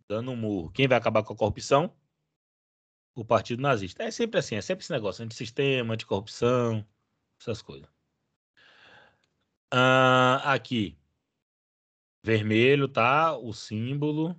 dando 0.08 0.32
um 0.32 0.36
murro. 0.36 0.72
Quem 0.72 0.88
vai 0.88 0.98
acabar 0.98 1.22
com 1.22 1.32
a 1.32 1.36
corrupção? 1.36 1.94
O 3.14 3.24
Partido 3.24 3.62
Nazista. 3.62 4.02
É 4.02 4.10
sempre 4.10 4.40
assim, 4.40 4.56
é 4.56 4.60
sempre 4.60 4.82
esse 4.82 4.90
negócio, 4.90 5.24
antissistema, 5.24 5.94
anticorrupção, 5.94 6.84
essas 7.40 7.62
coisas. 7.62 7.88
Ah, 9.70 10.42
aqui, 10.52 10.98
vermelho, 12.20 12.88
tá? 12.88 13.36
O 13.36 13.52
símbolo. 13.52 14.36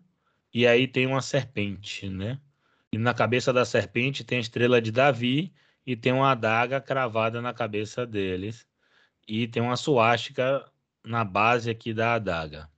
E 0.54 0.68
aí 0.68 0.90
tem 0.90 1.08
uma 1.08 1.22
serpente, 1.22 2.10
né? 2.10 2.42
E 2.92 2.98
na 2.98 3.14
cabeça 3.14 3.54
da 3.54 3.64
serpente 3.64 4.26
tem 4.26 4.40
a 4.40 4.42
estrela 4.42 4.82
de 4.82 4.92
Davi 4.92 5.54
e 5.86 5.96
tem 5.96 6.12
uma 6.12 6.32
adaga 6.32 6.82
cravada 6.82 7.42
na 7.42 7.54
cabeça 7.54 8.06
deles. 8.06 8.68
E 9.26 9.48
tem 9.48 9.64
uma 9.64 9.78
suástica 9.78 10.70
na 11.04 11.24
base 11.24 11.70
aqui 11.70 11.94
da 11.94 12.16
adaga. 12.16 12.70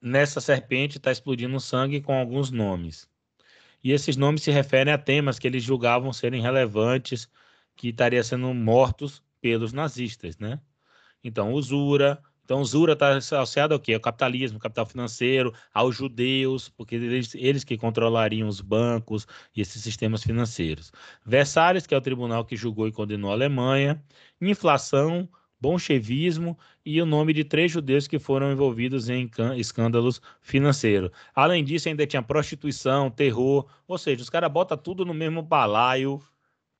Nessa 0.00 0.40
serpente 0.40 0.98
está 0.98 1.12
explodindo 1.12 1.60
sangue 1.60 2.00
com 2.00 2.18
alguns 2.18 2.50
nomes. 2.50 3.08
E 3.84 3.92
esses 3.92 4.16
nomes 4.16 4.42
se 4.42 4.50
referem 4.50 4.92
a 4.92 4.98
temas 4.98 5.38
que 5.38 5.46
eles 5.46 5.62
julgavam 5.62 6.12
serem 6.12 6.40
relevantes, 6.40 7.28
que 7.76 7.88
estariam 7.88 8.22
sendo 8.22 8.52
mortos 8.54 9.22
pelos 9.40 9.72
nazistas, 9.72 10.38
né? 10.38 10.60
Então, 11.22 11.52
usura, 11.52 12.20
então, 12.44 12.60
usura 12.60 12.92
está 12.94 13.16
associado 13.16 13.74
ao 13.74 13.80
quê? 13.80 13.94
Ao 13.94 14.00
capitalismo, 14.00 14.58
capital 14.58 14.86
financeiro, 14.86 15.54
aos 15.72 15.96
judeus, 15.96 16.68
porque 16.68 16.96
eles, 16.96 17.34
eles 17.34 17.64
que 17.64 17.78
controlariam 17.78 18.48
os 18.48 18.60
bancos 18.60 19.26
e 19.54 19.60
esses 19.60 19.82
sistemas 19.82 20.22
financeiros. 20.22 20.92
Versalhes, 21.24 21.86
que 21.86 21.94
é 21.94 21.96
o 21.96 22.00
tribunal 22.00 22.44
que 22.44 22.56
julgou 22.56 22.88
e 22.88 22.92
condenou 22.92 23.30
a 23.30 23.34
Alemanha. 23.34 24.02
Inflação, 24.40 25.28
bolchevismo 25.62 26.58
e 26.84 27.00
o 27.00 27.06
nome 27.06 27.32
de 27.32 27.44
três 27.44 27.70
judeus 27.70 28.08
que 28.08 28.18
foram 28.18 28.50
envolvidos 28.50 29.08
em 29.08 29.30
escândalos 29.56 30.20
financeiros. 30.40 31.12
Além 31.32 31.62
disso, 31.62 31.88
ainda 31.88 32.04
tinha 32.04 32.20
prostituição, 32.20 33.08
terror, 33.08 33.68
ou 33.86 33.96
seja, 33.96 34.22
os 34.22 34.28
caras 34.28 34.50
botam 34.50 34.76
tudo 34.76 35.04
no 35.04 35.14
mesmo 35.14 35.40
balaio, 35.40 36.20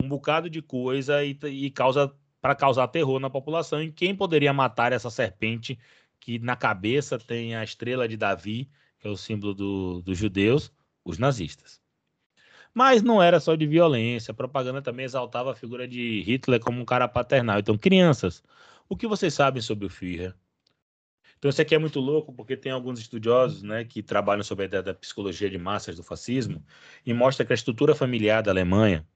um 0.02 0.08
bocado 0.08 0.50
de 0.50 0.60
coisa 0.60 1.24
e, 1.24 1.38
e 1.44 1.70
causa 1.70 2.12
para 2.40 2.56
causar 2.56 2.88
terror 2.88 3.20
na 3.20 3.30
população. 3.30 3.80
E 3.80 3.92
quem 3.92 4.16
poderia 4.16 4.52
matar 4.52 4.92
essa 4.92 5.10
serpente 5.10 5.78
que 6.18 6.40
na 6.40 6.56
cabeça 6.56 7.16
tem 7.20 7.54
a 7.54 7.62
estrela 7.62 8.08
de 8.08 8.16
Davi, 8.16 8.68
que 8.98 9.06
é 9.06 9.10
o 9.10 9.16
símbolo 9.16 9.54
do, 9.54 10.02
dos 10.02 10.18
judeus? 10.18 10.72
Os 11.04 11.18
nazistas. 11.18 11.80
Mas 12.74 13.02
não 13.02 13.22
era 13.22 13.38
só 13.38 13.54
de 13.54 13.66
violência, 13.66 14.32
a 14.32 14.34
propaganda 14.34 14.80
também 14.80 15.04
exaltava 15.04 15.52
a 15.52 15.54
figura 15.54 15.86
de 15.86 16.22
Hitler 16.22 16.58
como 16.58 16.80
um 16.80 16.84
cara 16.84 17.06
paternal. 17.06 17.58
Então, 17.58 17.76
crianças, 17.76 18.42
o 18.92 18.96
que 18.96 19.06
vocês 19.06 19.32
sabem 19.32 19.62
sobre 19.62 19.86
o 19.86 19.90
Führer? 19.90 20.34
Então, 21.38 21.48
isso 21.48 21.62
aqui 21.62 21.74
é 21.74 21.78
muito 21.78 21.98
louco, 21.98 22.30
porque 22.30 22.56
tem 22.56 22.70
alguns 22.70 23.00
estudiosos 23.00 23.62
né, 23.62 23.84
que 23.84 24.02
trabalham 24.02 24.44
sobre 24.44 24.64
a 24.64 24.68
ideia 24.68 24.82
da 24.82 24.94
psicologia 24.94 25.48
de 25.48 25.56
massas 25.56 25.96
do 25.96 26.02
fascismo 26.02 26.62
e 27.04 27.14
mostra 27.14 27.44
que 27.44 27.52
a 27.52 27.54
estrutura 27.54 27.94
familiar 27.94 28.42
da 28.42 28.50
Alemanha, 28.50 29.08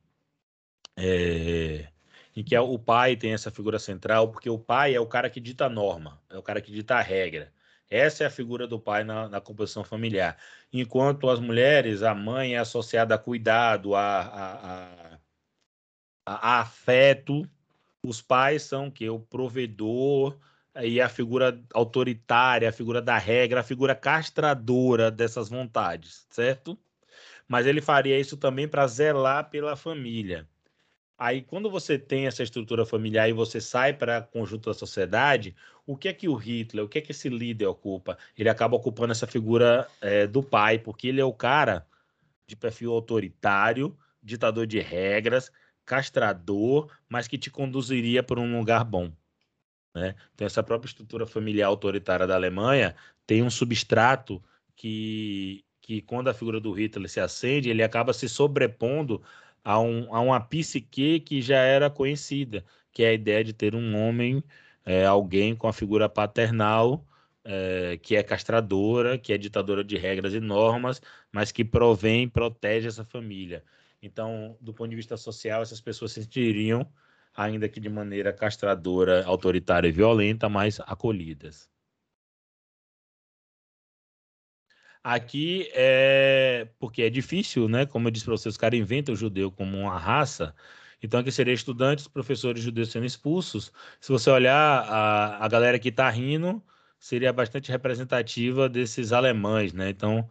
é, 0.97 1.89
em 2.35 2.43
que 2.43 2.57
o 2.59 2.79
pai 2.79 3.17
tem 3.17 3.35
essa 3.35 3.51
figura 3.51 3.79
central, 3.79 4.33
porque 4.33 4.49
o 4.49 4.59
pai 4.59 4.95
é 4.95 5.01
o 5.01 5.07
cara 5.07 5.29
que 5.29 5.41
dita 5.41 5.67
a 5.67 5.69
norma, 5.69 6.21
é 6.31 6.39
o 6.39 6.43
cara 6.43 6.63
que 6.63 6.73
dita 6.73 6.97
a 6.97 7.03
regra. 7.03 7.53
Essa 7.89 8.25
é 8.25 8.27
a 8.27 8.31
figura 8.31 8.67
do 8.67 8.81
pai 8.81 9.05
na, 9.05 9.29
na 9.29 9.43
composição 9.43 9.85
familiar. 9.85 10.39
Enquanto 10.73 11.29
as 11.29 11.39
mulheres, 11.39 12.03
a 12.03 12.15
mãe 12.15 12.55
é 12.55 12.59
associada 12.59 13.15
a 13.15 13.19
cuidado, 13.19 13.95
a, 13.95 14.21
a, 14.23 15.19
a, 16.25 16.39
a 16.59 16.61
afeto, 16.61 17.49
os 18.07 18.23
pais 18.23 18.63
são 18.63 18.91
que 18.91 19.09
o 19.09 19.19
provedor 19.19 20.39
e 20.83 21.01
a 21.01 21.09
figura 21.09 21.61
autoritária, 21.73 22.69
a 22.69 22.73
figura 22.73 23.01
da 23.01 23.19
regra, 23.19 23.61
a 23.61 23.65
figura 23.65 23.95
castradora 23.95 25.11
dessas 25.11 25.49
vontades, 25.49 26.27
certo? 26.31 26.79
Mas 27.49 27.67
ele 27.67 27.81
faria 27.81 28.19
isso 28.19 28.37
também 28.37 28.69
para 28.69 28.87
zelar 28.87 29.51
pela 29.51 29.77
família. 29.77 30.49
Aí, 31.19 31.41
quando 31.41 31.71
você 31.71 31.99
tem 31.99 32.27
essa 32.27 32.43
estrutura 32.43 32.85
familiar 32.85 33.29
e 33.29 33.33
você 33.33 33.59
sai 33.59 33.95
para 33.95 34.21
o 34.21 34.33
conjunto 34.33 34.69
da 34.69 34.75
sociedade, 34.75 35.57
o 35.87 35.97
que 35.97 36.09
é 36.09 36.13
que 36.13 36.29
o 36.29 36.35
Hitler, 36.35 36.85
o 36.85 36.89
que 36.89 36.99
é 36.99 37.01
que 37.01 37.13
esse 37.13 37.29
líder 37.31 37.67
ocupa? 37.67 38.19
Ele 38.37 38.51
acaba 38.51 38.77
ocupando 38.77 39.13
essa 39.13 39.27
figura 39.27 39.89
é, 40.01 40.27
do 40.27 40.43
pai, 40.43 40.79
porque 40.79 41.09
ele 41.09 41.21
é 41.21 41.25
o 41.25 41.33
cara 41.33 41.87
de 42.47 42.55
perfil 42.55 42.93
autoritário, 42.93 43.97
ditador 44.23 44.67
de 44.67 44.79
regras, 44.79 45.51
castrador, 45.87 46.91
mas 47.09 47.29
que 47.29 47.39
te 47.39 47.51
conduziria 47.51 48.23
para 48.23 48.41
um 48.41 48.59
lugar 48.59 48.85
bom. 48.85 49.13
Né? 49.95 50.15
Então, 50.35 50.47
essa 50.47 50.63
própria 50.63 50.89
estrutura 50.89 51.27
familiar 51.27 51.69
autoritária 51.69 52.27
da 52.27 52.35
Alemanha 52.35 52.95
tem 53.27 53.43
um 53.43 53.49
substrato 53.49 54.43
que, 54.75 55.65
que 55.81 56.03
quando 56.03 56.29
a 56.29 56.35
figura 56.35 56.61
do 56.61 56.73
Hitler 56.73 57.09
se 57.09 57.21
acende, 57.21 57.71
ele 57.71 57.83
acaba 57.83 58.13
se 58.13 58.29
sobrepondo 58.29 59.23
a, 59.65 59.81
um, 59.81 60.15
a 60.15 60.21
uma 60.21 60.41
psique 60.41 61.21
que 61.21 61.41
já 61.41 61.59
era 61.59 61.89
conhecida, 61.89 62.65
que 62.93 63.03
é 63.03 63.09
a 63.09 63.15
ideia 63.15 63.43
de 63.43 63.53
ter 63.53 63.75
um 63.75 63.97
homem, 63.97 64.45
é, 64.85 65.07
alguém 65.07 65.57
com 65.57 65.67
a 65.67 65.73
figura 65.73 66.09
paternal, 66.09 67.05
é, 67.45 67.99
que 68.03 68.17
é 68.17 68.23
castradora, 68.23 69.19
que 69.19 69.33
é 69.33 69.39
ditadora 69.39 69.83
de 69.83 69.97
regras 69.97 70.35
e 70.35 70.41
normas, 70.41 71.01
mas 71.33 71.53
que 71.53 71.65
provém, 71.65 72.29
protege 72.29 72.89
essa 72.89 73.05
família. 73.05 73.65
Então, 74.07 74.57
do 74.61 74.73
ponto 74.75 74.91
de 74.91 74.97
vista 74.97 75.17
social, 75.17 75.63
essas 75.63 75.81
pessoas 75.81 76.13
se 76.13 76.23
sentiriam 76.23 76.91
ainda 77.35 77.69
que 77.69 77.81
de 77.81 77.89
maneira 77.89 78.33
castradora, 78.33 79.25
autoritária 79.27 79.89
e 79.89 79.93
violenta, 79.93 80.49
mas 80.49 80.81
acolhidas. 80.81 81.69
Aqui 85.03 85.71
é 85.73 86.69
porque 86.79 87.03
é 87.03 87.11
difícil, 87.11 87.69
né? 87.69 87.87
Como 87.87 88.09
eu 88.09 88.11
disse 88.11 88.25
para 88.25 88.37
vocês, 88.37 88.55
os 88.55 88.59
caras 88.59 88.79
inventam 88.81 89.15
o 89.15 89.17
judeu 89.17 89.53
como 89.53 89.79
uma 89.79 89.99
raça. 89.99 90.55
Então, 91.03 91.21
aqui 91.21 91.31
seria 91.31 91.55
estudantes, 91.55 92.09
professores 92.09 92.63
judeus 92.63 92.91
sendo 92.91 93.07
expulsos. 93.07 93.71
Se 94.01 94.11
você 94.11 94.31
olhar 94.31 94.55
a, 94.57 95.45
a 95.45 95.49
galera 95.49 95.79
que 95.79 95.91
está 95.91 96.09
rindo, 96.11 96.63
seria 96.99 97.33
bastante 97.33 97.71
representativa 97.71 98.69
desses 98.69 99.13
alemães, 99.13 99.73
né? 99.73 99.91
Então, 99.91 100.29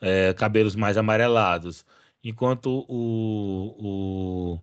é, 0.00 0.34
cabelos 0.34 0.76
mais 0.76 0.96
amarelados. 0.98 1.84
Enquanto 2.22 2.84
o, 2.88 4.54
o, 4.58 4.60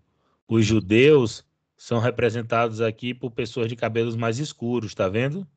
os 0.48 0.66
judeus 0.66 1.46
são 1.76 2.00
representados 2.00 2.82
aqui 2.82 3.14
por 3.14 3.32
pessoas 3.32 3.68
de 3.68 3.76
cabelos 3.76 4.16
mais 4.16 4.40
escuros, 4.40 4.94
tá 4.96 5.08
vendo? 5.08 5.48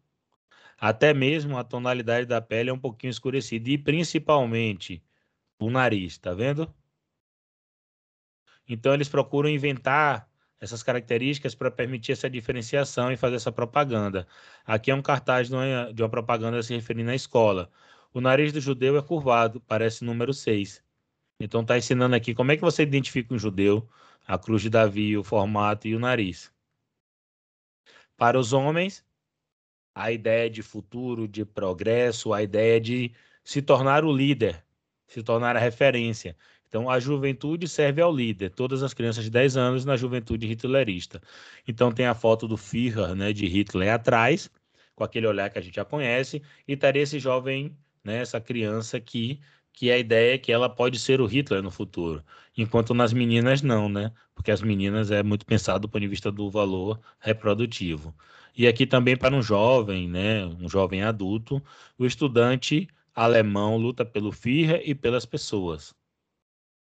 Até 0.78 1.12
mesmo 1.12 1.58
a 1.58 1.64
tonalidade 1.64 2.26
da 2.26 2.40
pele 2.40 2.70
é 2.70 2.72
um 2.72 2.78
pouquinho 2.78 3.10
escurecida 3.10 3.68
e 3.70 3.78
principalmente 3.78 5.02
o 5.58 5.70
nariz, 5.70 6.18
tá 6.18 6.32
vendo? 6.34 6.72
Então 8.68 8.94
eles 8.94 9.08
procuram 9.08 9.48
inventar 9.48 10.28
essas 10.60 10.82
características 10.82 11.54
para 11.54 11.70
permitir 11.70 12.12
essa 12.12 12.28
diferenciação 12.30 13.10
e 13.10 13.16
fazer 13.16 13.36
essa 13.36 13.50
propaganda. 13.52 14.26
Aqui 14.64 14.90
é 14.90 14.94
um 14.94 15.02
cartaz 15.02 15.48
de 15.48 15.54
uma, 15.54 15.92
de 15.92 16.02
uma 16.02 16.08
propaganda 16.08 16.62
se 16.62 16.74
referindo 16.74 17.10
à 17.10 17.14
escola. 17.14 17.70
O 18.12 18.20
nariz 18.20 18.52
do 18.52 18.60
judeu 18.60 18.96
é 18.96 19.02
curvado, 19.02 19.60
parece 19.60 20.04
número 20.04 20.32
6. 20.34 20.82
Então 21.40 21.62
está 21.62 21.78
ensinando 21.78 22.14
aqui 22.14 22.34
como 22.34 22.52
é 22.52 22.56
que 22.56 22.62
você 22.62 22.82
identifica 22.82 23.34
um 23.34 23.38
judeu 23.38 23.88
a 24.26 24.38
cruz 24.38 24.62
de 24.62 24.70
Davi, 24.70 25.16
o 25.16 25.24
formato 25.24 25.88
e 25.88 25.94
o 25.94 25.98
nariz. 25.98 26.52
Para 28.16 28.38
os 28.38 28.52
homens, 28.52 29.04
a 29.94 30.12
ideia 30.12 30.48
de 30.48 30.62
futuro, 30.62 31.26
de 31.26 31.44
progresso, 31.44 32.32
a 32.32 32.42
ideia 32.42 32.80
de 32.80 33.12
se 33.42 33.60
tornar 33.60 34.04
o 34.04 34.12
líder, 34.12 34.62
se 35.08 35.22
tornar 35.22 35.56
a 35.56 35.58
referência. 35.58 36.36
Então, 36.68 36.88
a 36.88 37.00
juventude 37.00 37.66
serve 37.66 38.00
ao 38.00 38.14
líder, 38.14 38.50
todas 38.50 38.84
as 38.84 38.94
crianças 38.94 39.24
de 39.24 39.30
10 39.30 39.56
anos 39.56 39.84
na 39.84 39.96
juventude 39.96 40.46
hitlerista. 40.46 41.20
Então, 41.66 41.90
tem 41.90 42.06
a 42.06 42.14
foto 42.14 42.46
do 42.46 42.56
Führer, 42.56 43.16
né, 43.16 43.32
de 43.32 43.46
Hitler 43.46 43.92
atrás, 43.92 44.48
com 44.94 45.02
aquele 45.02 45.26
olhar 45.26 45.50
que 45.50 45.58
a 45.58 45.62
gente 45.62 45.74
já 45.74 45.84
conhece, 45.84 46.40
e 46.68 46.74
estaria 46.74 47.02
esse 47.02 47.18
jovem, 47.18 47.76
né, 48.04 48.18
essa 48.18 48.40
criança 48.40 49.00
que 49.00 49.40
que 49.72 49.90
a 49.90 49.98
ideia 49.98 50.34
é 50.34 50.38
que 50.38 50.52
ela 50.52 50.68
pode 50.68 50.98
ser 50.98 51.20
o 51.20 51.26
Hitler 51.26 51.62
no 51.62 51.70
futuro, 51.70 52.24
enquanto 52.56 52.94
nas 52.94 53.12
meninas 53.12 53.62
não, 53.62 53.88
né? 53.88 54.12
Porque 54.34 54.50
as 54.50 54.62
meninas 54.62 55.10
é 55.10 55.22
muito 55.22 55.46
pensado 55.46 55.80
do 55.80 55.88
ponto 55.88 56.00
de 56.00 56.08
vista 56.08 56.30
do 56.30 56.50
valor 56.50 57.00
reprodutivo. 57.18 58.14
E 58.56 58.66
aqui 58.66 58.86
também 58.86 59.16
para 59.16 59.34
um 59.34 59.42
jovem, 59.42 60.08
né, 60.08 60.44
um 60.46 60.68
jovem 60.68 61.02
adulto, 61.02 61.62
o 61.98 62.04
estudante 62.04 62.88
alemão 63.14 63.76
luta 63.76 64.04
pelo 64.04 64.32
Führer 64.32 64.82
e 64.84 64.94
pelas 64.94 65.24
pessoas. 65.24 65.94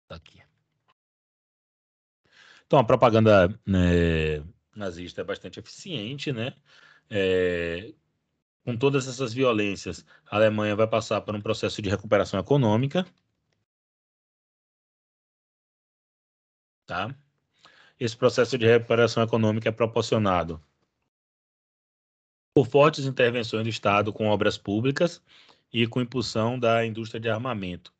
Tá 0.09 0.17
aqui. 0.17 0.41
Então 2.67 2.79
a 2.79 2.85
propaganda 2.85 3.49
né, 3.67 4.45
nazista 4.75 5.21
é 5.21 5.25
bastante 5.25 5.59
eficiente, 5.59 6.33
né? 6.33 6.55
É, 7.11 7.93
com 8.69 8.77
todas 8.77 9.09
essas 9.09 9.33
violências, 9.33 10.05
a 10.31 10.37
Alemanha 10.37 10.77
vai 10.77 10.87
passar 10.87 11.23
por 11.23 11.35
um 11.35 11.41
processo 11.41 11.81
de 11.81 11.89
recuperação 11.89 12.39
econômica. 12.39 13.07
Tá? 16.85 17.17
Esse 17.99 18.15
processo 18.15 18.59
de 18.59 18.67
recuperação 18.67 19.23
econômica 19.23 19.71
é 19.71 19.73
proporcionado 19.73 20.63
por 22.53 22.67
fortes 22.67 23.07
intervenções 23.07 23.63
do 23.63 23.71
Estado 23.71 24.13
com 24.13 24.27
obras 24.27 24.59
públicas 24.59 25.23
e 25.73 25.87
com 25.87 26.03
impulsão 26.03 26.59
da 26.59 26.85
indústria 26.85 27.19
de 27.19 27.31
armamento. 27.31 27.91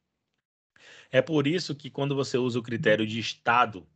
É 1.11 1.23
por 1.23 1.47
isso 1.47 1.75
que 1.75 1.89
quando 1.89 2.15
você 2.15 2.37
usa 2.37 2.59
o 2.59 2.63
critério 2.63 3.07
de 3.07 3.19
Estado, 3.19 3.89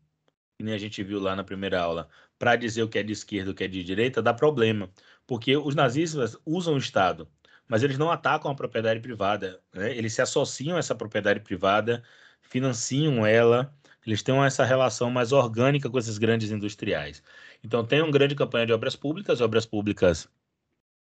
que 0.56 0.64
nem 0.64 0.72
a 0.72 0.78
gente 0.78 1.02
viu 1.02 1.20
lá 1.20 1.36
na 1.36 1.44
primeira 1.44 1.82
aula, 1.82 2.08
para 2.38 2.56
dizer 2.56 2.82
o 2.82 2.88
que 2.88 2.98
é 2.98 3.02
de 3.02 3.12
esquerda 3.12 3.50
e 3.50 3.52
o 3.52 3.54
que 3.54 3.64
é 3.64 3.68
de 3.68 3.84
direita, 3.84 4.22
dá 4.22 4.32
problema, 4.32 4.90
porque 5.26 5.56
os 5.56 5.74
nazistas 5.74 6.36
usam 6.44 6.74
o 6.74 6.78
Estado, 6.78 7.28
mas 7.68 7.82
eles 7.82 7.98
não 7.98 8.10
atacam 8.10 8.50
a 8.50 8.54
propriedade 8.54 9.00
privada, 9.00 9.60
né? 9.72 9.96
eles 9.96 10.12
se 10.12 10.22
associam 10.22 10.76
a 10.76 10.78
essa 10.78 10.94
propriedade 10.94 11.40
privada, 11.40 12.02
financiam 12.42 13.24
ela, 13.24 13.74
eles 14.06 14.22
têm 14.22 14.36
essa 14.44 14.64
relação 14.64 15.10
mais 15.10 15.32
orgânica 15.32 15.88
com 15.88 15.98
esses 15.98 16.18
grandes 16.18 16.50
industriais. 16.50 17.22
Então, 17.62 17.84
tem 17.84 18.02
uma 18.02 18.10
grande 18.10 18.34
campanha 18.34 18.66
de 18.66 18.72
obras 18.72 18.96
públicas, 18.96 19.40
obras 19.40 19.64
públicas 19.64 20.28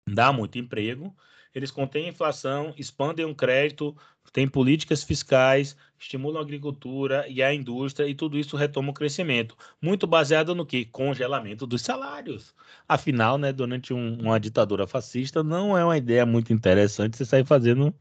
dá 0.07 0.31
muito 0.31 0.57
emprego, 0.57 1.15
eles 1.55 1.71
contêm 1.71 2.09
inflação, 2.09 2.73
expandem 2.77 3.25
o 3.25 3.33
crédito, 3.33 3.95
têm 4.33 4.45
políticas 4.45 5.03
fiscais, 5.03 5.77
estimulam 5.97 6.39
a 6.39 6.43
agricultura 6.43 7.25
e 7.29 7.41
a 7.41 7.53
indústria, 7.53 8.05
e 8.05 8.13
tudo 8.13 8.37
isso 8.37 8.57
retoma 8.57 8.91
o 8.91 8.93
crescimento. 8.93 9.55
Muito 9.81 10.05
baseado 10.05 10.53
no 10.53 10.65
que? 10.65 10.83
Congelamento 10.83 11.65
dos 11.65 11.81
salários. 11.81 12.53
Afinal, 12.87 13.37
né, 13.37 13.53
durante 13.53 13.93
um, 13.93 14.19
uma 14.19 14.37
ditadura 14.37 14.85
fascista, 14.85 15.41
não 15.41 15.77
é 15.77 15.85
uma 15.85 15.97
ideia 15.97 16.25
muito 16.25 16.51
interessante 16.51 17.15
você 17.15 17.23
sair 17.23 17.45
fazendo 17.45 17.95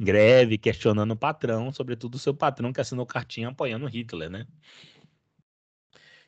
greve, 0.00 0.56
questionando 0.56 1.10
o 1.10 1.16
patrão, 1.16 1.70
sobretudo 1.72 2.14
o 2.14 2.18
seu 2.18 2.34
patrão 2.34 2.72
que 2.72 2.80
assinou 2.80 3.04
cartinha 3.04 3.48
apoiando 3.48 3.86
Hitler, 3.86 4.30
né? 4.30 4.46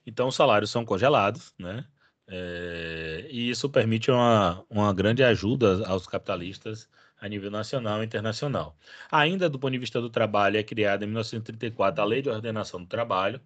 Então, 0.04 0.28
os 0.28 0.34
salários 0.34 0.70
são 0.70 0.84
congelados, 0.84 1.54
né? 1.58 1.86
É, 2.32 3.26
e 3.28 3.50
isso 3.50 3.68
permite 3.68 4.10
uma, 4.10 4.64
uma 4.70 4.92
grande 4.94 5.24
ajuda 5.24 5.84
aos 5.88 6.06
capitalistas 6.06 6.88
a 7.20 7.28
nível 7.28 7.50
nacional 7.50 8.02
e 8.02 8.06
internacional. 8.06 8.76
Ainda 9.10 9.50
do 9.50 9.58
ponto 9.58 9.72
de 9.72 9.78
vista 9.78 10.00
do 10.00 10.08
trabalho, 10.08 10.56
é 10.56 10.62
criada 10.62 11.04
em 11.04 11.08
1934 11.08 12.00
a 12.00 12.04
Lei 12.04 12.22
de 12.22 12.30
Ordenação 12.30 12.80
do 12.80 12.86
Trabalho 12.86 13.40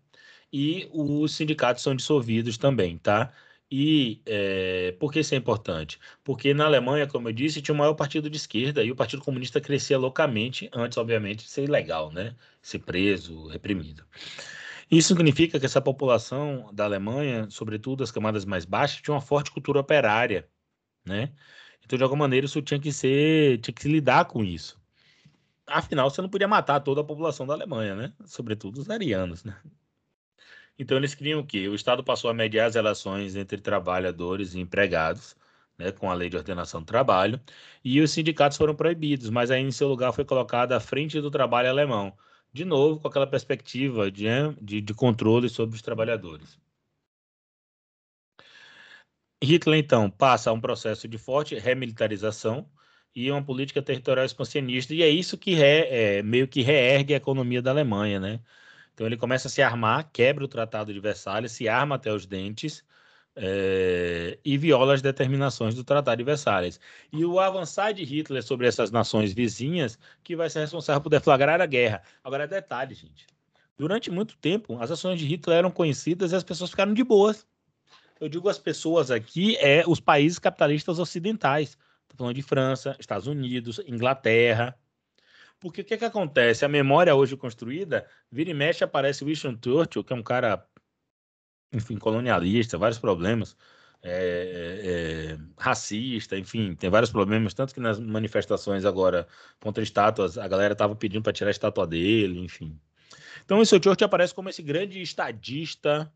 e 0.52 0.88
os 0.92 1.34
sindicatos 1.34 1.82
são 1.82 1.96
dissolvidos 1.96 2.58
também, 2.58 2.98
tá? 2.98 3.32
E 3.70 4.22
é, 4.26 4.92
por 5.00 5.12
que 5.12 5.20
isso 5.20 5.34
é 5.34 5.38
importante? 5.38 5.98
Porque 6.22 6.54
na 6.54 6.66
Alemanha, 6.66 7.06
como 7.06 7.28
eu 7.28 7.32
disse, 7.32 7.62
tinha 7.62 7.74
o 7.74 7.78
maior 7.78 7.94
partido 7.94 8.30
de 8.30 8.36
esquerda 8.36 8.84
e 8.84 8.92
o 8.92 8.96
Partido 8.96 9.22
Comunista 9.22 9.60
crescia 9.60 9.98
loucamente, 9.98 10.70
antes, 10.72 10.98
obviamente, 10.98 11.44
de 11.44 11.50
ser 11.50 11.64
ilegal, 11.64 12.12
né? 12.12 12.36
Ser 12.62 12.80
preso, 12.80 13.48
reprimido. 13.48 14.04
Isso 14.90 15.08
significa 15.08 15.58
que 15.58 15.66
essa 15.66 15.80
população 15.80 16.70
da 16.72 16.84
Alemanha, 16.84 17.48
sobretudo 17.50 18.04
as 18.04 18.10
camadas 18.10 18.44
mais 18.44 18.64
baixas, 18.64 19.00
tinha 19.00 19.14
uma 19.14 19.20
forte 19.20 19.50
cultura 19.50 19.80
operária, 19.80 20.48
né? 21.04 21.32
Então, 21.84 21.96
de 21.96 22.02
alguma 22.02 22.24
maneira, 22.24 22.46
isso 22.46 22.62
tinha 22.62 22.80
que 22.80 22.92
ser, 22.92 23.58
tinha 23.58 23.74
que 23.74 23.82
se 23.82 23.88
lidar 23.88 24.24
com 24.26 24.42
isso. 24.42 24.80
Afinal, 25.66 26.10
você 26.10 26.20
não 26.22 26.28
podia 26.28 26.48
matar 26.48 26.80
toda 26.80 27.00
a 27.00 27.04
população 27.04 27.46
da 27.46 27.54
Alemanha, 27.54 27.94
né? 27.94 28.12
Sobretudo 28.26 28.78
os 28.78 28.90
arianos, 28.90 29.44
né? 29.44 29.56
Então, 30.78 30.96
eles 30.96 31.14
queriam 31.14 31.40
o 31.40 31.46
quê? 31.46 31.68
O 31.68 31.74
Estado 31.74 32.02
passou 32.02 32.30
a 32.30 32.34
mediar 32.34 32.66
as 32.66 32.74
relações 32.74 33.36
entre 33.36 33.60
trabalhadores 33.60 34.54
e 34.54 34.60
empregados, 34.60 35.36
né, 35.78 35.92
com 35.92 36.10
a 36.10 36.14
lei 36.14 36.28
de 36.28 36.36
ordenação 36.36 36.80
do 36.80 36.86
trabalho, 36.86 37.40
e 37.84 38.00
os 38.00 38.10
sindicatos 38.10 38.56
foram 38.56 38.74
proibidos, 38.74 39.30
mas 39.30 39.50
aí 39.50 39.62
em 39.62 39.70
seu 39.70 39.88
lugar 39.88 40.12
foi 40.12 40.24
colocado 40.24 40.72
a 40.72 40.80
frente 40.80 41.20
do 41.20 41.30
trabalho 41.30 41.68
alemão, 41.68 42.16
de 42.54 42.64
novo 42.64 43.00
com 43.00 43.08
aquela 43.08 43.26
perspectiva 43.26 44.10
de, 44.10 44.26
de, 44.62 44.80
de 44.80 44.94
controle 44.94 45.48
sobre 45.48 45.74
os 45.74 45.82
trabalhadores. 45.82 46.56
Hitler, 49.42 49.78
então, 49.78 50.08
passa 50.08 50.50
a 50.50 50.52
um 50.52 50.60
processo 50.60 51.08
de 51.08 51.18
forte 51.18 51.56
remilitarização 51.56 52.70
e 53.14 53.30
uma 53.30 53.44
política 53.44 53.82
territorial 53.82 54.24
expansionista, 54.24 54.94
e 54.94 55.02
é 55.02 55.08
isso 55.08 55.36
que 55.36 55.54
re, 55.54 55.82
é, 55.88 56.22
meio 56.22 56.48
que 56.48 56.62
reergue 56.62 57.12
a 57.14 57.16
economia 57.16 57.60
da 57.60 57.70
Alemanha, 57.72 58.20
né? 58.20 58.40
Então 58.92 59.06
ele 59.06 59.16
começa 59.16 59.48
a 59.48 59.50
se 59.50 59.60
armar, 59.60 60.10
quebra 60.12 60.44
o 60.44 60.48
Tratado 60.48 60.92
de 60.92 61.00
Versalhes, 61.00 61.52
se 61.52 61.68
arma 61.68 61.96
até 61.96 62.12
os 62.12 62.26
dentes, 62.26 62.84
é, 63.36 64.38
e 64.44 64.56
viola 64.56 64.94
as 64.94 65.02
determinações 65.02 65.74
do 65.74 65.84
Tratado 65.84 66.18
de 66.18 66.24
Versalhes. 66.24 66.80
E 67.12 67.24
o 67.24 67.40
avançar 67.40 67.92
de 67.92 68.04
Hitler 68.04 68.42
sobre 68.42 68.66
essas 68.66 68.90
nações 68.90 69.32
vizinhas 69.32 69.98
que 70.22 70.36
vai 70.36 70.48
ser 70.48 70.60
responsável 70.60 71.00
por 71.00 71.08
deflagrar 71.08 71.60
a 71.60 71.66
guerra. 71.66 72.02
Agora, 72.22 72.46
detalhe, 72.46 72.94
gente. 72.94 73.26
Durante 73.76 74.10
muito 74.10 74.36
tempo, 74.36 74.78
as 74.80 74.90
ações 74.90 75.18
de 75.18 75.26
Hitler 75.26 75.58
eram 75.58 75.70
conhecidas 75.70 76.32
e 76.32 76.36
as 76.36 76.44
pessoas 76.44 76.70
ficaram 76.70 76.94
de 76.94 77.02
boas. 77.02 77.46
Eu 78.20 78.28
digo 78.28 78.48
as 78.48 78.58
pessoas 78.58 79.10
aqui, 79.10 79.56
é 79.56 79.82
os 79.86 79.98
países 79.98 80.38
capitalistas 80.38 80.98
ocidentais. 80.98 81.76
Estou 82.02 82.16
falando 82.16 82.36
de 82.36 82.42
França, 82.42 82.96
Estados 83.00 83.26
Unidos, 83.26 83.80
Inglaterra. 83.86 84.78
Porque 85.58 85.80
o 85.80 85.84
que, 85.84 85.96
que 85.96 86.04
acontece? 86.04 86.64
A 86.64 86.68
memória 86.68 87.14
hoje 87.14 87.36
construída, 87.36 88.06
vira 88.30 88.50
e 88.50 88.54
mexe, 88.54 88.84
aparece 88.84 89.24
Winston 89.24 89.58
Churchill, 89.62 90.04
que 90.04 90.12
é 90.12 90.16
um 90.16 90.22
cara 90.22 90.64
enfim, 91.74 91.96
colonialista, 91.96 92.78
vários 92.78 92.98
problemas, 92.98 93.56
é, 94.02 95.36
é, 95.36 95.38
racista, 95.58 96.38
enfim, 96.38 96.74
tem 96.74 96.90
vários 96.90 97.10
problemas, 97.10 97.54
tanto 97.54 97.72
que 97.72 97.80
nas 97.80 97.98
manifestações 97.98 98.84
agora 98.84 99.26
contra 99.60 99.82
estátuas, 99.82 100.36
a 100.36 100.46
galera 100.46 100.74
estava 100.74 100.94
pedindo 100.94 101.22
para 101.22 101.32
tirar 101.32 101.48
a 101.48 101.50
estátua 101.50 101.86
dele, 101.86 102.38
enfim. 102.38 102.78
Então, 103.44 103.60
esse 103.62 103.80
Churchill 103.82 104.06
aparece 104.06 104.34
como 104.34 104.48
esse 104.48 104.62
grande 104.62 105.00
estadista 105.00 106.12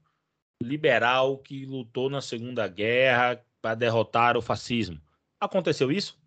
liberal 0.63 1.39
que 1.39 1.65
lutou 1.65 2.11
na 2.11 2.21
Segunda 2.21 2.67
Guerra 2.69 3.43
para 3.61 3.75
derrotar 3.75 4.37
o 4.37 4.43
fascismo. 4.43 5.01
Aconteceu 5.41 5.91
isso? 5.91 6.19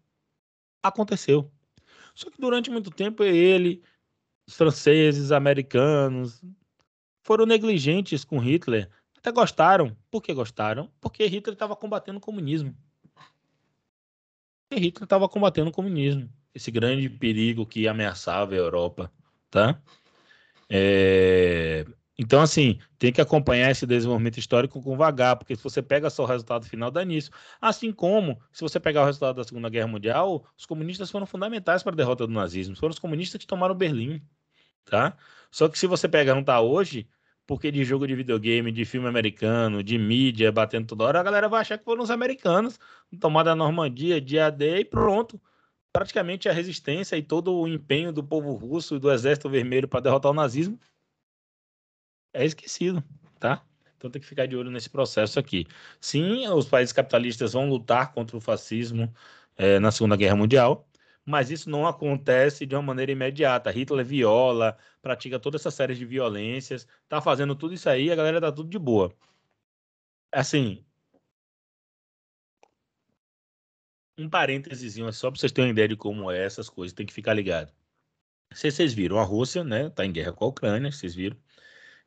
Aconteceu. 0.83 1.51
Só 2.15 2.29
que 2.29 2.39
durante 2.39 2.69
muito 2.69 2.89
tempo 2.89 3.23
ele, 3.23 3.83
os 4.47 4.55
franceses, 4.55 5.31
americanos, 5.31 6.43
foram 7.23 7.45
negligentes 7.45 8.23
com 8.23 8.39
Hitler 8.39 8.89
até 9.22 9.31
gostaram. 9.31 9.95
Por 10.10 10.22
que 10.22 10.34
gostaram? 10.34 10.91
Porque 10.99 11.26
Hitler 11.27 11.53
estava 11.53 11.76
combatendo 11.76 12.18
o 12.18 12.22
comunismo. 12.22 12.76
Hitler 14.72 15.03
estava 15.03 15.30
combatendo 15.30 15.69
o 15.69 15.73
comunismo. 15.73 16.27
Esse 16.56 16.72
grande 16.72 17.07
perigo 17.07 17.65
que 17.65 17.88
ameaçava 17.88 18.53
a 18.53 18.57
Europa. 18.57 19.11
Tá? 19.52 19.80
É... 20.68 21.85
Então, 22.18 22.41
assim, 22.41 22.80
tem 22.98 23.11
que 23.11 23.22
acompanhar 23.22 23.72
esse 23.72 23.85
desenvolvimento 23.85 24.38
histórico 24.38 24.81
com 24.81 24.98
vagar, 24.98 25.35
porque 25.35 25.56
se 25.56 25.64
você 25.64 25.81
pega 25.81 26.10
só 26.10 26.23
o 26.23 26.27
resultado 26.27 26.65
final, 26.65 26.91
dá 26.91 27.03
nisso. 27.06 27.31
Assim 27.60 27.91
como, 27.91 28.39
se 28.52 28.61
você 28.61 28.80
pegar 28.80 29.03
o 29.03 29.06
resultado 29.06 29.38
da 29.38 29.43
Segunda 29.43 29.69
Guerra 29.69 29.88
Mundial, 29.88 30.45
os 30.57 30.65
comunistas 30.65 31.10
foram 31.10 31.26
fundamentais 31.26 31.84
para 31.84 31.93
a 31.93 31.95
derrota 31.95 32.27
do 32.27 32.34
nazismo. 32.34 32.76
Foram 32.76 32.91
os 32.91 32.99
comunistas 32.99 33.39
que 33.39 33.48
tomaram 33.48 33.76
Berlim, 33.76 34.22
tá? 34.85 35.15
Só 35.49 35.68
que 35.68 35.80
se 35.80 35.88
você 35.88 36.07
pegar 36.07 36.35
não 36.35 36.43
tá 36.43 36.60
hoje, 36.61 37.07
porque 37.47 37.72
de 37.72 37.84
jogo 37.84 38.07
de 38.07 38.15
videogame, 38.15 38.72
de 38.72 38.85
filme 38.85 39.07
americano, 39.07 39.84
de 39.84 39.97
mídia 39.97 40.51
batendo 40.51 40.88
toda 40.88 41.03
hora, 41.03 41.19
a 41.19 41.23
galera 41.23 41.49
vai 41.49 41.61
achar 41.61 41.77
que 41.77 41.84
foram 41.84 42.03
os 42.03 42.11
americanos, 42.11 42.80
tomada 43.19 43.51
a 43.51 43.55
Normandia, 43.55 44.22
dia 44.22 44.49
D 44.49 44.80
e 44.80 44.85
pronto. 44.85 45.39
Praticamente 45.93 46.47
a 46.47 46.53
resistência 46.53 47.18
e 47.18 47.23
todo 47.23 47.53
o 47.53 47.68
empenho 47.68 48.13
do 48.13 48.23
povo 48.23 48.53
russo 48.53 48.95
e 48.95 48.99
do 48.99 49.11
exército 49.11 49.49
vermelho 49.49 49.88
para 49.89 49.99
derrotar 49.99 50.31
o 50.31 50.35
nazismo 50.35 50.80
é 52.34 52.45
esquecido, 52.45 53.03
tá? 53.39 53.63
Então 53.97 54.09
tem 54.09 54.22
que 54.22 54.27
ficar 54.27 54.47
de 54.47 54.55
olho 54.55 54.72
nesse 54.72 54.89
processo 54.89 55.39
aqui. 55.39 55.68
Sim, 55.99 56.47
os 56.47 56.68
países 56.68 56.91
capitalistas 56.91 57.53
vão 57.53 57.69
lutar 57.69 58.13
contra 58.13 58.35
o 58.35 58.41
fascismo 58.41 59.13
é, 59.55 59.80
na 59.80 59.91
Segunda 59.91 60.15
Guerra 60.15 60.35
Mundial, 60.35 60.88
mas 61.31 61.49
isso 61.49 61.69
não 61.69 61.87
acontece 61.87 62.65
de 62.65 62.75
uma 62.75 62.81
maneira 62.81 63.11
imediata. 63.13 63.71
Hitler 63.71 64.05
viola, 64.05 64.77
pratica 65.01 65.39
toda 65.39 65.57
essa 65.57 65.71
série 65.71 65.95
de 65.95 66.05
violências, 66.05 66.87
tá 67.07 67.21
fazendo 67.21 67.55
tudo 67.55 67.73
isso 67.73 67.89
aí, 67.89 68.11
a 68.11 68.15
galera 68.15 68.41
tá 68.41 68.51
tudo 68.51 68.69
de 68.69 68.77
boa. 68.79 69.13
Assim, 70.31 70.83
um 74.17 74.29
parênteses 74.29 74.95
só 75.15 75.31
para 75.31 75.39
vocês 75.39 75.51
terem 75.51 75.69
uma 75.69 75.71
ideia 75.73 75.87
de 75.87 75.95
como 75.95 76.29
é 76.31 76.43
essas 76.45 76.69
coisas, 76.69 76.93
tem 76.93 77.05
que 77.05 77.13
ficar 77.13 77.33
ligado. 77.33 77.71
Se 78.53 78.69
vocês 78.71 78.93
viram, 78.93 79.19
a 79.19 79.23
Rússia, 79.23 79.63
né, 79.63 79.89
tá 79.89 80.05
em 80.05 80.11
guerra 80.11 80.33
com 80.33 80.45
a 80.45 80.47
Ucrânia, 80.49 80.91
vocês 80.91 81.15
viram, 81.15 81.37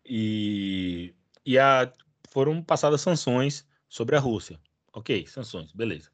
e, 0.05 1.15
e 1.47 1.59
a, 1.59 1.93
foram 2.31 2.63
passadas 2.63 3.01
sanções 3.01 3.67
sobre 3.89 4.17
a 4.17 4.21
Rússia. 4.21 4.61
Ok, 4.93 5.27
sanções, 5.27 5.73
beleza. 5.73 6.14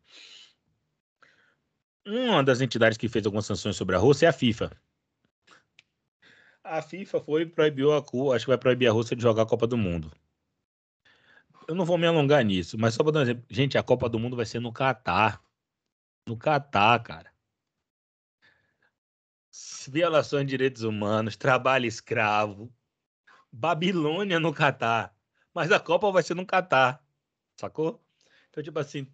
Uma 2.07 2.43
das 2.43 2.61
entidades 2.61 2.97
que 2.97 3.09
fez 3.09 3.25
algumas 3.27 3.47
sanções 3.47 3.77
sobre 3.77 3.95
a 3.95 3.99
Rússia 3.99 4.27
é 4.27 4.29
a 4.29 4.33
FIFA. 4.33 4.71
A 6.65 6.81
FIFA 6.83 7.21
foi 7.21 7.47
proibiu 7.47 7.93
a 7.93 7.99
acho 7.99 8.45
que 8.45 8.51
vai 8.51 8.59
proibir 8.59 8.89
a 8.89 8.93
Rússia 8.93 9.17
de 9.17 9.23
jogar 9.23 9.43
a 9.43 9.47
Copa 9.47 9.67
do 9.67 9.77
Mundo. 9.77 10.11
Eu 11.67 11.75
não 11.75 11.85
vou 11.85 11.99
me 11.99 12.07
alongar 12.07 12.45
nisso, 12.45 12.79
mas 12.79 12.95
só 12.95 13.03
para 13.03 13.13
dar 13.13 13.19
um 13.21 13.23
exemplo. 13.23 13.45
Gente, 13.49 13.79
a 13.79 13.83
Copa 13.83 14.09
do 14.09 14.19
Mundo 14.19 14.37
vai 14.37 14.47
ser 14.47 14.61
no 14.61 14.73
Catar. 14.73 15.43
No 16.27 16.37
Catar, 16.37 17.03
cara. 17.03 17.33
Violações 19.89 20.45
de 20.45 20.51
direitos 20.51 20.83
humanos, 20.83 21.37
trabalho 21.37 21.87
escravo, 21.87 22.73
Babilônia 23.53 24.39
no 24.39 24.53
Catar. 24.53 25.15
Mas 25.53 25.73
a 25.73 25.81
Copa 25.81 26.11
vai 26.11 26.23
ser 26.23 26.35
no 26.35 26.47
Catar. 26.47 27.05
Sacou? 27.57 28.03
Então, 28.49 28.63
tipo 28.63 28.79
assim, 28.79 29.07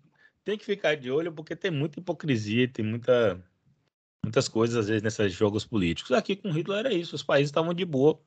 tem 0.47 0.57
que 0.57 0.65
ficar 0.65 0.95
de 0.97 1.11
olho 1.11 1.33
porque 1.33 1.57
tem 1.57 1.73
muita 1.73 1.99
hipocrisia, 1.99 2.69
tem 2.69 2.85
muita, 2.85 3.45
muitas 4.23 4.49
coisas 4.49 4.77
às 4.77 4.87
vezes 4.87 5.03
nesses 5.03 5.33
jogos 5.33 5.67
políticos. 5.67 6.13
Aqui 6.13 6.37
com 6.37 6.53
Hitler 6.53 6.79
era 6.79 6.95
isso, 6.95 7.17
os 7.17 7.23
países 7.25 7.49
estavam 7.49 7.75
de 7.75 7.85
boa 7.85 8.21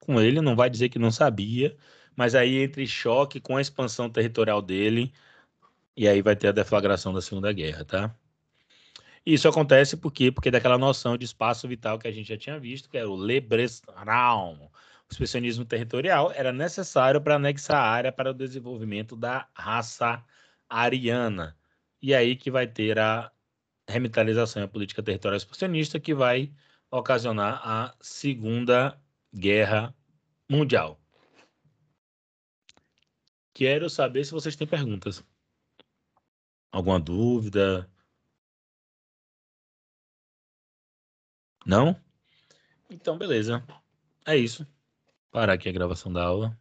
com 0.00 0.18
ele, 0.18 0.40
não 0.40 0.56
vai 0.56 0.70
dizer 0.70 0.88
que 0.88 0.98
não 0.98 1.10
sabia, 1.10 1.76
mas 2.16 2.34
aí 2.34 2.56
entre 2.62 2.86
choque 2.86 3.38
com 3.38 3.54
a 3.58 3.60
expansão 3.60 4.08
territorial 4.08 4.62
dele, 4.62 5.12
e 5.94 6.08
aí 6.08 6.22
vai 6.22 6.34
ter 6.34 6.48
a 6.48 6.52
deflagração 6.52 7.12
da 7.12 7.20
Segunda 7.20 7.52
Guerra, 7.52 7.84
tá? 7.84 8.16
Isso 9.24 9.46
acontece 9.46 9.94
por 9.94 10.10
quê? 10.10 10.32
Porque 10.32 10.50
daquela 10.50 10.78
noção 10.78 11.18
de 11.18 11.26
espaço 11.26 11.68
vital 11.68 11.98
que 11.98 12.08
a 12.08 12.12
gente 12.12 12.30
já 12.30 12.36
tinha 12.38 12.58
visto, 12.58 12.88
que 12.88 12.96
era 12.96 13.08
o 13.08 13.14
Lebresraum, 13.14 14.54
o 14.64 14.70
expressionismo 15.12 15.66
territorial, 15.66 16.32
era 16.32 16.50
necessário 16.50 17.20
para 17.20 17.36
anexar 17.36 17.76
a 17.76 17.90
área 17.90 18.10
para 18.10 18.30
o 18.30 18.34
desenvolvimento 18.34 19.14
da 19.14 19.46
raça 19.52 20.24
ariana. 20.72 21.56
E 22.00 22.14
aí 22.14 22.36
que 22.36 22.50
vai 22.50 22.66
ter 22.66 22.98
a 22.98 23.30
remilitarização 23.88 24.62
e 24.62 24.64
a 24.64 24.68
política 24.68 25.02
territorial 25.02 25.36
expansionista 25.36 26.00
que 26.00 26.14
vai 26.14 26.52
ocasionar 26.90 27.60
a 27.66 27.96
Segunda 28.00 29.00
Guerra 29.34 29.94
Mundial. 30.48 31.00
Quero 33.54 33.88
saber 33.90 34.24
se 34.24 34.32
vocês 34.32 34.56
têm 34.56 34.66
perguntas. 34.66 35.22
Alguma 36.70 36.98
dúvida? 36.98 37.88
Não? 41.66 42.00
Então, 42.90 43.16
beleza. 43.16 43.64
É 44.26 44.36
isso. 44.36 44.66
Parar 45.30 45.54
aqui 45.54 45.68
a 45.68 45.72
gravação 45.72 46.12
da 46.12 46.24
aula. 46.24 46.58